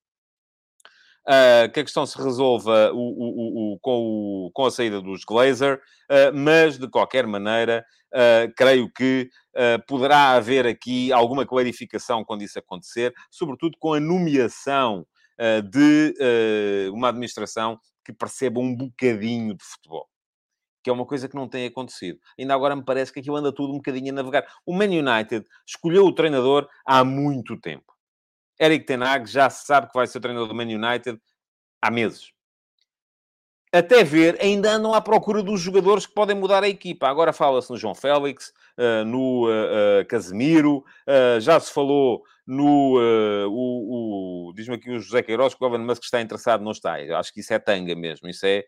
uh, 1.28 1.72
que 1.72 1.80
a 1.80 1.84
questão 1.84 2.06
se 2.06 2.18
resolva 2.18 2.92
o, 2.94 2.98
o, 2.98 3.74
o, 3.74 3.80
com, 3.80 4.52
com, 4.54 4.66
a 4.66 4.72
saída 4.72 5.02
dos 5.02 5.24
Glazer, 5.24 5.78
uh, 5.78 6.36
mas 6.36 6.78
de 6.78 6.88
qualquer 6.90 7.26
maneira, 7.28 7.86
uh, 8.14 8.54
creio 8.56 8.92
que 8.92 9.30
poderá 9.88 10.32
haver 10.32 10.66
aqui 10.66 11.14
alguma 11.14 11.46
clarificação 11.46 12.26
quando 12.26 12.42
isso 12.42 12.58
acontecer, 12.58 13.14
sobretudo 13.30 13.78
com 13.80 13.94
a 13.94 14.00
nomeação 14.00 15.06
de 15.70 16.16
uma 16.92 17.10
administração 17.10 17.80
que 18.04 18.12
perceba 18.12 18.60
um 18.60 18.76
bocadinho 18.76 19.56
de 19.56 19.64
futebol 19.64 20.10
que 20.84 20.90
é 20.90 20.94
uma 20.94 21.06
coisa 21.06 21.30
que 21.30 21.36
não 21.36 21.48
tem 21.48 21.66
acontecido. 21.66 22.20
Ainda 22.38 22.54
agora 22.54 22.76
me 22.76 22.84
parece 22.84 23.12
que 23.12 23.22
aquilo 23.22 23.38
anda 23.38 23.54
tudo 23.54 23.72
um 23.72 23.78
bocadinho 23.78 24.12
a 24.12 24.16
navegar. 24.16 24.46
O 24.66 24.74
Man 24.74 24.90
United 24.90 25.48
escolheu 25.66 26.06
o 26.06 26.14
treinador 26.14 26.68
há 26.86 27.06
muito 27.06 27.58
tempo. 27.58 27.93
Eric 28.60 28.86
Ten 28.86 29.02
Hag 29.04 29.30
já 29.30 29.50
se 29.50 29.66
sabe 29.66 29.88
que 29.88 29.94
vai 29.94 30.08
ser 30.08 30.20
treinador 30.20 30.48
do 30.48 30.56
Man 30.56 30.64
United 30.64 31.20
há 31.82 31.92
meses. 31.92 32.34
Até 33.74 34.04
ver, 34.04 34.38
ainda 34.40 34.72
andam 34.72 34.94
à 34.94 35.02
procura 35.02 35.42
dos 35.42 35.60
jogadores 35.60 36.06
que 36.06 36.14
podem 36.14 36.36
mudar 36.36 36.64
a 36.64 36.70
equipa. 36.70 37.08
Agora 37.08 37.34
fala-se 37.34 37.72
no 37.72 37.78
João 37.78 37.96
Félix, 37.96 38.54
uh, 38.78 39.04
no 39.04 39.48
uh, 39.48 40.02
uh, 40.02 40.06
Casemiro, 40.08 40.86
já 41.42 41.60
se 41.60 41.74
falou 41.74 42.22
no. 42.46 43.00
o, 43.50 44.50
o 44.50 44.54
diz-me 44.54 44.76
aqui 44.76 44.92
o 44.92 45.00
José 45.00 45.24
Queiroz 45.24 45.56
que 45.56 45.64
o 45.64 45.68
Elon 45.68 45.80
Musk 45.80 46.04
está 46.04 46.22
interessado, 46.22 46.64
não 46.64 46.72
está. 46.72 47.02
Eu 47.02 47.18
acho 47.18 47.34
que 47.34 47.40
isso 47.40 47.52
é 47.52 47.58
tanga 47.58 47.96
mesmo, 47.96 48.30
isso 48.30 48.46
é 48.46 48.64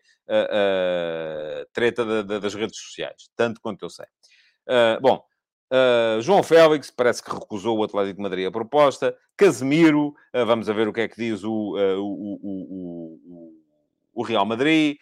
treta 1.72 2.04
de, 2.04 2.24
de, 2.24 2.40
das 2.40 2.54
redes 2.56 2.76
sociais, 2.76 3.30
tanto 3.36 3.60
quanto 3.60 3.84
eu 3.84 3.90
sei. 3.90 4.06
bom, 5.00 5.22
Uh, 5.72 6.20
João 6.22 6.44
Félix 6.44 6.92
parece 6.92 7.20
que 7.20 7.30
recusou 7.30 7.78
o 7.78 7.82
Atlético 7.82 8.16
de 8.16 8.22
Madrid 8.22 8.46
a 8.46 8.50
proposta. 8.50 9.16
Casemiro, 9.36 10.14
uh, 10.32 10.46
vamos 10.46 10.68
a 10.68 10.72
ver 10.72 10.86
o 10.86 10.92
que 10.92 11.00
é 11.00 11.08
que 11.08 11.16
diz 11.16 11.42
o, 11.42 11.76
uh, 11.76 11.98
o, 11.98 12.38
o, 12.42 13.52
o, 14.14 14.22
Real 14.22 14.46
Madrid. 14.46 14.96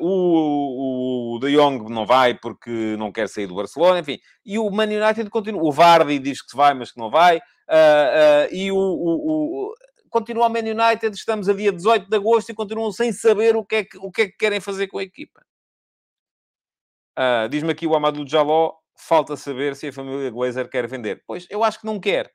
o, 0.00 1.34
o 1.34 1.38
De 1.38 1.54
Jong 1.54 1.92
não 1.92 2.06
vai 2.06 2.34
porque 2.34 2.96
não 2.98 3.12
quer 3.12 3.28
sair 3.28 3.46
do 3.46 3.54
Barcelona. 3.54 4.00
Enfim, 4.00 4.18
e 4.44 4.58
o 4.58 4.70
Man 4.70 4.84
United 4.84 5.28
continua. 5.28 5.62
O 5.62 5.70
Vardy 5.70 6.18
diz 6.18 6.40
que 6.40 6.56
vai, 6.56 6.72
mas 6.72 6.90
que 6.90 6.98
não 6.98 7.10
vai. 7.10 7.38
e 8.50 8.72
o, 8.72 8.76
o, 8.76 9.74
continua 10.08 10.46
o 10.46 10.50
Man 10.50 10.60
United. 10.60 11.14
Estamos 11.14 11.46
a 11.46 11.52
dia 11.52 11.70
18 11.70 12.08
de 12.08 12.16
agosto 12.16 12.50
e 12.50 12.54
continuam 12.54 12.90
sem 12.90 13.12
saber 13.12 13.54
o 13.54 13.64
que 13.64 13.76
é 13.76 13.84
que, 13.84 13.98
o 13.98 14.10
que, 14.10 14.22
é 14.22 14.26
que 14.26 14.36
querem 14.38 14.60
fazer 14.60 14.86
com 14.86 14.98
a 14.98 15.02
equipa. 15.02 15.44
Diz-me 17.50 17.72
aqui 17.72 17.86
o 17.86 17.94
Amadou 17.94 18.26
Jaló 18.26 18.74
falta 18.96 19.36
saber 19.36 19.76
se 19.76 19.88
a 19.88 19.92
família 19.92 20.30
Glazer 20.30 20.68
quer 20.68 20.86
vender. 20.88 21.22
Pois, 21.26 21.46
eu 21.50 21.62
acho 21.62 21.80
que 21.80 21.86
não 21.86 22.00
quer. 22.00 22.30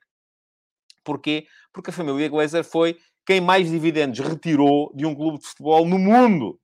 Porquê? 1.04 1.46
Porque 1.72 1.90
a 1.90 1.92
família 1.92 2.28
Glazer 2.28 2.64
foi 2.64 2.98
quem 3.26 3.40
mais 3.40 3.70
dividendos 3.70 4.18
retirou 4.20 4.92
de 4.94 5.06
um 5.06 5.14
clube 5.14 5.38
de 5.38 5.46
futebol 5.46 5.86
no 5.86 5.98
mundo. 5.98 6.58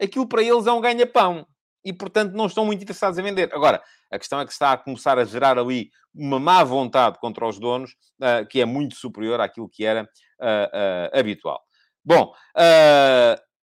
Aquilo 0.00 0.28
para 0.28 0.42
eles 0.42 0.66
é 0.66 0.72
um 0.72 0.80
ganha-pão. 0.80 1.46
E, 1.84 1.92
portanto, 1.92 2.32
não 2.32 2.46
estão 2.46 2.64
muito 2.64 2.82
interessados 2.82 3.18
em 3.18 3.22
vender. 3.22 3.52
Agora, 3.52 3.82
a 4.10 4.18
questão 4.18 4.40
é 4.40 4.46
que 4.46 4.52
está 4.52 4.72
a 4.72 4.76
começar 4.76 5.18
a 5.18 5.24
gerar 5.24 5.58
ali 5.58 5.90
uma 6.14 6.38
má 6.38 6.62
vontade 6.62 7.18
contra 7.18 7.46
os 7.46 7.58
donos, 7.58 7.92
uh, 8.20 8.46
que 8.48 8.60
é 8.60 8.64
muito 8.64 8.94
superior 8.94 9.40
àquilo 9.40 9.68
que 9.68 9.84
era 9.84 10.02
uh, 10.02 11.16
uh, 11.16 11.18
habitual. 11.18 11.60
Bom, 12.04 12.32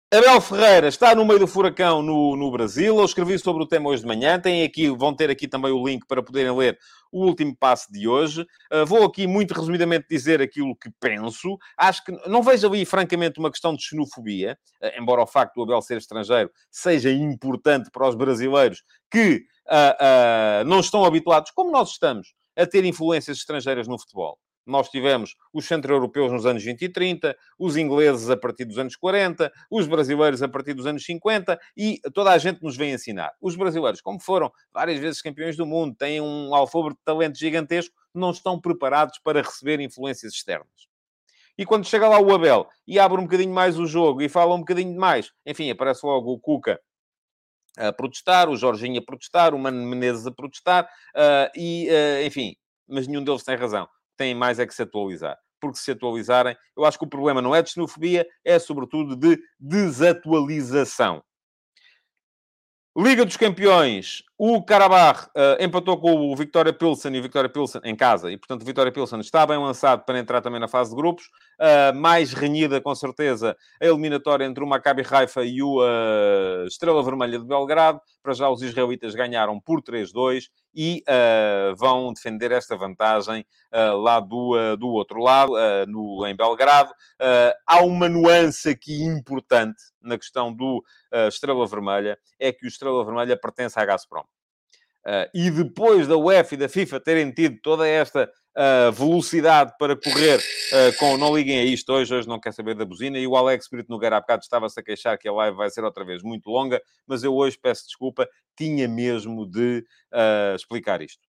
Abel 0.10 0.40
Ferreira 0.40 0.88
está 0.88 1.14
no 1.14 1.26
meio 1.26 1.38
do 1.38 1.48
furacão 1.48 2.02
no, 2.02 2.38
no 2.38 2.50
Brasil. 2.50 2.98
Eu 2.98 3.04
escrevi 3.04 3.38
sobre 3.38 3.64
o 3.64 3.68
tema 3.68 3.90
hoje 3.90 4.04
de 4.04 4.08
manhã. 4.08 4.40
Tem 4.40 4.64
aqui, 4.64 4.90
vão 4.90 5.14
ter 5.14 5.30
aqui 5.30 5.50
também 5.50 5.70
o 5.70 5.86
link 5.86 6.08
para 6.08 6.24
poderem 6.24 6.56
ler 6.56 6.80
o 7.12 7.26
último 7.26 7.54
passo 7.54 7.92
de 7.92 8.08
hoje. 8.08 8.48
Uh, 8.72 8.86
vou 8.86 9.04
aqui 9.04 9.28
muito 9.28 9.54
resumidamente 9.54 10.06
dizer 10.10 10.42
aquilo 10.42 10.74
que 10.78 10.90
penso. 10.98 11.58
Acho 11.78 12.06
que 12.06 12.14
não 12.26 12.42
vejo 12.42 12.68
ali, 12.68 12.86
francamente, 12.86 13.38
uma 13.38 13.52
questão 13.52 13.76
de 13.76 13.84
xenofobia, 13.84 14.58
uh, 14.82 14.98
embora 14.98 15.24
o 15.24 15.28
facto 15.28 15.56
do 15.56 15.64
Abel 15.64 15.82
ser 15.82 15.98
estrangeiro 15.98 16.50
seja 16.72 17.12
importante 17.12 17.92
para 17.92 18.08
os 18.08 18.16
brasileiros 18.16 18.84
que 19.12 19.44
uh, 19.68 20.64
não 20.66 20.80
estão 20.80 21.04
habituados, 21.04 21.52
como 21.52 21.70
nós 21.70 21.90
estamos, 21.90 22.34
a 22.56 22.66
ter 22.66 22.86
influências 22.86 23.40
estrangeiras 23.40 23.90
no 23.90 24.00
futebol. 24.00 24.40
Nós 24.68 24.90
tivemos 24.90 25.36
os 25.54 25.66
centro-europeus 25.66 26.30
nos 26.30 26.46
anos 26.46 26.62
20 26.62 26.82
e 26.82 26.90
30, 26.90 27.38
os 27.58 27.78
ingleses 27.78 28.30
a 28.30 28.36
partir 28.36 28.66
dos 28.66 28.78
anos 28.78 28.98
40, 28.98 29.50
os 29.72 29.88
brasileiros 29.88 30.44
a 30.44 30.48
partir 30.50 30.74
dos 30.74 30.86
anos 30.86 31.06
50 31.06 31.58
e 31.76 32.02
toda 32.14 32.32
a 32.32 32.38
gente 32.38 32.62
nos 32.62 32.76
vem 32.76 32.92
ensinar. 32.92 33.32
Os 33.42 33.56
brasileiros, 33.56 34.02
como 34.02 34.20
foram 34.20 34.52
várias 34.74 35.00
vezes 35.00 35.22
campeões 35.22 35.56
do 35.56 35.66
mundo, 35.66 35.96
têm 35.96 36.20
um 36.20 36.54
alfobre 36.54 36.94
de 36.94 37.00
talento 37.06 37.40
gigantesco, 37.40 37.96
não 38.14 38.32
estão 38.32 38.60
preparados 38.60 39.18
para 39.20 39.42
receber 39.42 39.80
influências 39.80 40.34
externas. 40.34 40.88
E 41.58 41.66
quando 41.66 41.88
chega 41.88 42.10
lá 42.10 42.20
o 42.20 42.36
Abel 42.36 42.68
e 42.86 43.00
abre 43.00 43.22
um 43.22 43.24
bocadinho 43.24 43.54
mais 43.54 43.80
o 43.80 43.88
jogo 43.88 44.22
e 44.22 44.28
fala 44.28 44.54
um 44.54 44.60
bocadinho 44.60 45.00
mais, 45.00 45.32
enfim, 45.46 45.72
aparece 45.72 46.06
logo 46.06 46.34
o 46.34 46.40
Cuca 46.40 46.78
a 47.78 47.94
protestar, 47.94 48.50
o 48.50 48.58
Jorginho 48.58 49.00
a 49.00 49.06
protestar, 49.06 49.56
o 49.56 49.60
Mano 49.60 49.82
Menezes 49.86 50.28
a 50.28 50.32
protestar, 50.32 50.86
uh, 51.16 51.50
e, 51.56 51.88
uh, 51.90 52.26
enfim, 52.26 52.56
mas 52.88 53.08
nenhum 53.08 53.24
deles 53.24 53.44
tem 53.44 53.56
razão 53.56 53.88
têm 54.18 54.36
mais 54.36 54.60
é 54.60 54.66
que 54.66 54.74
se 54.74 54.82
atualizar. 54.82 55.38
Porque 55.60 55.78
se 55.78 55.92
atualizarem, 55.92 56.56
eu 56.76 56.86
acho 56.86 57.00
que 57.00 57.06
o 57.06 57.10
problema 57.10 57.42
não 57.42 57.56
é 57.56 57.62
de 57.62 57.72
xenofobia, 57.72 58.28
é 58.44 58.60
sobretudo 58.60 59.16
de 59.16 59.40
desatualização. 59.60 61.24
Liga 62.98 63.26
dos 63.26 63.38
Campeões, 63.38 64.24
o 64.40 64.62
Karabakh 64.62 65.30
uh, 65.30 65.64
empatou 65.64 65.98
com 65.98 66.32
o 66.32 66.36
Victoria 66.36 66.72
Pilsen 66.72 67.16
e 67.16 67.20
o 67.20 67.24
Victoria 67.24 67.50
Pilsen 67.50 67.82
em 67.84 67.96
casa. 67.96 68.32
E, 68.32 68.38
portanto, 68.38 68.62
o 68.62 68.66
Victoria 68.66 68.92
Pilsen 68.92 69.20
está 69.20 69.48
bem 69.48 69.58
lançado 69.58 70.06
para 70.06 70.20
entrar 70.20 70.42
também 70.42 70.60
na 70.60 70.68
fase 70.68 70.92
de 70.92 70.96
grupos. 70.96 71.26
Uh, 71.60 71.96
mais 71.96 72.34
renhida, 72.34 72.80
com 72.80 72.94
certeza, 72.94 73.58
a 73.82 73.86
eliminatória 73.86 74.46
entre 74.46 74.64
o 74.64 74.68
Maccabi 74.68 75.04
Haifa 75.10 75.44
e 75.44 75.64
o 75.64 75.80
uh, 75.80 76.68
Estrela 76.68 77.02
Vermelha 77.02 77.40
de 77.40 77.46
Belgrado. 77.46 78.00
Para 78.22 78.34
já, 78.34 78.48
os 78.48 78.62
israelitas 78.62 79.16
ganharam 79.16 79.60
por 79.60 79.82
3-2 79.82 80.44
e 80.76 81.02
vão 81.78 82.14
defender 82.14 82.52
esta 82.52 82.76
vantagem 82.76 83.46
lá 83.72 84.20
do, 84.20 84.76
do 84.76 84.90
outro 84.90 85.22
lado, 85.22 85.54
no, 85.88 86.28
em 86.28 86.36
Belgrado. 86.36 86.94
há 87.66 87.82
uma 87.82 88.10
nuance 88.10 88.70
aqui 88.70 89.02
importante 89.02 89.82
na 90.02 90.18
questão 90.18 90.54
do 90.54 90.84
Estrela 91.30 91.66
Vermelha, 91.66 92.20
é 92.38 92.52
que 92.52 92.66
o 92.66 92.68
Estrela 92.68 93.04
Vermelha 93.06 93.40
pertence 93.40 93.80
à 93.80 93.86
Gazprom. 93.86 94.27
Uh, 95.08 95.24
e 95.34 95.50
depois 95.50 96.06
da 96.06 96.18
UEFA 96.18 96.56
e 96.56 96.58
da 96.58 96.68
FIFA 96.68 97.00
terem 97.00 97.32
tido 97.32 97.58
toda 97.62 97.88
esta 97.88 98.30
uh, 98.58 98.92
velocidade 98.92 99.72
para 99.80 99.96
correr 99.96 100.38
uh, 100.38 100.98
com... 101.00 101.16
Não 101.16 101.34
liguem 101.34 101.60
a 101.60 101.64
isto 101.64 101.94
hoje, 101.94 102.14
hoje 102.14 102.28
não 102.28 102.38
quer 102.38 102.52
saber 102.52 102.76
da 102.76 102.84
buzina. 102.84 103.18
E 103.18 103.26
o 103.26 103.38
Alex 103.38 103.70
Brito 103.72 103.90
Nogueira 103.90 104.18
há 104.18 104.20
bocado 104.20 104.44
estava-se 104.44 104.78
a 104.78 104.84
queixar 104.84 105.18
que 105.18 105.26
a 105.26 105.32
live 105.32 105.56
vai 105.56 105.70
ser 105.70 105.86
outra 105.86 106.04
vez 106.04 106.22
muito 106.22 106.50
longa, 106.50 106.82
mas 107.08 107.24
eu 107.24 107.34
hoje 107.34 107.58
peço 107.58 107.86
desculpa, 107.86 108.28
tinha 108.58 108.86
mesmo 108.86 109.50
de 109.50 109.86
uh, 110.12 110.56
explicar 110.58 111.02
isto. 111.02 111.22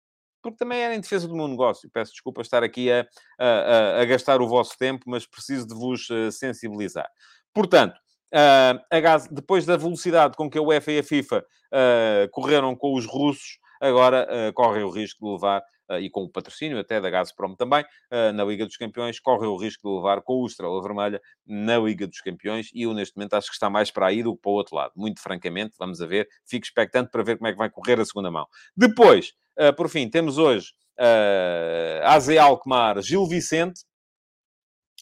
Porque 0.43 0.57
também 0.57 0.81
era 0.81 0.97
em 0.97 1.01
defesa 1.01 1.29
do 1.29 1.37
meu 1.37 1.47
negócio. 1.47 1.89
Peço 1.89 2.11
desculpa 2.11 2.43
estar 2.43 2.65
aqui 2.65 2.91
a, 2.91 3.07
a, 3.39 4.01
a 4.01 4.05
gastar 4.07 4.41
o 4.41 4.49
vosso 4.49 4.77
tempo, 4.77 5.05
mas 5.07 5.25
preciso 5.25 5.69
de 5.69 5.75
vos 5.75 6.09
sensibilizar. 6.33 7.09
Portanto, 7.53 7.99
depois 9.33 9.67
da 9.67 9.77
velocidade 9.77 10.37
com 10.37 10.49
que 10.49 10.57
a 10.57 10.63
UEFA 10.63 10.93
e 10.93 10.99
a 11.01 11.03
FIFA 11.03 11.45
correram 12.31 12.77
com 12.77 12.95
os 12.95 13.05
russos, 13.05 13.59
agora 13.81 14.27
uh, 14.31 14.53
correm 14.53 14.83
o 14.83 14.91
risco 14.91 15.25
de 15.25 15.33
levar, 15.33 15.63
e 16.03 16.11
com 16.11 16.25
o 16.25 16.29
patrocínio 16.29 16.79
até 16.79 17.01
da 17.01 17.09
Gazprom 17.09 17.55
também, 17.55 17.83
na 18.35 18.45
Liga 18.45 18.67
dos 18.67 18.77
Campeões, 18.77 19.19
correm 19.19 19.49
o 19.49 19.57
risco 19.57 19.89
de 19.89 19.97
levar 19.97 20.21
com 20.21 20.35
o 20.35 20.47
Estrela 20.47 20.83
Vermelha 20.83 21.19
na 21.47 21.79
Liga 21.79 22.07
dos 22.07 22.21
Campeões, 22.21 22.69
e 22.75 22.83
eu 22.83 22.93
neste 22.93 23.17
momento 23.17 23.33
acho 23.33 23.49
que 23.49 23.55
está 23.55 23.71
mais 23.71 23.91
para 23.91 24.09
aí 24.09 24.23
do 24.23 24.37
que 24.37 24.43
para 24.43 24.51
o 24.51 24.55
outro 24.55 24.77
lado. 24.77 24.93
Muito 24.95 25.23
francamente, 25.23 25.75
vamos 25.79 26.03
a 26.03 26.07
ver, 26.07 26.29
fico 26.45 26.67
expectante 26.67 27.11
para 27.11 27.23
ver 27.23 27.39
como 27.39 27.49
é 27.49 27.53
que 27.53 27.57
vai 27.57 27.71
correr 27.71 27.99
a 27.99 28.05
segunda 28.05 28.31
mão. 28.31 28.47
Depois, 28.77 29.33
por 29.79 29.89
fim, 29.89 30.11
temos 30.11 30.37
hoje 30.37 30.73
uh, 30.99 32.05
AZ 32.05 32.29
Alkmaar, 32.31 33.01
Gil 33.01 33.27
Vicente, 33.27 33.85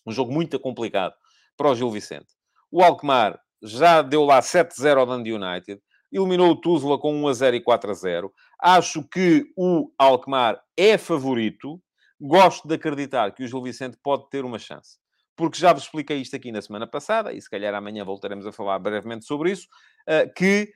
um 0.07 0.13
jogo 0.13 0.33
muito 0.33 0.61
complicado 0.61 1.15
para 1.57 1.71
o 1.71 1.75
Gil 1.75 1.91
Vicente. 1.91 2.29
O 2.71 2.83
Alkmaar 2.83 3.41
já 3.63 4.03
deu 4.03 4.25
lá 4.25 4.41
7-0 4.41 4.99
ao 4.99 5.07
Dundee 5.07 5.33
United, 5.33 5.81
eliminou 6.17 6.51
o 6.51 6.61
Tuzla 6.61 6.99
com 6.99 7.23
1-0 7.23 7.55
e 7.55 7.61
4-0. 7.61 8.31
Acho 8.61 9.03
que 9.03 9.45
o 9.57 9.91
Alkmaar 9.99 10.61
é 10.77 10.97
favorito. 10.97 11.81
Gosto 12.21 12.67
de 12.67 12.75
acreditar 12.75 13.33
que 13.33 13.45
o 13.45 13.47
Gil 13.47 13.63
Vicente 13.63 13.99
pode 14.03 14.29
ter 14.31 14.45
uma 14.45 14.59
chance. 14.59 14.99
Porque 15.37 15.59
já 15.59 15.73
vos 15.73 15.83
expliquei 15.83 16.19
isto 16.19 16.35
aqui 16.35 16.51
na 16.51 16.63
semana 16.63 16.87
passada, 16.87 17.33
e 17.33 17.41
se 17.41 17.51
calhar 17.51 17.75
amanhã 17.75 18.05
voltaremos 18.05 18.47
a 18.47 18.53
falar 18.53 18.79
brevemente 18.79 19.27
sobre 19.27 19.51
isso, 19.51 19.69
eh, 20.07 20.27
que 20.35 20.73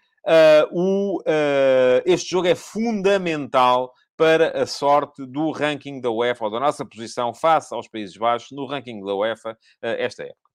o, 0.70 1.20
uh, 1.20 2.02
este 2.04 2.28
jogo 2.28 2.46
é 2.46 2.54
fundamental 2.54 3.90
para 4.18 4.62
a 4.62 4.66
sorte 4.66 5.24
do 5.24 5.50
ranking 5.50 5.98
da 5.98 6.10
UEFA, 6.10 6.44
ou 6.44 6.50
da 6.50 6.60
nossa 6.60 6.84
posição 6.84 7.32
face 7.32 7.74
aos 7.74 7.88
Países 7.88 8.18
Baixos 8.18 8.50
no 8.50 8.66
ranking 8.66 9.02
da 9.02 9.14
UEFA 9.14 9.56
esta 9.80 10.24
época 10.24 10.50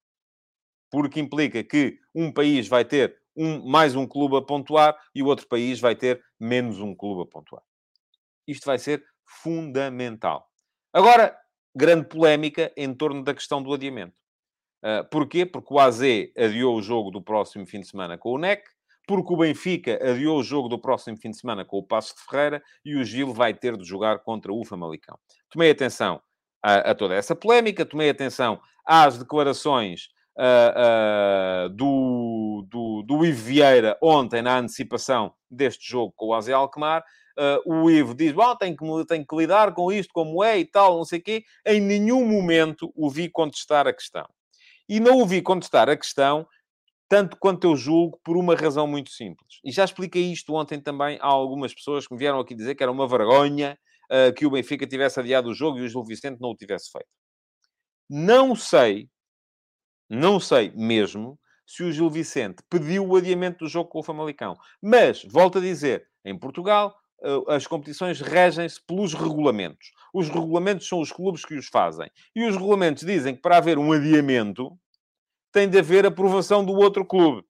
porque 0.96 1.20
implica 1.20 1.62
que 1.62 1.98
um 2.16 2.32
país 2.32 2.70
vai 2.70 2.86
ter 2.86 3.18
um, 3.36 3.68
mais 3.68 3.96
um 3.96 4.08
clube 4.08 4.38
a 4.38 4.42
pontuar 4.42 4.96
e 5.14 5.22
o 5.22 5.28
outro 5.28 5.48
país 5.48 5.80
vai 5.80 5.96
ter 5.96 6.24
menos 6.40 6.80
um 6.80 6.96
clube 6.96 7.24
a 7.24 7.26
pontuar. 7.26 7.64
Isto 8.48 8.66
vai 8.66 8.78
ser 8.78 9.04
fundamental. 9.26 10.48
Agora, 10.94 11.38
grande 11.76 12.08
polémica 12.08 12.72
em 12.78 12.94
torno 12.94 13.24
da 13.24 13.34
questão 13.34 13.62
do 13.62 13.74
adiamento. 13.74 14.20
Uh, 14.84 15.04
porquê? 15.10 15.46
Porque 15.46 15.74
o 15.74 15.80
AZ 15.80 16.02
adiou 16.38 16.78
o 16.78 16.82
jogo 16.82 17.10
do 17.12 17.22
próximo 17.22 17.66
fim 17.66 17.82
de 17.82 17.88
semana 17.88 18.18
com 18.18 18.32
o 18.32 18.38
NEC, 18.38 18.64
porque 19.08 19.34
o 19.34 19.38
Benfica 19.38 20.00
adiou 20.02 20.40
o 20.40 20.44
jogo 20.44 20.70
do 20.70 20.80
próximo 20.80 21.18
fim 21.18 21.32
de 21.32 21.38
semana 21.38 21.66
com 21.66 21.78
o 21.78 21.84
Passo 21.84 22.16
de 22.16 22.22
Ferreira 22.30 22.64
e 22.84 22.96
o 22.96 23.04
Gil 23.04 23.34
vai 23.34 23.54
ter 23.54 23.78
de 23.78 23.84
jogar 23.84 24.20
contra 24.20 24.54
o 24.54 24.64
Famalicão. 24.64 25.18
Tomei 25.50 25.72
atenção 25.72 26.22
a, 26.64 26.92
a 26.92 26.96
toda 26.96 27.14
essa 27.14 27.36
polémica, 27.36 27.86
tomei 27.86 28.10
atenção 28.10 28.60
às 28.86 29.18
declarações 29.18 30.10
uh, 30.38 31.66
uh, 31.66 31.70
do, 31.70 31.86
do, 32.62 33.04
do 33.04 33.26
Ivo 33.26 33.44
Vieira 33.44 33.98
ontem 34.02 34.42
na 34.42 34.60
antecipação 34.60 35.34
deste 35.50 35.90
jogo 35.90 36.14
com 36.16 36.28
o 36.28 36.34
Aze 36.34 36.54
Alkmaar. 36.54 37.04
Uh, 37.38 37.84
o 37.84 37.92
Ivo 37.92 38.14
diz, 38.14 38.32
bom, 38.32 38.56
tem 38.56 38.76
que, 38.76 38.86
tem 39.08 39.26
que 39.26 39.36
lidar 39.36 39.74
com 39.74 39.92
isto 39.92 40.12
como 40.14 40.44
é 40.44 40.58
e 40.58 40.66
tal, 40.66 40.98
não 40.98 41.06
sei 41.06 41.20
o 41.20 41.24
quê. 41.24 41.44
Em 41.66 41.82
nenhum 41.82 42.26
momento 42.26 42.92
o 42.96 43.10
vi 43.10 43.30
contestar 43.30 43.88
a 43.88 43.94
questão. 43.94 44.28
E 44.88 45.00
não 45.00 45.22
o 45.22 45.26
vi 45.26 45.42
contestar 45.42 45.90
a 45.90 45.98
questão, 45.98 46.48
tanto 47.10 47.38
quanto 47.38 47.66
eu 47.68 47.76
julgo, 47.76 48.20
por 48.24 48.38
uma 48.38 48.56
razão 48.56 48.88
muito 48.88 49.10
simples. 49.10 49.60
E 49.64 49.72
já 49.72 49.84
expliquei 49.84 50.32
isto 50.32 50.54
ontem 50.54 50.80
também 50.80 51.18
a 51.22 51.26
algumas 51.26 51.74
pessoas 51.74 52.08
que 52.08 52.14
me 52.14 52.20
vieram 52.20 52.40
aqui 52.40 52.56
dizer 52.56 52.76
que 52.76 52.84
era 52.84 52.92
uma 52.92 53.08
vergonha 53.08 53.78
uh, 54.06 54.34
que 54.34 54.46
o 54.46 54.52
Benfica 54.52 54.88
tivesse 54.88 55.20
adiado 55.20 55.50
o 55.50 55.54
jogo 55.54 55.80
e 55.80 55.82
o 55.82 55.90
Gil 55.90 56.04
Vicente 56.04 56.40
não 56.40 56.52
o 56.52 56.56
tivesse 56.56 56.92
feito. 56.92 57.10
Não 58.10 58.56
sei 58.56 59.10
não 60.10 60.40
sei 60.40 60.72
mesmo 60.76 61.40
se 61.66 61.84
o 61.84 61.92
Gil 61.92 62.10
Vicente 62.10 62.64
pediu 62.70 63.06
o 63.08 63.16
adiamento 63.16 63.66
do 63.66 63.70
jogo 63.70 63.90
com 63.90 64.00
o 64.00 64.04
Famalicão. 64.04 64.56
Mas, 64.82 65.24
volto 65.24 65.58
a 65.58 65.62
dizer, 65.62 66.08
em 66.24 66.38
Portugal, 66.38 66.96
eh, 67.24 67.56
as 67.56 67.66
competições 67.66 68.22
regem-se 68.22 68.80
pelos 68.86 69.14
regulamentos. 69.14 69.92
Os 70.14 70.30
regulamentos 70.30 70.88
são 70.88 71.00
os 71.00 71.12
clubes 71.12 71.44
que 71.44 71.56
os 71.56 71.68
fazem. 71.68 72.10
E 72.36 72.46
os 72.46 72.56
regulamentos 72.56 73.06
dizem 73.06 73.36
que 73.36 73.42
para 73.42 73.58
haver 73.58 73.78
um 73.78 73.92
adiamento, 73.92 74.78
tem 75.52 75.70
de 75.70 75.80
haver 75.80 76.06
aprovação 76.06 76.66
do 76.66 76.74
outro 76.74 77.06
clube. 77.06 77.46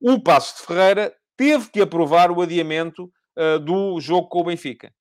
O 0.00 0.20
Passo 0.20 0.56
de 0.56 0.66
Ferreira 0.66 1.14
teve 1.36 1.70
que 1.70 1.82
aprovar 1.82 2.30
o 2.30 2.40
adiamento 2.40 3.12
uh, 3.38 3.58
do 3.58 4.00
jogo 4.00 4.28
com 4.28 4.40
o 4.40 4.44
Benfica. 4.44 4.92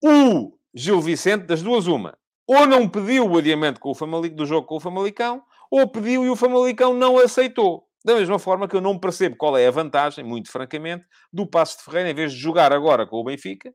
O 0.00 0.56
Gil 0.74 1.00
Vicente, 1.00 1.46
das 1.46 1.62
duas, 1.62 1.86
uma, 1.86 2.16
ou 2.46 2.66
não 2.66 2.88
pediu 2.88 3.28
o 3.28 3.36
adiamento 3.36 3.80
com 3.80 3.90
o 3.90 3.94
Famalicão, 3.94 4.36
do 4.36 4.46
jogo 4.46 4.66
com 4.66 4.76
o 4.76 4.80
Famalicão, 4.80 5.42
ou 5.72 5.88
pediu 5.88 6.22
e 6.22 6.28
o 6.28 6.36
Famalicão 6.36 6.92
não 6.92 7.16
aceitou. 7.16 7.88
Da 8.04 8.14
mesma 8.14 8.38
forma 8.38 8.68
que 8.68 8.76
eu 8.76 8.80
não 8.80 8.98
percebo 8.98 9.36
qual 9.36 9.56
é 9.56 9.66
a 9.66 9.70
vantagem, 9.70 10.22
muito 10.22 10.50
francamente, 10.50 11.06
do 11.32 11.46
Passo 11.46 11.78
de 11.78 11.84
Ferreira, 11.84 12.10
em 12.10 12.14
vez 12.14 12.32
de 12.32 12.38
jogar 12.38 12.74
agora 12.74 13.06
com 13.06 13.16
o 13.16 13.24
Benfica, 13.24 13.74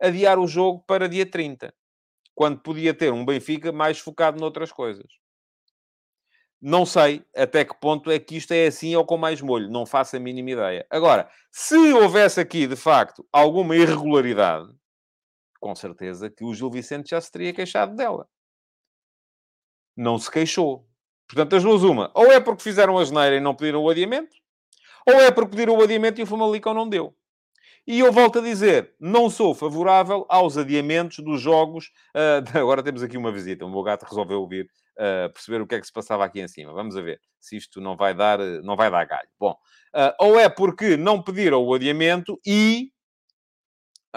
adiar 0.00 0.38
o 0.38 0.46
jogo 0.46 0.84
para 0.86 1.08
dia 1.08 1.28
30, 1.28 1.74
quando 2.32 2.60
podia 2.60 2.94
ter 2.94 3.12
um 3.12 3.24
Benfica 3.24 3.72
mais 3.72 3.98
focado 3.98 4.38
noutras 4.38 4.70
coisas. 4.70 5.06
Não 6.60 6.86
sei 6.86 7.24
até 7.34 7.64
que 7.64 7.74
ponto 7.74 8.08
é 8.08 8.18
que 8.20 8.36
isto 8.36 8.52
é 8.52 8.68
assim 8.68 8.94
ou 8.94 9.04
com 9.04 9.16
mais 9.16 9.40
molho, 9.40 9.68
não 9.68 9.84
faço 9.84 10.14
a 10.16 10.20
mínima 10.20 10.52
ideia. 10.52 10.86
Agora, 10.88 11.28
se 11.50 11.74
houvesse 11.92 12.40
aqui, 12.40 12.68
de 12.68 12.76
facto, 12.76 13.26
alguma 13.32 13.74
irregularidade, 13.74 14.72
com 15.58 15.74
certeza 15.74 16.30
que 16.30 16.44
o 16.44 16.54
Gil 16.54 16.70
Vicente 16.70 17.10
já 17.10 17.20
se 17.20 17.32
teria 17.32 17.52
queixado 17.52 17.96
dela. 17.96 18.28
Não 19.96 20.18
se 20.18 20.30
queixou. 20.30 20.86
Portanto, 21.28 21.56
as 21.56 21.62
duas 21.62 21.82
uma. 21.82 22.10
Ou 22.14 22.32
é 22.32 22.40
porque 22.40 22.62
fizeram 22.62 22.98
a 22.98 23.04
geneira 23.04 23.36
e 23.36 23.40
não 23.40 23.54
pediram 23.54 23.82
o 23.82 23.88
adiamento, 23.88 24.36
ou 25.06 25.14
é 25.14 25.30
porque 25.30 25.52
pediram 25.52 25.76
o 25.76 25.82
adiamento 25.82 26.20
e 26.20 26.24
o 26.24 26.26
Famalicão 26.26 26.74
não 26.74 26.88
deu. 26.88 27.14
E 27.86 28.00
eu 28.00 28.10
volto 28.10 28.38
a 28.38 28.42
dizer, 28.42 28.94
não 28.98 29.28
sou 29.28 29.54
favorável 29.54 30.24
aos 30.30 30.56
adiamentos 30.56 31.18
dos 31.18 31.40
jogos. 31.40 31.90
Uh, 32.14 32.40
agora 32.58 32.82
temos 32.82 33.02
aqui 33.02 33.18
uma 33.18 33.30
visita. 33.30 33.66
O 33.66 33.70
meu 33.70 33.82
gato 33.82 34.04
resolveu 34.04 34.40
ouvir, 34.40 34.64
uh, 34.96 35.30
perceber 35.32 35.60
o 35.60 35.66
que 35.66 35.74
é 35.74 35.80
que 35.80 35.86
se 35.86 35.92
passava 35.92 36.24
aqui 36.24 36.40
em 36.40 36.48
cima. 36.48 36.72
Vamos 36.72 36.96
a 36.96 37.02
ver 37.02 37.20
se 37.38 37.56
isto 37.56 37.82
não 37.82 37.94
vai 37.94 38.14
dar, 38.14 38.38
não 38.62 38.74
vai 38.74 38.90
dar 38.90 39.04
galho. 39.04 39.28
Bom, 39.38 39.52
uh, 39.94 40.14
ou 40.18 40.40
é 40.40 40.48
porque 40.48 40.96
não 40.96 41.22
pediram 41.22 41.62
o 41.62 41.74
adiamento 41.74 42.40
e 42.46 42.90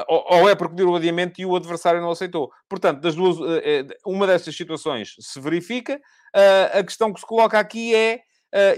ou 0.07 0.47
é 0.47 0.55
porque 0.55 0.75
pediu 0.75 0.91
o 0.91 0.95
adiamento 0.95 1.41
e 1.41 1.45
o 1.45 1.55
adversário 1.55 2.01
não 2.01 2.11
aceitou. 2.11 2.51
Portanto, 2.69 3.01
das 3.01 3.15
duas, 3.15 3.37
eh, 3.39 3.81
eh, 3.81 3.97
uma 4.05 4.27
destas 4.27 4.55
situações 4.55 5.15
se 5.19 5.39
verifica. 5.39 5.99
Eh, 6.35 6.79
a 6.79 6.83
questão 6.83 7.11
que 7.11 7.19
se 7.19 7.25
coloca 7.25 7.57
aqui 7.57 7.95
é 7.95 8.21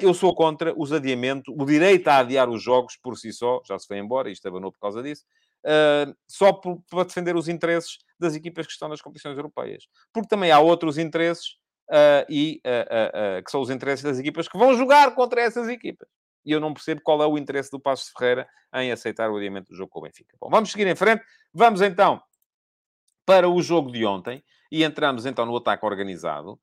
eu 0.02 0.14
sou 0.16 0.36
contra 0.36 0.74
os 0.76 0.92
adiamentos, 0.92 1.54
o 1.56 1.64
direito 1.64 2.08
a 2.08 2.18
adiar 2.18 2.50
os 2.50 2.62
jogos 2.62 2.98
por 2.98 3.16
si 3.16 3.32
só, 3.32 3.62
já 3.66 3.78
se 3.78 3.88
foi 3.88 4.00
embora, 4.00 4.30
isto 4.30 4.46
abanou 4.48 4.72
por 4.74 4.80
causa 4.80 5.02
disso, 5.02 5.24
só 6.28 6.52
para 6.52 7.04
defender 7.06 7.36
os 7.36 7.48
interesses 7.48 8.00
das 8.20 8.36
equipas 8.36 8.66
que 8.66 8.74
estão 8.74 8.90
nas 8.90 9.00
competições 9.00 9.38
europeias. 9.38 9.86
Porque 10.12 10.28
também 10.28 10.52
há 10.52 10.60
outros 10.60 10.98
interesses, 10.98 11.56
e, 12.28 12.60
que 13.46 13.52
são 13.52 13.62
os 13.62 13.70
interesses 13.70 14.04
das 14.04 14.18
equipas 14.20 14.50
que 14.50 14.58
vão 14.58 14.76
jogar 14.76 15.14
contra 15.14 15.40
essas 15.40 15.70
equipas 15.70 16.10
e 16.50 16.52
eu 16.52 16.60
não 16.60 16.74
percebo 16.74 17.00
qual 17.04 17.22
é 17.22 17.28
o 17.28 17.38
interesse 17.38 17.70
do 17.70 17.80
Passo 17.80 18.08
de 18.08 18.14
Ferreira 18.18 18.48
em 18.74 18.92
aceitar 18.92 19.30
o 19.30 19.38
adiamento 19.38 19.70
do 19.70 19.76
jogo 19.78 19.92
com 19.92 20.00
o 20.00 20.02
Benfica. 20.02 20.36
Bom, 20.42 20.50
vamos 20.50 20.72
seguir 20.72 20.88
em 20.88 20.96
frente. 20.96 21.24
Vamos 21.54 21.80
então 21.80 22.20
para 23.24 23.48
o 23.48 23.62
jogo 23.62 23.92
de 23.92 24.04
ontem 24.04 24.44
e 24.72 24.84
entramos 24.84 25.28
então 25.28 25.46
no 25.46 25.56
ataque 25.56 25.86
organizado. 25.86 26.60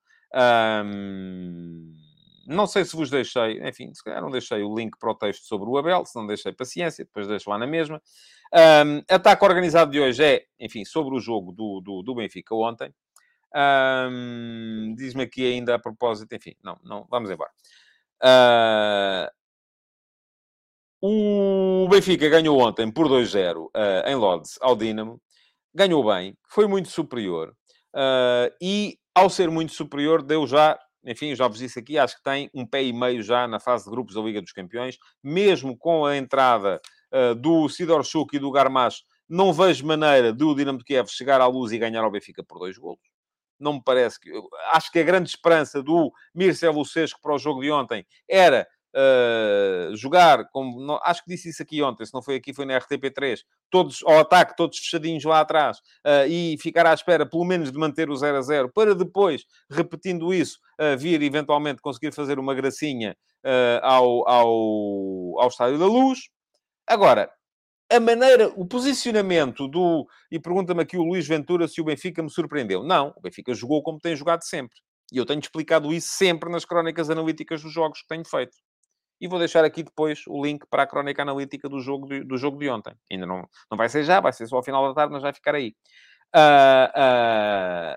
Um, 0.85 1.95
não 2.49 2.67
sei 2.67 2.85
se 2.85 2.97
vos 2.97 3.11
deixei, 3.11 3.65
enfim, 3.65 3.95
se 3.95 4.03
calhar 4.03 4.21
não 4.21 4.31
deixei 4.31 4.65
o 4.65 4.75
link 4.75 4.99
para 4.99 5.13
o 5.13 5.15
texto 5.15 5.45
sobre 5.45 5.69
o 5.69 5.79
Abel, 5.79 6.05
se 6.05 6.17
não 6.17 6.27
deixei 6.27 6.53
paciência, 6.53 7.05
depois 7.05 7.29
deixo 7.29 7.49
lá 7.49 7.57
na 7.57 7.67
mesma. 7.67 8.03
Um, 8.53 9.03
ataque 9.09 9.45
organizado 9.45 9.93
de 9.93 10.01
hoje 10.01 10.25
é, 10.25 10.45
enfim, 10.59 10.85
sobre 10.85 11.15
o 11.15 11.21
jogo 11.21 11.53
do, 11.53 11.81
do, 11.81 12.03
do 12.03 12.15
Benfica 12.17 12.53
ontem. 12.57 12.93
Um, 13.55 14.97
Diz-me 14.97 15.23
aqui 15.23 15.47
ainda 15.47 15.77
a 15.77 15.79
propósito, 15.79 16.35
enfim, 16.35 16.57
não, 16.61 16.77
não, 16.83 17.07
vamos 17.09 17.31
embora. 17.31 17.51
Uh, 18.21 19.31
o 21.09 21.89
Benfica 21.89 22.29
ganhou 22.29 22.59
ontem 22.59 22.91
por 22.91 23.09
2-0 23.09 23.67
uh, 23.67 23.71
eh, 23.75 24.13
em 24.13 24.15
Lodz 24.15 24.59
ao 24.61 24.75
Dinamo. 24.75 25.21
Ganhou 25.75 26.05
bem, 26.05 26.37
foi 26.49 26.67
muito 26.67 26.89
superior. 26.89 27.55
Uh, 27.95 28.51
e, 28.61 28.99
ao 29.15 29.31
ser 29.31 29.51
muito 29.51 29.73
superior, 29.73 30.23
deu 30.23 30.47
já, 30.47 30.79
enfim, 31.05 31.35
já 31.35 31.47
vos 31.47 31.59
disse 31.59 31.79
aqui, 31.79 31.99
acho 31.99 32.17
que 32.17 32.23
tem 32.23 32.51
um 32.55 32.67
pé 32.67 32.83
e 32.83 32.93
meio 32.93 33.23
já 33.23 33.47
na 33.47 33.61
fase 33.61 33.85
de 33.85 33.91
grupos 33.91 34.15
da 34.15 34.21
Liga 34.21 34.43
dos 34.43 34.53
Campeões, 34.53 34.97
mesmo 35.23 35.77
com 35.77 36.05
a 36.05 36.17
entrada 36.17 36.81
uh, 37.13 37.35
do 37.35 37.69
Sidor 37.69 38.03
Chuk 38.05 38.35
e 38.35 38.39
do 38.39 38.51
Garmash 38.51 39.03
não 39.29 39.53
vejo 39.53 39.87
maneira 39.87 40.33
do 40.33 40.55
Dinamo 40.55 40.79
de 40.79 40.85
Kiev 40.85 41.09
chegar 41.09 41.41
à 41.41 41.47
luz 41.47 41.73
e 41.73 41.79
ganhar 41.79 42.03
ao 42.05 42.11
Benfica 42.11 42.45
por 42.45 42.59
dois 42.59 42.79
golos. 42.79 43.01
Não 43.59 43.75
me 43.75 43.83
parece 43.83 44.21
que... 44.21 44.31
Acho 44.73 44.93
que 44.93 44.99
a 44.99 45.03
grande 45.03 45.29
esperança 45.29 45.83
do 45.83 46.13
Mircea 46.35 46.71
Lucescu 46.71 47.21
para 47.21 47.35
o 47.35 47.39
jogo 47.39 47.61
de 47.61 47.71
ontem 47.71 48.07
era 48.29 48.69
Uh, 48.97 49.95
jogar, 49.95 50.49
como 50.51 50.81
não, 50.81 50.99
acho 51.05 51.23
que 51.23 51.31
disse 51.31 51.51
isso 51.51 51.63
aqui 51.63 51.83
ontem, 51.83 52.07
se 52.07 52.15
não 52.15 52.23
foi 52.23 52.37
aqui, 52.37 52.55
foi 52.55 52.65
na 52.65 52.81
RTP3, 52.81 53.41
todos 53.71 54.03
ao 54.03 54.21
ataque, 54.21 54.57
todos 54.57 54.79
fechadinhos 54.79 55.23
lá 55.25 55.41
atrás, 55.41 55.77
uh, 55.79 56.27
e 56.27 56.57
ficar 56.59 56.87
à 56.87 56.95
espera, 56.95 57.27
pelo 57.27 57.45
menos, 57.45 57.71
de 57.71 57.79
manter 57.79 58.09
o 58.09 58.17
0 58.17 58.39
a 58.39 58.41
0, 58.41 58.73
para 58.73 58.95
depois, 58.95 59.45
repetindo 59.71 60.33
isso, 60.33 60.59
uh, 60.81 60.97
vir 60.97 61.21
eventualmente 61.21 61.83
conseguir 61.83 62.11
fazer 62.13 62.39
uma 62.39 62.55
gracinha 62.55 63.15
ao, 63.81 64.29
ao, 64.29 65.41
ao 65.41 65.47
Estádio 65.47 65.79
da 65.79 65.87
Luz. 65.87 66.19
Agora, 66.85 67.31
a 67.89 68.01
maneira, 68.01 68.49
o 68.57 68.67
posicionamento 68.67 69.69
do. 69.69 70.05
E 70.33 70.41
pergunta-me 70.41 70.83
aqui 70.83 70.97
o 70.97 71.05
Luís 71.05 71.29
Ventura 71.29 71.69
se 71.69 71.81
o 71.81 71.85
Benfica 71.85 72.21
me 72.21 72.31
surpreendeu. 72.31 72.83
Não, 72.83 73.15
o 73.17 73.21
Benfica 73.21 73.55
jogou 73.55 73.85
como 73.85 74.01
tem 74.01 74.17
jogado 74.17 74.43
sempre. 74.43 74.77
E 75.13 75.19
eu 75.19 75.25
tenho 75.25 75.39
explicado 75.39 75.95
isso 75.95 76.09
sempre 76.09 76.51
nas 76.51 76.65
crónicas 76.65 77.09
analíticas 77.09 77.63
dos 77.63 77.73
jogos 77.73 78.03
que 78.03 78.09
tenho 78.09 78.25
feito. 78.25 78.57
E 79.21 79.29
vou 79.29 79.39
deixar 79.39 79.65
aqui 79.65 79.83
depois 79.83 80.25
o 80.27 80.45
link 80.45 80.67
para 80.69 80.83
a 80.83 80.87
crónica 80.87 81.23
analítica 81.23 81.69
do 81.69 81.81
jogo 81.81 82.07
de, 82.07 82.23
do 82.23 82.37
jogo 82.37 82.59
de 82.59 82.69
ontem. 82.69 82.95
Ainda 83.11 83.27
não, 83.27 83.49
não 83.71 83.79
vai 83.79 83.89
ser 83.89 84.05
já, 84.05 84.21
vai 84.21 84.33
ser 84.33 84.47
só 84.47 84.57
ao 84.57 84.63
final 84.63 84.87
da 84.89 84.95
tarde, 84.95 85.13
mas 85.13 85.23
vai 85.23 85.33
ficar 85.33 85.55
aí. 85.55 85.75
Uh, 86.35 86.89
uh, 87.95 87.97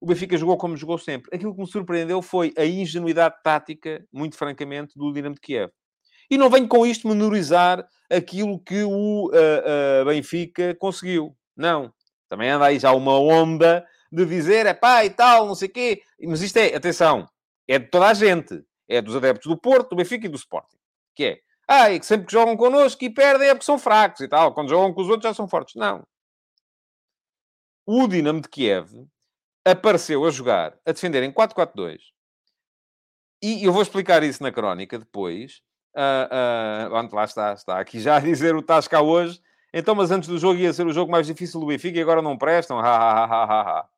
o 0.00 0.06
Benfica 0.06 0.36
jogou 0.36 0.56
como 0.56 0.76
jogou 0.76 0.96
sempre. 0.96 1.34
Aquilo 1.34 1.54
que 1.54 1.60
me 1.60 1.66
surpreendeu 1.66 2.22
foi 2.22 2.54
a 2.56 2.64
ingenuidade 2.64 3.34
tática, 3.42 4.04
muito 4.12 4.36
francamente, 4.36 4.94
do 4.96 5.12
Dinamo 5.12 5.34
de 5.34 5.40
Kiev. 5.40 5.70
E 6.30 6.38
não 6.38 6.50
venho 6.50 6.68
com 6.68 6.86
isto 6.86 7.08
menorizar 7.08 7.86
aquilo 8.10 8.58
que 8.60 8.82
o 8.84 9.26
uh, 9.28 10.04
Benfica 10.06 10.74
conseguiu. 10.74 11.36
Não. 11.56 11.92
Também 12.28 12.50
anda 12.50 12.66
aí 12.66 12.78
já 12.78 12.92
uma 12.92 13.18
onda 13.18 13.84
de 14.12 14.24
dizer, 14.24 14.66
é 14.66 14.74
pá 14.74 15.04
e 15.04 15.10
tal, 15.10 15.46
não 15.46 15.54
sei 15.54 15.68
o 15.68 15.72
quê. 15.72 16.02
Mas 16.22 16.42
isto 16.42 16.56
é, 16.58 16.74
atenção, 16.74 17.26
é 17.66 17.78
de 17.78 17.86
toda 17.86 18.06
a 18.06 18.14
gente 18.14 18.62
é 18.88 19.02
dos 19.02 19.14
adeptos 19.14 19.46
do 19.46 19.56
Porto, 19.56 19.90
do 19.90 19.96
Benfica 19.96 20.26
e 20.26 20.28
do 20.28 20.36
Sporting. 20.36 20.78
Que 21.14 21.24
é, 21.24 21.40
ah, 21.68 21.90
e 21.90 22.00
que 22.00 22.06
sempre 22.06 22.26
que 22.26 22.32
jogam 22.32 22.56
connosco 22.56 23.04
e 23.04 23.10
perdem 23.10 23.48
é 23.48 23.54
porque 23.54 23.66
são 23.66 23.78
fracos 23.78 24.22
e 24.22 24.28
tal. 24.28 24.54
Quando 24.54 24.70
jogam 24.70 24.92
com 24.94 25.02
os 25.02 25.08
outros 25.08 25.24
já 25.24 25.34
são 25.34 25.46
fortes. 25.46 25.74
Não. 25.74 26.02
O 27.86 28.08
Dinamo 28.08 28.40
de 28.40 28.48
Kiev 28.48 29.06
apareceu 29.64 30.24
a 30.24 30.30
jogar, 30.30 30.78
a 30.86 30.92
defender 30.92 31.22
em 31.22 31.32
4-4-2. 31.32 31.98
E 33.42 33.64
eu 33.64 33.72
vou 33.72 33.82
explicar 33.82 34.22
isso 34.22 34.42
na 34.42 34.50
crónica 34.50 34.98
depois. 34.98 35.62
Uh, 35.94 36.90
uh, 36.90 37.14
lá 37.14 37.24
está, 37.24 37.52
está 37.52 37.78
aqui 37.78 38.00
já 38.00 38.16
a 38.16 38.20
dizer 38.20 38.54
o 38.54 38.62
Tasca 38.62 39.00
hoje. 39.00 39.40
Então, 39.72 39.94
mas 39.94 40.10
antes 40.10 40.28
do 40.28 40.38
jogo 40.38 40.58
ia 40.58 40.72
ser 40.72 40.86
o 40.86 40.92
jogo 40.92 41.12
mais 41.12 41.26
difícil 41.26 41.60
do 41.60 41.66
Benfica 41.66 41.98
e 41.98 42.02
agora 42.02 42.22
não 42.22 42.38
prestam. 42.38 42.78
Ha, 42.78 42.82
ha, 42.82 43.24
ha, 43.24 43.44
ha, 43.44 43.80
ha. 43.80 43.88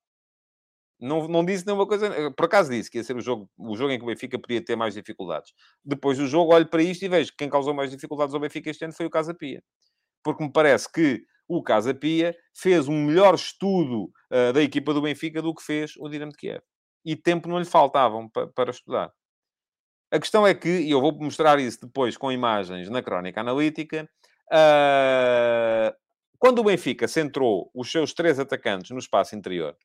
Não, 1.01 1.27
não 1.27 1.45
disse 1.45 1.67
nenhuma 1.67 1.87
coisa. 1.87 2.07
Eh, 2.09 2.31
por 2.31 2.45
acaso 2.45 2.71
disse 2.71 2.91
que 2.91 2.99
ia 2.99 3.05
ser 3.05 3.17
o 3.17 3.21
jogo, 3.21 3.49
o 3.59 3.77
jogo 3.77 3.93
em 3.93 3.99
que 3.99 4.05
o 4.05 4.07
Benfica 4.07 4.39
podia 4.39 4.63
ter 4.63 4.77
mais 4.77 4.95
dificuldades. 4.95 5.53
Depois 5.85 6.19
do 6.19 6.27
jogo, 6.27 6.53
olho 6.53 6.69
para 6.69 6.83
isto 6.83 7.05
e 7.05 7.09
vejo 7.09 7.31
que 7.31 7.39
quem 7.39 7.49
causou 7.49 7.73
mais 7.73 7.91
dificuldades 7.91 8.35
ao 8.35 8.41
Benfica 8.41 8.71
este 8.71 8.85
ano 8.85 8.93
foi 8.93 9.07
o 9.07 9.11
Casa 9.11 9.35
Pia. 9.35 9.63
Porque 10.23 10.45
me 10.45 10.53
parece 10.53 10.91
que 10.93 11.25
o 11.49 11.63
Casa 11.63 11.95
Pia 11.95 12.37
fez 12.55 12.87
um 12.89 13.07
melhor 13.07 13.35
estudo 13.35 14.05
uh, 14.31 14.53
da 14.53 14.63
equipa 14.63 14.95
do 14.95 15.03
Benfica 15.03 15.43
do 15.43 15.55
que 15.55 15.63
fez 15.63 15.93
o 15.99 16.09
Dinamo 16.09 16.33
de 16.33 16.39
Kiev. 16.39 16.63
E 17.05 17.17
tempo 17.17 17.49
não 17.49 17.59
lhe 17.59 17.65
faltavam 17.65 18.29
pa 18.29 18.47
para 18.49 18.71
estudar. 18.71 19.11
A 20.13 20.19
questão 20.19 20.47
é 20.47 20.55
que, 20.55 20.69
e 20.69 20.91
eu 20.91 21.01
vou 21.01 21.13
mostrar 21.19 21.59
isso 21.59 21.81
depois 21.83 22.17
com 22.17 22.31
imagens 22.31 22.91
na 22.91 23.03
crónica 23.03 23.41
analítica, 23.41 24.09
uh, 24.53 25.95
quando 26.39 26.61
o 26.61 26.65
Benfica 26.65 27.07
centrou 27.09 27.71
os 27.75 27.91
seus 27.91 28.13
três 28.13 28.39
atacantes 28.39 28.91
no 28.91 28.99
espaço 28.99 29.37
interior, 29.37 29.77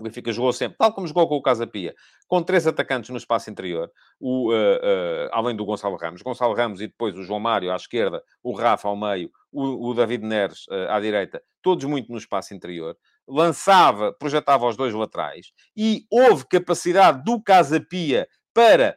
o 0.00 0.04
Benfica 0.04 0.32
jogou 0.32 0.52
sempre, 0.52 0.76
tal 0.78 0.92
como 0.92 1.06
jogou 1.06 1.26
com 1.28 1.36
o 1.36 1.42
Casa 1.42 1.66
Pia, 1.66 1.94
com 2.28 2.42
três 2.42 2.66
atacantes 2.66 3.10
no 3.10 3.16
espaço 3.16 3.50
interior, 3.50 3.90
o, 4.20 4.52
uh, 4.52 4.54
uh, 4.54 5.28
além 5.32 5.56
do 5.56 5.64
Gonçalo 5.64 5.96
Ramos. 5.96 6.22
Gonçalo 6.22 6.54
Ramos 6.54 6.80
e 6.80 6.86
depois 6.86 7.16
o 7.16 7.22
João 7.22 7.40
Mário 7.40 7.72
à 7.72 7.76
esquerda, 7.76 8.22
o 8.42 8.52
Rafa 8.52 8.88
ao 8.88 8.96
meio, 8.96 9.30
o, 9.50 9.90
o 9.90 9.94
David 9.94 10.24
Neres 10.24 10.66
uh, 10.68 10.90
à 10.90 11.00
direita, 11.00 11.42
todos 11.62 11.84
muito 11.84 12.10
no 12.10 12.18
espaço 12.18 12.54
interior. 12.54 12.96
Lançava, 13.26 14.12
projetava 14.12 14.66
os 14.66 14.76
dois 14.76 14.94
laterais 14.94 15.52
e 15.76 16.04
houve 16.10 16.46
capacidade 16.46 17.24
do 17.24 17.42
Casa 17.42 17.80
Pia 17.80 18.28
para 18.54 18.96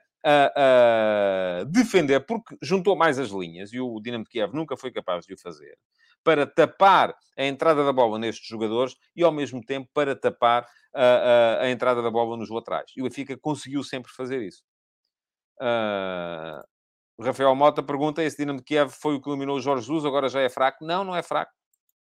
defender, 1.70 2.20
porque 2.26 2.58
juntou 2.62 2.94
mais 2.94 3.18
as 3.18 3.30
linhas 3.30 3.72
e 3.72 3.80
o 3.80 4.02
Dinamo 4.02 4.26
de 4.26 4.30
Kiev 4.30 4.54
nunca 4.54 4.76
foi 4.76 4.92
capaz 4.92 5.26
de 5.26 5.34
o 5.34 5.40
fazer 5.40 5.78
para 6.24 6.46
tapar 6.46 7.16
a 7.38 7.46
entrada 7.46 7.86
da 7.86 7.94
bola 7.94 8.20
nestes 8.20 8.48
jogadores 8.48 8.96
e, 9.16 9.24
ao 9.24 9.32
mesmo 9.32 9.64
tempo, 9.64 9.90
para 9.94 10.16
tapar 10.16 10.68
a, 10.94 11.04
a, 11.04 11.62
a 11.64 11.72
entrada 11.72 12.02
da 12.02 12.12
bola 12.12 12.36
nos 12.36 12.50
laterais. 12.50 12.92
E 12.96 13.02
o 13.02 13.06
Benfica 13.06 13.38
conseguiu 13.38 13.84
sempre 13.84 14.12
fazer 14.12 14.42
isso. 14.42 14.64
Uh, 15.62 16.64
Rafael 17.22 17.54
Mota 17.56 17.84
pergunta: 17.84 18.24
esse 18.24 18.38
Dinamo 18.38 18.60
de 18.60 18.66
Kiev 18.66 18.92
foi 18.92 19.16
o 19.16 19.22
que 19.22 19.30
eliminou 19.30 19.60
Jorge 19.60 19.86
Jesus, 19.86 20.06
agora 20.06 20.30
já 20.30 20.42
é 20.42 20.50
fraco? 20.50 20.86
Não, 20.86 21.04
não 21.04 21.16
é 21.16 21.22
fraco. 21.22 21.52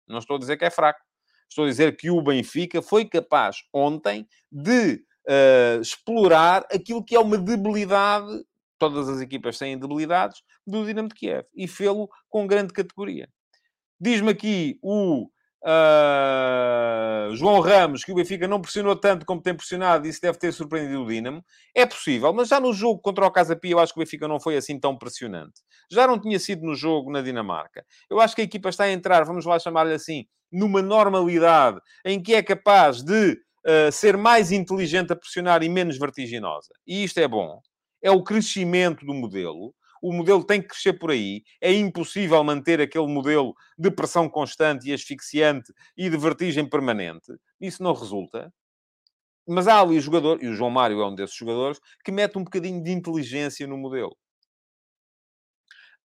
Não 0.07 0.19
estou 0.19 0.37
a 0.37 0.39
dizer 0.39 0.57
que 0.57 0.65
é 0.65 0.71
fraco. 0.71 1.01
Estou 1.49 1.65
a 1.65 1.69
dizer 1.69 1.97
que 1.97 2.11
o 2.11 2.21
Benfica 2.21 2.83
foi 2.83 3.07
capaz 3.07 3.57
ontem 3.73 4.29
de 4.53 5.03
uh, 5.27 5.81
explorar 5.81 6.67
aquilo 6.71 7.05
que 7.05 7.17
é 7.17 7.21
uma 7.21 7.39
debilidade, 7.39 8.45
todas 8.79 9.09
as 9.09 9.21
equipas 9.21 9.59
têm 9.59 9.79
debilidades, 9.79 10.43
do 10.67 10.85
Dinamo 10.85 11.09
de 11.09 11.15
Kiev. 11.15 11.47
E 11.55 11.67
fê-lo 11.67 12.09
com 12.29 12.47
grande 12.47 12.73
categoria. 12.73 13.29
Diz-me 14.01 14.31
aqui 14.31 14.79
o 14.83 15.29
uh, 15.65 17.35
João 17.35 17.61
Ramos 17.61 18.05
que 18.05 18.13
o 18.13 18.15
Benfica 18.15 18.47
não 18.47 18.61
pressionou 18.61 18.97
tanto 18.97 19.27
como 19.27 19.43
tem 19.43 19.55
pressionado 19.55 20.07
e 20.07 20.11
isso 20.11 20.21
deve 20.21 20.39
ter 20.39 20.53
surpreendido 20.53 21.03
o 21.03 21.07
Dinamo. 21.07 21.45
É 21.75 21.85
possível, 21.87 22.33
mas 22.33 22.49
já 22.49 22.61
no 22.61 22.73
jogo 22.73 23.01
contra 23.01 23.27
o 23.27 23.31
Casa 23.31 23.57
Pia 23.57 23.73
eu 23.73 23.79
acho 23.79 23.93
que 23.93 23.99
o 23.99 24.03
Benfica 24.05 24.29
não 24.29 24.41
foi 24.41 24.57
assim 24.57 24.79
tão 24.79 24.97
pressionante. 24.97 25.61
Já 25.91 26.07
não 26.07 26.19
tinha 26.21 26.39
sido 26.39 26.63
no 26.63 26.75
jogo 26.75 27.11
na 27.11 27.23
Dinamarca. 27.23 27.85
Eu 28.11 28.21
acho 28.21 28.35
que 28.35 28.43
a 28.43 28.45
equipa 28.45 28.69
está 28.69 28.85
a 28.85 28.93
entrar, 28.93 29.25
vamos 29.25 29.45
lá 29.45 29.59
chamar-lhe 29.59 29.95
assim, 29.95 30.27
numa 30.51 30.83
normalidade 30.83 31.81
em 32.05 32.23
que 32.23 32.35
é 32.35 32.43
capaz 32.43 33.03
de 33.03 33.33
uh, 33.33 33.93
ser 33.93 34.17
mais 34.17 34.53
inteligente 34.53 35.13
a 35.13 35.17
pressionar 35.17 35.63
e 35.63 35.69
menos 35.69 35.99
vertiginosa. 35.99 36.69
E 36.87 37.05
isto 37.05 37.19
é 37.19 37.29
bom. 37.29 37.61
É 38.01 38.11
o 38.11 38.23
crescimento 38.23 39.05
do 39.05 39.13
modelo 39.13 39.75
o 40.03 40.13
modelo 40.13 40.45
tem 40.45 40.61
que 40.61 40.69
crescer 40.69 40.95
por 40.95 41.11
aí. 41.11 41.43
É 41.61 41.73
impossível 41.73 42.43
manter 42.45 42.81
aquele 42.81 43.07
modelo 43.07 43.55
de 43.79 43.91
pressão 43.91 44.29
constante 44.29 44.89
e 44.89 44.93
asfixiante 44.93 45.73
e 45.97 46.09
de 46.09 46.17
vertigem 46.17 46.69
permanente. 46.69 47.33
Isso 47.61 47.83
não 47.83 47.93
resulta. 47.93 48.53
Mas 49.47 49.67
há 49.67 49.81
ali 49.81 49.99
jogador, 50.01 50.43
e 50.43 50.49
o 50.49 50.55
João 50.55 50.71
Mário 50.71 51.01
é 51.01 51.07
um 51.07 51.15
desses 51.15 51.35
jogadores, 51.35 51.81
que 52.05 52.13
mete 52.13 52.37
um 52.37 52.45
bocadinho 52.45 52.83
de 52.83 52.91
inteligência 52.91 53.67
no 53.67 53.79
modelo. 53.79 54.15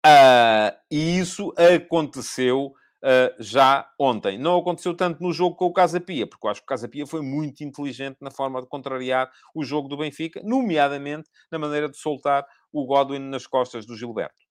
Uh, 0.06 0.76
e 0.92 1.20
isso 1.20 1.54
aconteceu 1.58 2.74
Uh, 3.02 3.32
já 3.42 3.90
ontem. 3.98 4.38
Não 4.38 4.58
aconteceu 4.58 4.94
tanto 4.94 5.24
no 5.24 5.32
jogo 5.32 5.56
com 5.56 5.68
o 5.68 5.72
Casa 5.72 6.02
Pia, 6.02 6.28
porque 6.28 6.46
eu 6.46 6.52
acho 6.52 6.60
que 6.60 6.66
o 6.66 6.68
Casa 6.68 6.86
Pia 6.86 7.08
foi 7.08 7.22
muito 7.22 7.64
inteligente 7.64 8.18
na 8.20 8.30
forma 8.30 8.62
de 8.62 8.68
contrariar 8.68 9.32
o 9.56 9.64
jogo 9.64 9.88
do 9.88 9.96
Benfica, 9.96 10.42
nomeadamente 10.44 11.30
na 11.50 11.58
maneira 11.58 11.88
de 11.88 11.98
soltar 11.98 12.46
o 12.72 12.86
Godwin 12.86 13.20
nas 13.20 13.48
costas 13.48 13.86
do 13.86 13.96
Gilberto. 13.96 14.50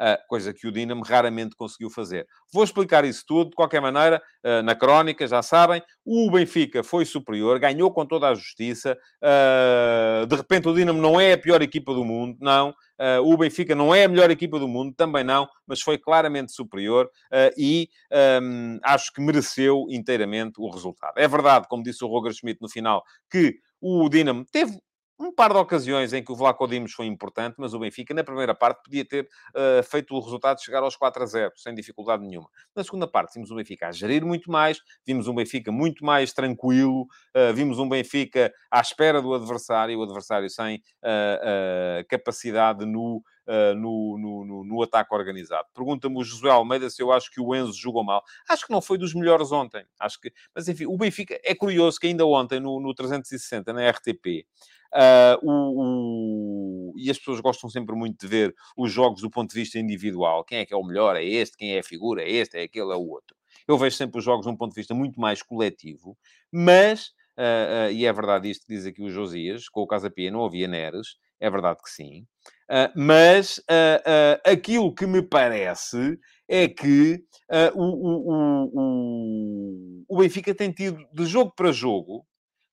Uh, 0.00 0.14
coisa 0.28 0.54
que 0.54 0.64
o 0.64 0.70
Dinamo 0.70 1.02
raramente 1.02 1.56
conseguiu 1.56 1.90
fazer. 1.90 2.24
Vou 2.52 2.62
explicar 2.62 3.04
isso 3.04 3.24
tudo, 3.26 3.50
de 3.50 3.56
qualquer 3.56 3.80
maneira, 3.80 4.22
uh, 4.44 4.62
na 4.62 4.72
crónica, 4.72 5.26
já 5.26 5.42
sabem, 5.42 5.82
o 6.04 6.30
Benfica 6.30 6.84
foi 6.84 7.04
superior, 7.04 7.58
ganhou 7.58 7.92
com 7.92 8.06
toda 8.06 8.28
a 8.28 8.34
justiça, 8.34 8.96
uh, 9.20 10.24
de 10.24 10.36
repente 10.36 10.68
o 10.68 10.72
Dinamo 10.72 11.02
não 11.02 11.20
é 11.20 11.32
a 11.32 11.38
pior 11.38 11.62
equipa 11.62 11.92
do 11.92 12.04
mundo, 12.04 12.38
não, 12.40 12.72
o 13.24 13.36
Benfica 13.36 13.74
não 13.74 13.92
é 13.92 14.04
a 14.04 14.08
melhor 14.08 14.30
equipa 14.30 14.58
do 14.58 14.68
mundo, 14.68 14.94
também 14.96 15.24
não, 15.24 15.48
mas 15.66 15.80
foi 15.80 15.98
claramente 15.98 16.52
superior 16.52 17.08
e 17.56 17.88
um, 18.42 18.80
acho 18.82 19.12
que 19.12 19.20
mereceu 19.20 19.86
inteiramente 19.88 20.60
o 20.60 20.68
resultado. 20.68 21.16
É 21.16 21.28
verdade, 21.28 21.68
como 21.68 21.84
disse 21.84 22.04
o 22.04 22.08
Roger 22.08 22.32
Schmidt 22.32 22.58
no 22.60 22.68
final, 22.68 23.04
que 23.30 23.54
o 23.80 24.08
Dinamo 24.08 24.44
teve 24.50 24.80
um 25.18 25.32
par 25.32 25.52
de 25.52 25.58
ocasiões 25.58 26.12
em 26.12 26.22
que 26.22 26.30
o 26.30 26.36
Vlaco 26.36 26.66
Dimos 26.68 26.92
foi 26.92 27.06
importante, 27.06 27.56
mas 27.58 27.74
o 27.74 27.78
Benfica, 27.78 28.14
na 28.14 28.22
primeira 28.22 28.54
parte, 28.54 28.82
podia 28.84 29.04
ter 29.04 29.28
uh, 29.50 29.82
feito 29.82 30.14
o 30.14 30.20
resultado 30.20 30.62
chegar 30.62 30.82
aos 30.82 30.94
4 30.94 31.22
a 31.22 31.26
0, 31.26 31.52
sem 31.56 31.74
dificuldade 31.74 32.24
nenhuma. 32.24 32.48
Na 32.74 32.84
segunda 32.84 33.06
parte, 33.06 33.34
vimos 33.34 33.50
o 33.50 33.56
Benfica 33.56 33.88
a 33.88 33.92
gerir 33.92 34.24
muito 34.24 34.50
mais, 34.50 34.80
vimos 35.04 35.26
um 35.26 35.34
Benfica 35.34 35.72
muito 35.72 36.04
mais 36.04 36.32
tranquilo, 36.32 37.02
uh, 37.02 37.52
vimos 37.52 37.80
um 37.80 37.88
Benfica 37.88 38.52
à 38.70 38.80
espera 38.80 39.20
do 39.20 39.34
adversário, 39.34 39.98
o 39.98 40.02
adversário 40.04 40.48
sem 40.48 40.76
uh, 40.76 42.06
capacidade 42.08 42.86
no, 42.86 43.22
no, 43.74 44.18
no, 44.18 44.44
no, 44.44 44.64
no, 44.64 44.82
ataque 44.82 45.14
organizado. 45.14 45.66
Pergunta-me 45.74 46.18
o 46.18 46.22
José 46.22 46.50
Almeida 46.50 46.90
se 46.90 47.02
eu 47.02 47.10
acho 47.10 47.30
que 47.30 47.40
o 47.40 47.54
Enzo 47.54 47.72
jogou 47.72 48.04
mal. 48.04 48.22
Acho 48.48 48.66
que 48.66 48.72
não 48.72 48.82
foi 48.82 48.98
dos 48.98 49.14
melhores 49.14 49.50
ontem. 49.50 49.86
Acho 49.98 50.20
que... 50.20 50.30
Mas, 50.54 50.68
enfim, 50.68 50.84
o 50.84 50.98
Benfica... 50.98 51.40
É 51.42 51.54
curioso 51.54 51.98
que 51.98 52.06
ainda 52.06 52.26
ontem, 52.26 52.60
no, 52.60 52.78
no 52.78 52.94
360, 52.94 53.72
na 53.72 53.88
RTP, 53.88 54.44
Uh, 54.94 55.38
o, 55.42 56.92
o... 56.92 56.94
E 56.96 57.10
as 57.10 57.18
pessoas 57.18 57.40
gostam 57.40 57.68
sempre 57.68 57.94
muito 57.94 58.18
de 58.20 58.26
ver 58.26 58.54
os 58.76 58.90
jogos 58.90 59.20
do 59.22 59.30
ponto 59.30 59.50
de 59.50 59.60
vista 59.60 59.78
individual. 59.78 60.44
Quem 60.44 60.58
é 60.58 60.66
que 60.66 60.74
é 60.74 60.76
o 60.76 60.84
melhor? 60.84 61.16
É 61.16 61.24
este. 61.24 61.56
Quem 61.56 61.74
é 61.74 61.80
a 61.80 61.84
figura? 61.84 62.22
É 62.22 62.30
este. 62.30 62.56
É 62.58 62.62
aquele. 62.62 62.92
É 62.92 62.96
o 62.96 63.08
outro. 63.08 63.36
Eu 63.68 63.76
vejo 63.76 63.96
sempre 63.96 64.18
os 64.18 64.24
jogos 64.24 64.46
de 64.46 64.52
um 64.52 64.56
ponto 64.56 64.72
de 64.72 64.80
vista 64.80 64.94
muito 64.94 65.20
mais 65.20 65.42
coletivo, 65.42 66.16
mas, 66.50 67.08
uh, 67.38 67.88
uh, 67.88 67.92
e 67.92 68.06
é 68.06 68.12
verdade 68.12 68.48
isto 68.48 68.64
que 68.66 68.74
diz 68.74 68.86
aqui 68.86 69.02
o 69.02 69.10
Josias, 69.10 69.68
com 69.68 69.82
o 69.82 69.86
Casa 69.86 70.10
Pia 70.10 70.30
não 70.30 70.42
havia 70.42 70.66
Neres, 70.66 71.16
é 71.38 71.50
verdade 71.50 71.78
que 71.82 71.90
sim, 71.90 72.26
mas 72.96 73.62
aquilo 74.44 74.92
que 74.92 75.06
me 75.06 75.22
parece 75.22 76.18
é 76.48 76.66
que 76.66 77.22
o, 77.76 77.84
o, 77.84 78.70
o, 78.74 80.04
o 80.08 80.16
Benfica 80.18 80.52
tem 80.52 80.72
tido, 80.72 80.98
de 81.12 81.26
jogo 81.26 81.52
para 81.54 81.70
jogo, 81.70 82.26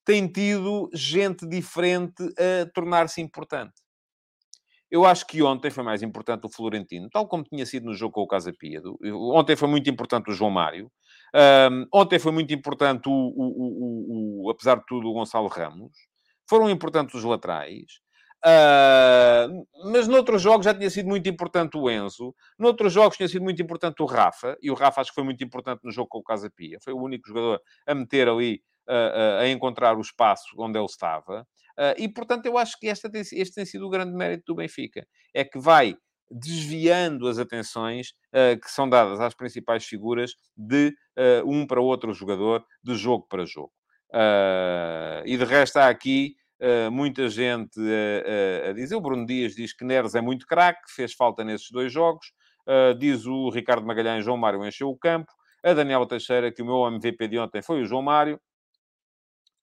tem 0.06 0.28
tido 0.28 0.90
gente 0.94 1.48
diferente 1.48 2.24
a 2.38 2.70
tornar-se 2.74 3.20
importante. 3.20 3.74
Eu 4.90 5.04
acho 5.04 5.26
que 5.26 5.42
ontem 5.42 5.72
foi 5.72 5.84
mais 5.84 6.04
importante 6.04 6.46
o 6.46 6.50
Florentino, 6.50 7.10
tal 7.10 7.28
como 7.28 7.44
tinha 7.44 7.66
sido 7.66 7.88
no 7.88 7.94
jogo 7.94 8.14
com 8.14 8.22
o 8.22 8.28
Casa 8.28 8.54
Pia. 8.58 8.82
Ontem 9.34 9.56
foi 9.56 9.68
muito 9.68 9.90
importante 9.90 10.30
o 10.30 10.34
João 10.34 10.52
Mário. 10.52 10.92
Um, 11.36 11.88
ontem 11.92 12.20
foi 12.20 12.32
muito 12.32 12.54
importante, 12.54 13.10
o, 13.10 13.12
o, 13.12 14.44
o, 14.46 14.46
o, 14.46 14.50
apesar 14.52 14.78
de 14.78 14.86
tudo, 14.86 15.10
o 15.10 15.14
Gonçalo 15.14 15.48
Ramos. 15.48 15.92
Foram 16.48 16.70
importantes 16.70 17.16
os 17.16 17.24
laterais. 17.24 18.00
Uh, 18.46 19.66
mas 19.92 20.08
noutros 20.08 20.40
jogos 20.40 20.66
já 20.66 20.74
tinha 20.74 20.90
sido 20.90 21.10
muito 21.10 21.28
importante 21.28 21.76
o 21.78 21.90
Enzo. 21.90 22.34
Noutros 22.60 22.94
jogos 22.94 23.18
tinha 23.18 23.28
sido 23.28 23.42
muito 23.42 23.62
importante 23.62 24.04
o 24.04 24.06
Rafa. 24.06 24.56
E 24.62 24.70
o 24.70 24.76
Rafa 24.76 25.02
acho 25.02 25.10
que 25.10 25.16
foi 25.16 25.24
muito 25.24 25.44
importante 25.44 25.82
no 25.84 25.92
jogo 25.92 26.08
com 26.08 26.20
o 26.20 26.24
Casa 26.24 26.50
Pia. 26.50 26.78
Foi 26.84 26.94
o 26.94 27.02
único 27.02 27.28
jogador 27.28 27.60
a 27.88 27.96
meter 27.96 28.30
ali 28.30 28.62
a, 28.88 29.48
encontrar 29.48 29.98
o 29.98 30.02
espaço 30.02 30.56
onde 30.58 30.78
ele 30.78 30.86
estava. 30.86 31.46
Uh, 31.78 31.94
e, 31.98 32.08
portanto, 32.08 32.46
eu 32.46 32.58
acho 32.58 32.80
que 32.80 32.88
esta 32.88 33.10
tem, 33.10 33.22
este 33.22 33.54
tem 33.54 33.66
sido 33.66 33.86
o 33.86 33.90
grande 33.90 34.14
mérito 34.14 34.46
do 34.48 34.56
Benfica. 34.56 35.06
É 35.34 35.44
que 35.44 35.60
vai 35.60 35.96
desviando 36.32 37.28
as 37.28 37.38
atenções 37.38 38.14
uh, 38.34 38.60
que 38.60 38.72
são 38.72 38.90
dadas 38.90 39.20
às 39.20 39.36
principais 39.36 39.86
figuras 39.86 40.34
de 40.58 40.96
uh, 41.18 41.50
um 41.50 41.68
para 41.68 41.82
outro 41.82 42.14
jogador, 42.14 42.66
de 42.82 42.96
jogo 42.96 43.28
para 43.30 43.46
jogo. 43.46 43.72
e 45.26 45.38
de 45.38 45.44
resto 45.44 45.78
há 45.78 45.90
aqui 45.90 46.36
muita 46.92 47.28
gente 47.28 47.80
a 48.70 48.72
dizer. 48.72 48.96
O 48.96 49.02
Bruno 49.02 49.26
Dias 49.26 49.54
diz 49.54 49.74
que 49.74 49.84
Neres 49.84 50.16
é 50.16 50.22
muito 50.22 50.48
craque, 50.48 50.90
fez 50.96 51.14
falta 51.14 51.44
nesses 51.44 51.70
dois 51.70 51.92
jogos. 51.92 52.32
diz 52.98 53.26
o 53.26 53.50
Ricardo 53.50 53.86
Magalhães, 53.86 54.24
João 54.24 54.38
Mário 54.38 54.66
encheu 54.66 54.90
o 54.90 54.98
campo. 54.98 55.32
A 55.64 55.74
Daniela 55.74 56.08
Teixeira, 56.08 56.52
que 56.52 56.62
o 56.62 56.66
meu 56.66 56.88
MVP 56.88 57.28
de 57.28 57.40
ontem 57.40 57.62
foi 57.62 57.82
o 57.82 57.86
João 57.86 58.02
Mário. 58.02 58.40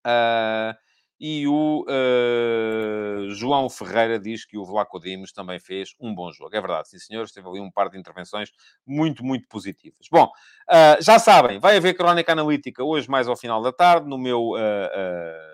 Uh, 0.06 0.76
e 1.20 1.46
o 1.46 1.86
uh, 1.88 3.30
João 3.30 3.70
Ferreira 3.70 4.18
diz 4.18 4.44
que 4.44 4.58
o 4.58 4.64
Vlaco 4.64 4.98
Dimos 4.98 5.32
também 5.32 5.60
fez 5.60 5.94
um 6.00 6.12
bom 6.12 6.32
jogo. 6.32 6.54
É 6.56 6.60
verdade, 6.60 6.88
sim 6.88 6.98
senhor, 6.98 7.30
teve 7.30 7.48
ali 7.48 7.60
um 7.60 7.70
par 7.70 7.88
de 7.88 7.96
intervenções 7.96 8.50
muito, 8.84 9.24
muito 9.24 9.46
positivas. 9.46 10.08
Bom, 10.10 10.24
uh, 10.24 11.00
já 11.00 11.20
sabem, 11.20 11.60
vai 11.60 11.76
haver 11.76 11.94
crónica 11.94 12.32
analítica 12.32 12.82
hoje 12.82 13.08
mais 13.08 13.28
ao 13.28 13.36
final 13.36 13.62
da 13.62 13.72
tarde 13.72 14.08
no 14.08 14.18
meu 14.18 14.52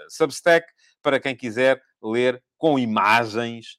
Substack, 0.09 0.67
para 1.03 1.21
quem 1.21 1.37
quiser 1.37 1.83
ler 2.03 2.43
com 2.57 2.79
imagens 2.79 3.79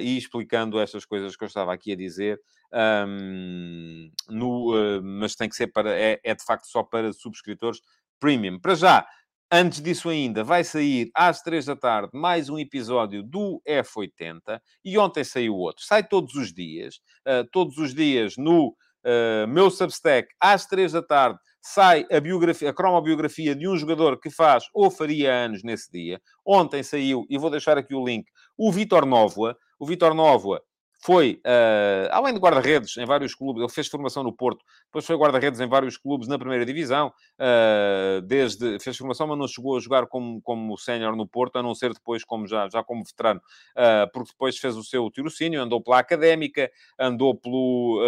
e 0.00 0.16
explicando 0.16 0.80
estas 0.80 1.04
coisas 1.04 1.36
que 1.36 1.44
eu 1.44 1.48
estava 1.48 1.72
aqui 1.72 1.92
a 1.92 1.96
dizer. 1.96 2.40
Um, 2.72 4.10
no, 4.28 5.02
mas 5.02 5.34
tem 5.36 5.48
que 5.48 5.56
ser 5.56 5.68
para, 5.68 5.96
é, 5.96 6.20
é 6.24 6.34
de 6.34 6.44
facto 6.44 6.66
só 6.66 6.82
para 6.82 7.12
subscritores 7.12 7.80
premium. 8.20 8.58
Para 8.60 8.74
já, 8.74 9.06
Antes 9.52 9.80
disso 9.80 10.08
ainda, 10.08 10.44
vai 10.44 10.62
sair 10.62 11.10
às 11.12 11.42
três 11.42 11.64
da 11.64 11.74
tarde 11.74 12.10
mais 12.14 12.48
um 12.48 12.56
episódio 12.56 13.20
do 13.20 13.60
F80 13.68 14.60
e 14.84 14.96
ontem 14.96 15.24
saiu 15.24 15.56
outro. 15.56 15.84
Sai 15.84 16.06
todos 16.06 16.36
os 16.36 16.52
dias, 16.52 17.00
uh, 17.26 17.44
todos 17.50 17.76
os 17.76 17.92
dias 17.92 18.36
no 18.38 18.68
uh, 18.68 19.48
meu 19.48 19.68
Substack, 19.68 20.28
às 20.40 20.66
três 20.66 20.92
da 20.92 21.02
tarde, 21.02 21.36
sai 21.60 22.06
a 22.12 22.20
biografia, 22.20 22.70
a 22.70 22.72
cromobiografia 22.72 23.56
de 23.56 23.66
um 23.66 23.76
jogador 23.76 24.20
que 24.20 24.30
faz 24.30 24.66
ou 24.72 24.88
faria 24.88 25.34
anos 25.34 25.64
nesse 25.64 25.90
dia. 25.90 26.22
Ontem 26.46 26.84
saiu, 26.84 27.26
e 27.28 27.36
vou 27.36 27.50
deixar 27.50 27.76
aqui 27.76 27.92
o 27.92 28.06
link, 28.06 28.26
o 28.56 28.70
Vitor 28.70 29.04
Nóvoa. 29.04 29.56
O 29.80 29.86
Vitor 29.86 30.14
Nóvoa 30.14 30.62
foi, 31.02 31.40
uh, 31.46 32.08
além 32.10 32.34
de 32.34 32.38
guarda-redes 32.38 32.98
em 32.98 33.06
vários 33.06 33.34
clubes, 33.34 33.62
ele 33.62 33.72
fez 33.72 33.88
formação 33.88 34.22
no 34.22 34.32
Porto, 34.32 34.62
depois 34.84 35.06
foi 35.06 35.16
guarda-redes 35.16 35.58
em 35.58 35.66
vários 35.66 35.96
clubes 35.96 36.28
na 36.28 36.38
primeira 36.38 36.64
divisão, 36.64 37.08
uh, 37.08 38.20
desde, 38.20 38.78
fez 38.78 38.98
formação, 38.98 39.26
mas 39.26 39.38
não 39.38 39.48
chegou 39.48 39.78
a 39.78 39.80
jogar 39.80 40.06
como, 40.06 40.42
como 40.42 40.76
sénior 40.76 41.16
no 41.16 41.26
Porto, 41.26 41.56
a 41.56 41.62
não 41.62 41.74
ser 41.74 41.94
depois 41.94 42.22
como 42.22 42.46
já, 42.46 42.68
já 42.68 42.84
como 42.84 43.02
veterano, 43.02 43.40
uh, 43.40 44.12
porque 44.12 44.32
depois 44.32 44.58
fez 44.58 44.76
o 44.76 44.84
seu 44.84 45.10
tirocínio, 45.10 45.62
andou 45.62 45.82
pela 45.82 45.98
Académica, 45.98 46.70
andou 46.98 47.34
pelo, 47.34 48.02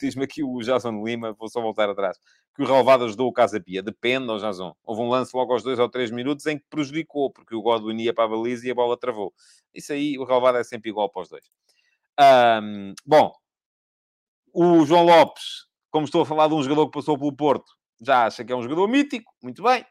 diz-me 0.00 0.24
aqui 0.24 0.42
o 0.42 0.58
Jason 0.60 1.04
Lima, 1.04 1.36
vou 1.38 1.48
só 1.48 1.60
voltar 1.60 1.88
atrás, 1.88 2.18
que 2.54 2.62
o 2.62 2.66
Relvado 2.66 3.04
ajudou 3.04 3.28
o 3.28 3.32
Casa 3.32 3.60
Pia, 3.60 3.82
depende, 3.82 4.30
ó 4.30 4.38
Jason, 4.38 4.74
houve 4.84 5.02
um 5.02 5.08
lance 5.08 5.34
logo 5.36 5.52
aos 5.52 5.62
dois 5.62 5.78
ou 5.78 5.88
três 5.88 6.10
minutos 6.10 6.46
em 6.46 6.58
que 6.58 6.64
prejudicou, 6.68 7.30
porque 7.30 7.54
o 7.54 7.62
Godwin 7.62 7.96
ia 8.00 8.12
para 8.12 8.24
a 8.24 8.28
baliza 8.28 8.66
e 8.66 8.70
a 8.70 8.74
bola 8.74 8.98
travou. 8.98 9.32
Isso 9.74 9.92
aí, 9.92 10.18
o 10.18 10.24
Relvado 10.24 10.58
é 10.58 10.64
sempre 10.64 10.90
igual 10.90 11.08
para 11.08 11.22
os 11.22 11.28
dois. 11.28 11.44
Um, 12.62 12.94
bom, 13.06 13.32
o 14.52 14.84
João 14.84 15.04
Lopes, 15.04 15.66
como 15.90 16.04
estou 16.04 16.22
a 16.22 16.26
falar 16.26 16.48
de 16.48 16.54
um 16.54 16.62
jogador 16.62 16.86
que 16.86 16.98
passou 16.98 17.18
pelo 17.18 17.34
Porto, 17.34 17.72
já 18.00 18.26
acha 18.26 18.44
que 18.44 18.52
é 18.52 18.56
um 18.56 18.62
jogador 18.62 18.88
mítico, 18.88 19.32
muito 19.42 19.62
bem. 19.62 19.84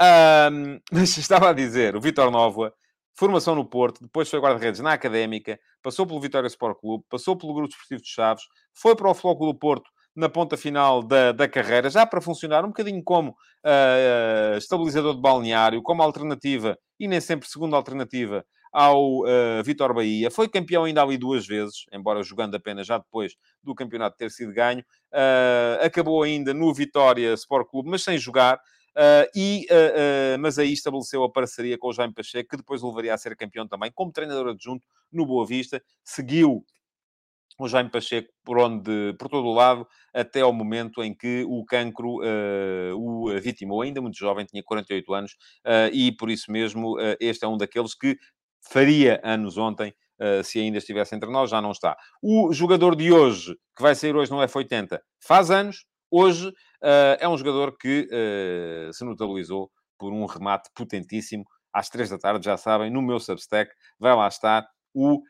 Um, 0.00 0.80
mas 0.92 1.16
estava 1.16 1.50
a 1.50 1.52
dizer, 1.52 1.94
o 1.96 2.00
Vitor 2.00 2.30
Nova, 2.30 2.74
formação 3.14 3.54
no 3.54 3.64
Porto, 3.64 4.02
depois 4.02 4.28
foi 4.28 4.40
guarda-redes 4.40 4.80
na 4.80 4.92
Académica, 4.92 5.58
passou 5.82 6.06
pelo 6.06 6.20
Vitória 6.20 6.46
Sport 6.48 6.78
Clube, 6.80 7.04
passou 7.08 7.36
pelo 7.36 7.54
Grupo 7.54 7.70
Esportivo 7.70 8.02
de 8.02 8.08
Chaves, 8.08 8.44
foi 8.74 8.96
para 8.96 9.08
o 9.08 9.14
Floco 9.14 9.46
do 9.46 9.54
Porto 9.54 9.90
na 10.14 10.28
ponta 10.28 10.56
final 10.56 11.02
da, 11.02 11.32
da 11.32 11.48
carreira, 11.48 11.88
já 11.88 12.04
para 12.06 12.20
funcionar 12.20 12.64
um 12.64 12.68
bocadinho 12.68 13.02
como 13.02 13.30
uh, 13.30 14.56
estabilizador 14.58 15.14
de 15.14 15.20
balneário, 15.20 15.82
como 15.82 16.02
alternativa, 16.02 16.78
e 17.00 17.08
nem 17.08 17.20
sempre 17.20 17.48
segunda 17.48 17.76
alternativa, 17.76 18.44
ao 18.72 19.20
uh, 19.20 19.62
Vitor 19.64 19.92
Bahia. 19.94 20.30
Foi 20.30 20.48
campeão 20.48 20.84
ainda 20.84 21.02
ali 21.02 21.18
duas 21.18 21.46
vezes, 21.46 21.84
embora 21.92 22.22
jogando 22.22 22.54
apenas 22.54 22.86
já 22.86 22.98
depois 22.98 23.34
do 23.62 23.74
campeonato 23.74 24.16
ter 24.16 24.30
sido 24.30 24.52
ganho. 24.52 24.80
Uh, 25.12 25.84
acabou 25.84 26.22
ainda 26.22 26.54
no 26.54 26.72
Vitória 26.72 27.32
Sport 27.34 27.68
Clube, 27.68 27.90
mas 27.90 28.02
sem 28.02 28.18
jogar. 28.18 28.58
Uh, 28.94 29.24
e, 29.34 29.66
uh, 29.70 30.36
uh, 30.36 30.38
mas 30.38 30.58
aí 30.58 30.72
estabeleceu 30.72 31.24
a 31.24 31.32
parceria 31.32 31.78
com 31.78 31.88
o 31.88 31.92
Jaime 31.92 32.12
Pacheco, 32.12 32.50
que 32.50 32.56
depois 32.58 32.82
o 32.82 32.88
levaria 32.88 33.14
a 33.14 33.18
ser 33.18 33.34
campeão 33.36 33.66
também, 33.66 33.90
como 33.94 34.12
treinador 34.12 34.48
adjunto 34.48 34.86
no 35.10 35.24
Boa 35.24 35.46
Vista. 35.46 35.82
Seguiu 36.04 36.62
o 37.64 37.68
Jaime 37.68 37.90
Pacheco 37.90 38.28
por 38.44 38.58
onde, 38.58 39.14
por 39.18 39.28
todo 39.28 39.46
o 39.46 39.54
lado, 39.54 39.86
até 40.14 40.40
ao 40.40 40.52
momento 40.52 41.02
em 41.02 41.14
que 41.14 41.44
o 41.48 41.64
cancro 41.64 42.18
o 42.96 43.28
vitimou. 43.40 43.82
Ainda 43.82 44.00
muito 44.00 44.18
jovem, 44.18 44.44
tinha 44.44 44.62
48 44.62 45.14
anos, 45.14 45.36
e 45.92 46.12
por 46.12 46.30
isso 46.30 46.50
mesmo 46.50 46.96
este 47.20 47.44
é 47.44 47.48
um 47.48 47.56
daqueles 47.56 47.94
que 47.94 48.16
faria 48.62 49.20
anos 49.24 49.58
ontem, 49.58 49.94
uh, 50.20 50.44
se 50.44 50.58
ainda 50.58 50.78
estivesse 50.78 51.14
entre 51.14 51.30
nós, 51.30 51.50
já 51.50 51.60
não 51.60 51.72
está. 51.72 51.96
O 52.22 52.52
jogador 52.52 52.94
de 52.94 53.12
hoje, 53.12 53.56
que 53.76 53.82
vai 53.82 53.94
sair 53.94 54.14
hoje 54.14 54.30
no 54.30 54.38
F80, 54.38 55.00
faz 55.20 55.50
anos. 55.50 55.84
Hoje 56.10 56.48
uh, 56.48 57.16
é 57.18 57.28
um 57.28 57.36
jogador 57.36 57.76
que 57.76 58.08
uh, 58.08 58.92
se 58.92 59.04
notabilizou 59.04 59.70
por 59.98 60.12
um 60.12 60.24
remate 60.26 60.70
potentíssimo. 60.74 61.44
Às 61.72 61.88
três 61.88 62.10
da 62.10 62.18
tarde, 62.18 62.44
já 62.44 62.56
sabem, 62.56 62.90
no 62.90 63.00
meu 63.00 63.18
Substack, 63.18 63.72
vai 63.98 64.14
lá 64.14 64.28
estar 64.28 64.66
o, 64.94 65.22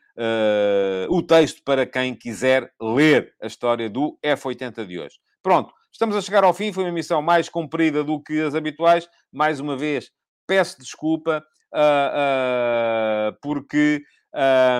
o 1.09 1.21
texto 1.21 1.61
para 1.63 1.85
quem 1.85 2.13
quiser 2.15 2.71
ler 2.81 3.33
a 3.41 3.47
história 3.47 3.89
do 3.89 4.17
F80 4.23 4.85
de 4.85 4.99
hoje. 4.99 5.15
Pronto, 5.41 5.73
estamos 5.91 6.15
a 6.15 6.21
chegar 6.21 6.43
ao 6.43 6.53
fim. 6.53 6.71
Foi 6.71 6.83
uma 6.83 6.89
emissão 6.89 7.21
mais 7.21 7.49
comprida 7.49 8.03
do 8.03 8.21
que 8.21 8.41
as 8.41 8.55
habituais. 8.55 9.07
Mais 9.31 9.59
uma 9.59 9.75
vez, 9.75 10.11
peço 10.47 10.79
desculpa 10.79 11.43
uh, 11.73 13.31
uh, 13.31 13.37
porque 13.41 14.03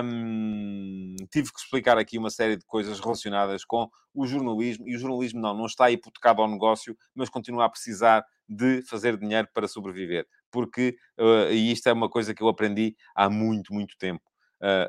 um, 0.04 1.14
tive 1.30 1.52
que 1.52 1.58
explicar 1.58 1.96
aqui 1.98 2.18
uma 2.18 2.30
série 2.30 2.56
de 2.56 2.64
coisas 2.66 2.98
relacionadas 2.98 3.64
com 3.64 3.88
o 4.12 4.26
jornalismo, 4.26 4.88
e 4.88 4.96
o 4.96 4.98
jornalismo 4.98 5.40
não, 5.40 5.54
não 5.54 5.66
está 5.66 5.90
hipotecado 5.90 6.42
ao 6.42 6.48
negócio, 6.48 6.96
mas 7.14 7.28
continua 7.28 7.64
a 7.64 7.68
precisar 7.68 8.24
de 8.48 8.82
fazer 8.82 9.16
dinheiro 9.16 9.48
para 9.52 9.68
sobreviver. 9.68 10.26
Porque, 10.50 10.96
uh, 11.18 11.50
e 11.50 11.72
isto 11.72 11.88
é 11.88 11.92
uma 11.92 12.08
coisa 12.08 12.34
que 12.34 12.42
eu 12.42 12.48
aprendi 12.48 12.94
há 13.14 13.28
muito, 13.28 13.72
muito 13.72 13.96
tempo. 13.98 14.22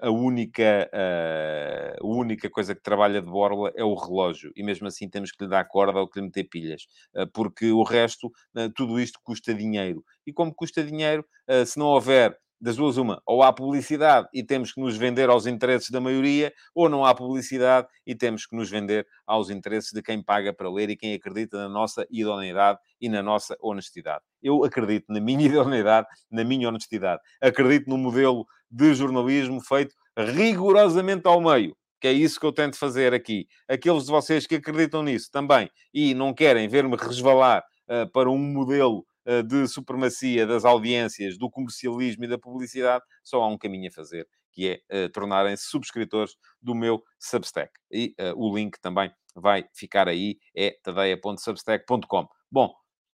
A, 0.01 0.09
única, 0.09 0.89
uh, 0.93 2.05
a 2.05 2.07
única 2.07 2.49
coisa 2.49 2.73
que 2.73 2.81
trabalha 2.81 3.21
de 3.21 3.27
borla 3.29 3.73
é 3.75 3.83
o 3.83 3.93
relógio, 3.93 4.51
e 4.55 4.63
mesmo 4.63 4.87
assim 4.87 5.09
temos 5.09 5.31
que 5.31 5.43
lhe 5.43 5.49
dar 5.49 5.65
corda 5.65 5.99
ou 5.99 6.07
que 6.07 6.19
lhe 6.19 6.25
meter 6.25 6.45
pilhas, 6.45 6.83
uh, 7.13 7.27
porque 7.33 7.71
o 7.71 7.83
resto, 7.83 8.31
tudo 8.73 8.99
isto 8.99 9.19
custa 9.23 9.53
dinheiro. 9.53 10.03
E 10.25 10.31
como 10.31 10.53
custa 10.53 10.83
dinheiro, 10.83 11.25
se 11.65 11.77
não 11.77 11.87
houver 11.87 12.37
das 12.59 12.75
duas 12.75 12.97
uma, 12.97 13.21
ou 13.25 13.43
há 13.43 13.51
publicidade 13.51 14.27
e 14.33 14.43
temos 14.43 14.73
que 14.73 14.79
nos 14.79 14.97
vender 14.97 15.29
aos 15.29 15.45
interesses 15.45 15.89
da 15.89 15.99
maioria, 15.99 16.53
ou 16.73 16.89
não 16.89 17.05
há 17.05 17.13
publicidade 17.13 17.87
e 18.05 18.15
temos 18.15 18.45
que 18.45 18.55
nos 18.55 18.69
vender 18.69 19.05
aos 19.25 19.49
interesses 19.49 19.91
de 19.91 20.01
quem 20.01 20.23
paga 20.23 20.53
para 20.53 20.69
ler 20.69 20.89
e 20.89 20.97
quem 20.97 21.13
acredita 21.13 21.57
na 21.57 21.69
nossa 21.69 22.05
idoneidade 22.09 22.79
e 22.99 23.09
na 23.09 23.21
nossa 23.21 23.55
honestidade. 23.61 24.23
Eu 24.41 24.63
acredito 24.63 25.05
na 25.09 25.19
minha 25.19 25.45
idoneidade, 25.47 26.07
na 26.31 26.43
minha 26.43 26.67
honestidade. 26.67 27.21
Acredito 27.41 27.89
no 27.89 27.97
modelo 27.97 28.45
de 28.69 28.93
jornalismo 28.93 29.61
feito 29.61 29.93
rigorosamente 30.17 31.27
ao 31.27 31.41
meio 31.41 31.75
que 32.05 32.09
é 32.09 32.11
isso 32.11 32.39
que 32.39 32.45
eu 32.45 32.51
tento 32.51 32.77
fazer 32.77 33.15
aqui. 33.15 33.47
Aqueles 33.67 34.05
de 34.05 34.11
vocês 34.11 34.45
que 34.45 34.53
acreditam 34.53 35.01
nisso 35.01 35.27
também 35.31 35.69
e 35.91 36.13
não 36.13 36.35
querem 36.35 36.67
ver-me 36.67 36.95
resvalar 36.95 37.63
uh, 37.89 38.07
para 38.11 38.29
um 38.29 38.37
modelo 38.37 39.03
de 39.47 39.67
supremacia 39.67 40.45
das 40.45 40.65
audiências, 40.65 41.37
do 41.37 41.49
comercialismo 41.49 42.25
e 42.25 42.27
da 42.27 42.37
publicidade, 42.37 43.03
só 43.23 43.41
há 43.41 43.47
um 43.47 43.57
caminho 43.57 43.89
a 43.89 43.91
fazer, 43.91 44.27
que 44.51 44.81
é 44.89 45.05
uh, 45.05 45.09
tornarem-se 45.09 45.65
subscritores 45.65 46.35
do 46.61 46.75
meu 46.75 47.03
Substack. 47.19 47.71
E 47.91 48.15
o 48.35 48.55
link 48.55 48.79
também 48.79 49.11
vai 49.35 49.65
ficar 49.73 50.07
aí, 50.07 50.37
é 50.55 50.77
tadeia.substack.com. 50.83 52.27
Bom, 52.51 52.73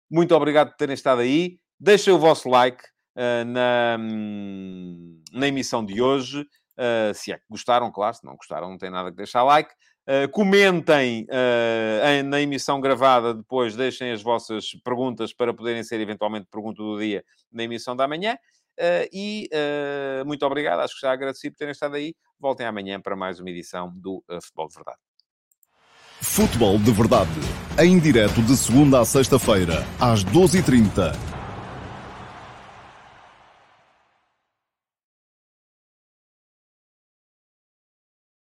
muito 0.09 0.35
obrigado 0.35 0.71
por 0.71 0.77
terem 0.77 0.93
estado 0.93 1.21
aí. 1.21 1.59
Deixem 1.79 2.11
o 2.13 2.19
vosso 2.19 2.49
like 2.49 2.83
na, 3.45 3.97
hum, 3.99 5.21
na 5.31 5.47
emissão 5.47 5.85
de 5.85 6.01
hoje. 6.01 6.45
Uh, 6.79 7.13
se 7.13 7.33
é 7.33 7.37
que 7.37 7.43
gostaram, 7.49 7.91
claro, 7.91 8.15
se 8.15 8.23
não 8.23 8.37
gostaram, 8.37 8.69
não 8.69 8.77
tem 8.77 8.89
nada 8.89 9.11
que 9.11 9.17
deixar 9.17 9.43
like. 9.43 9.69
Uh, 10.09 10.27
comentem 10.31 11.27
uh, 11.29 12.23
na 12.23 12.41
emissão 12.41 12.81
gravada 12.81 13.31
depois, 13.31 13.75
deixem 13.75 14.11
as 14.11 14.23
vossas 14.23 14.71
perguntas 14.83 15.31
para 15.31 15.53
poderem 15.53 15.83
ser 15.83 15.99
eventualmente 15.99 16.47
pergunta 16.49 16.81
do 16.81 16.97
dia 16.97 17.23
na 17.51 17.61
emissão 17.61 17.95
da 17.95 18.07
manhã. 18.07 18.35
e 19.13 19.47
muito 20.25 20.43
obrigado, 20.47 20.79
acho 20.79 20.95
que 20.95 21.01
já 21.01 21.11
agradeci 21.11 21.51
por 21.51 21.57
terem 21.57 21.73
estado 21.73 21.95
aí. 21.95 22.15
Voltem 22.39 22.65
amanhã 22.65 22.99
para 22.99 23.15
mais 23.15 23.39
uma 23.39 23.51
edição 23.51 23.93
do 23.95 24.23
Futebol 24.41 24.67
de 24.69 24.75
Verdade. 24.75 24.97
Futebol 26.21 26.79
de 26.79 26.91
Verdade, 26.91 27.39
em 27.77 27.99
direto 27.99 28.41
de 28.41 28.57
segunda 28.57 29.01
a 29.01 29.05
sexta-feira, 29.05 29.85
às 29.99 30.25
12h30 30.25 31.38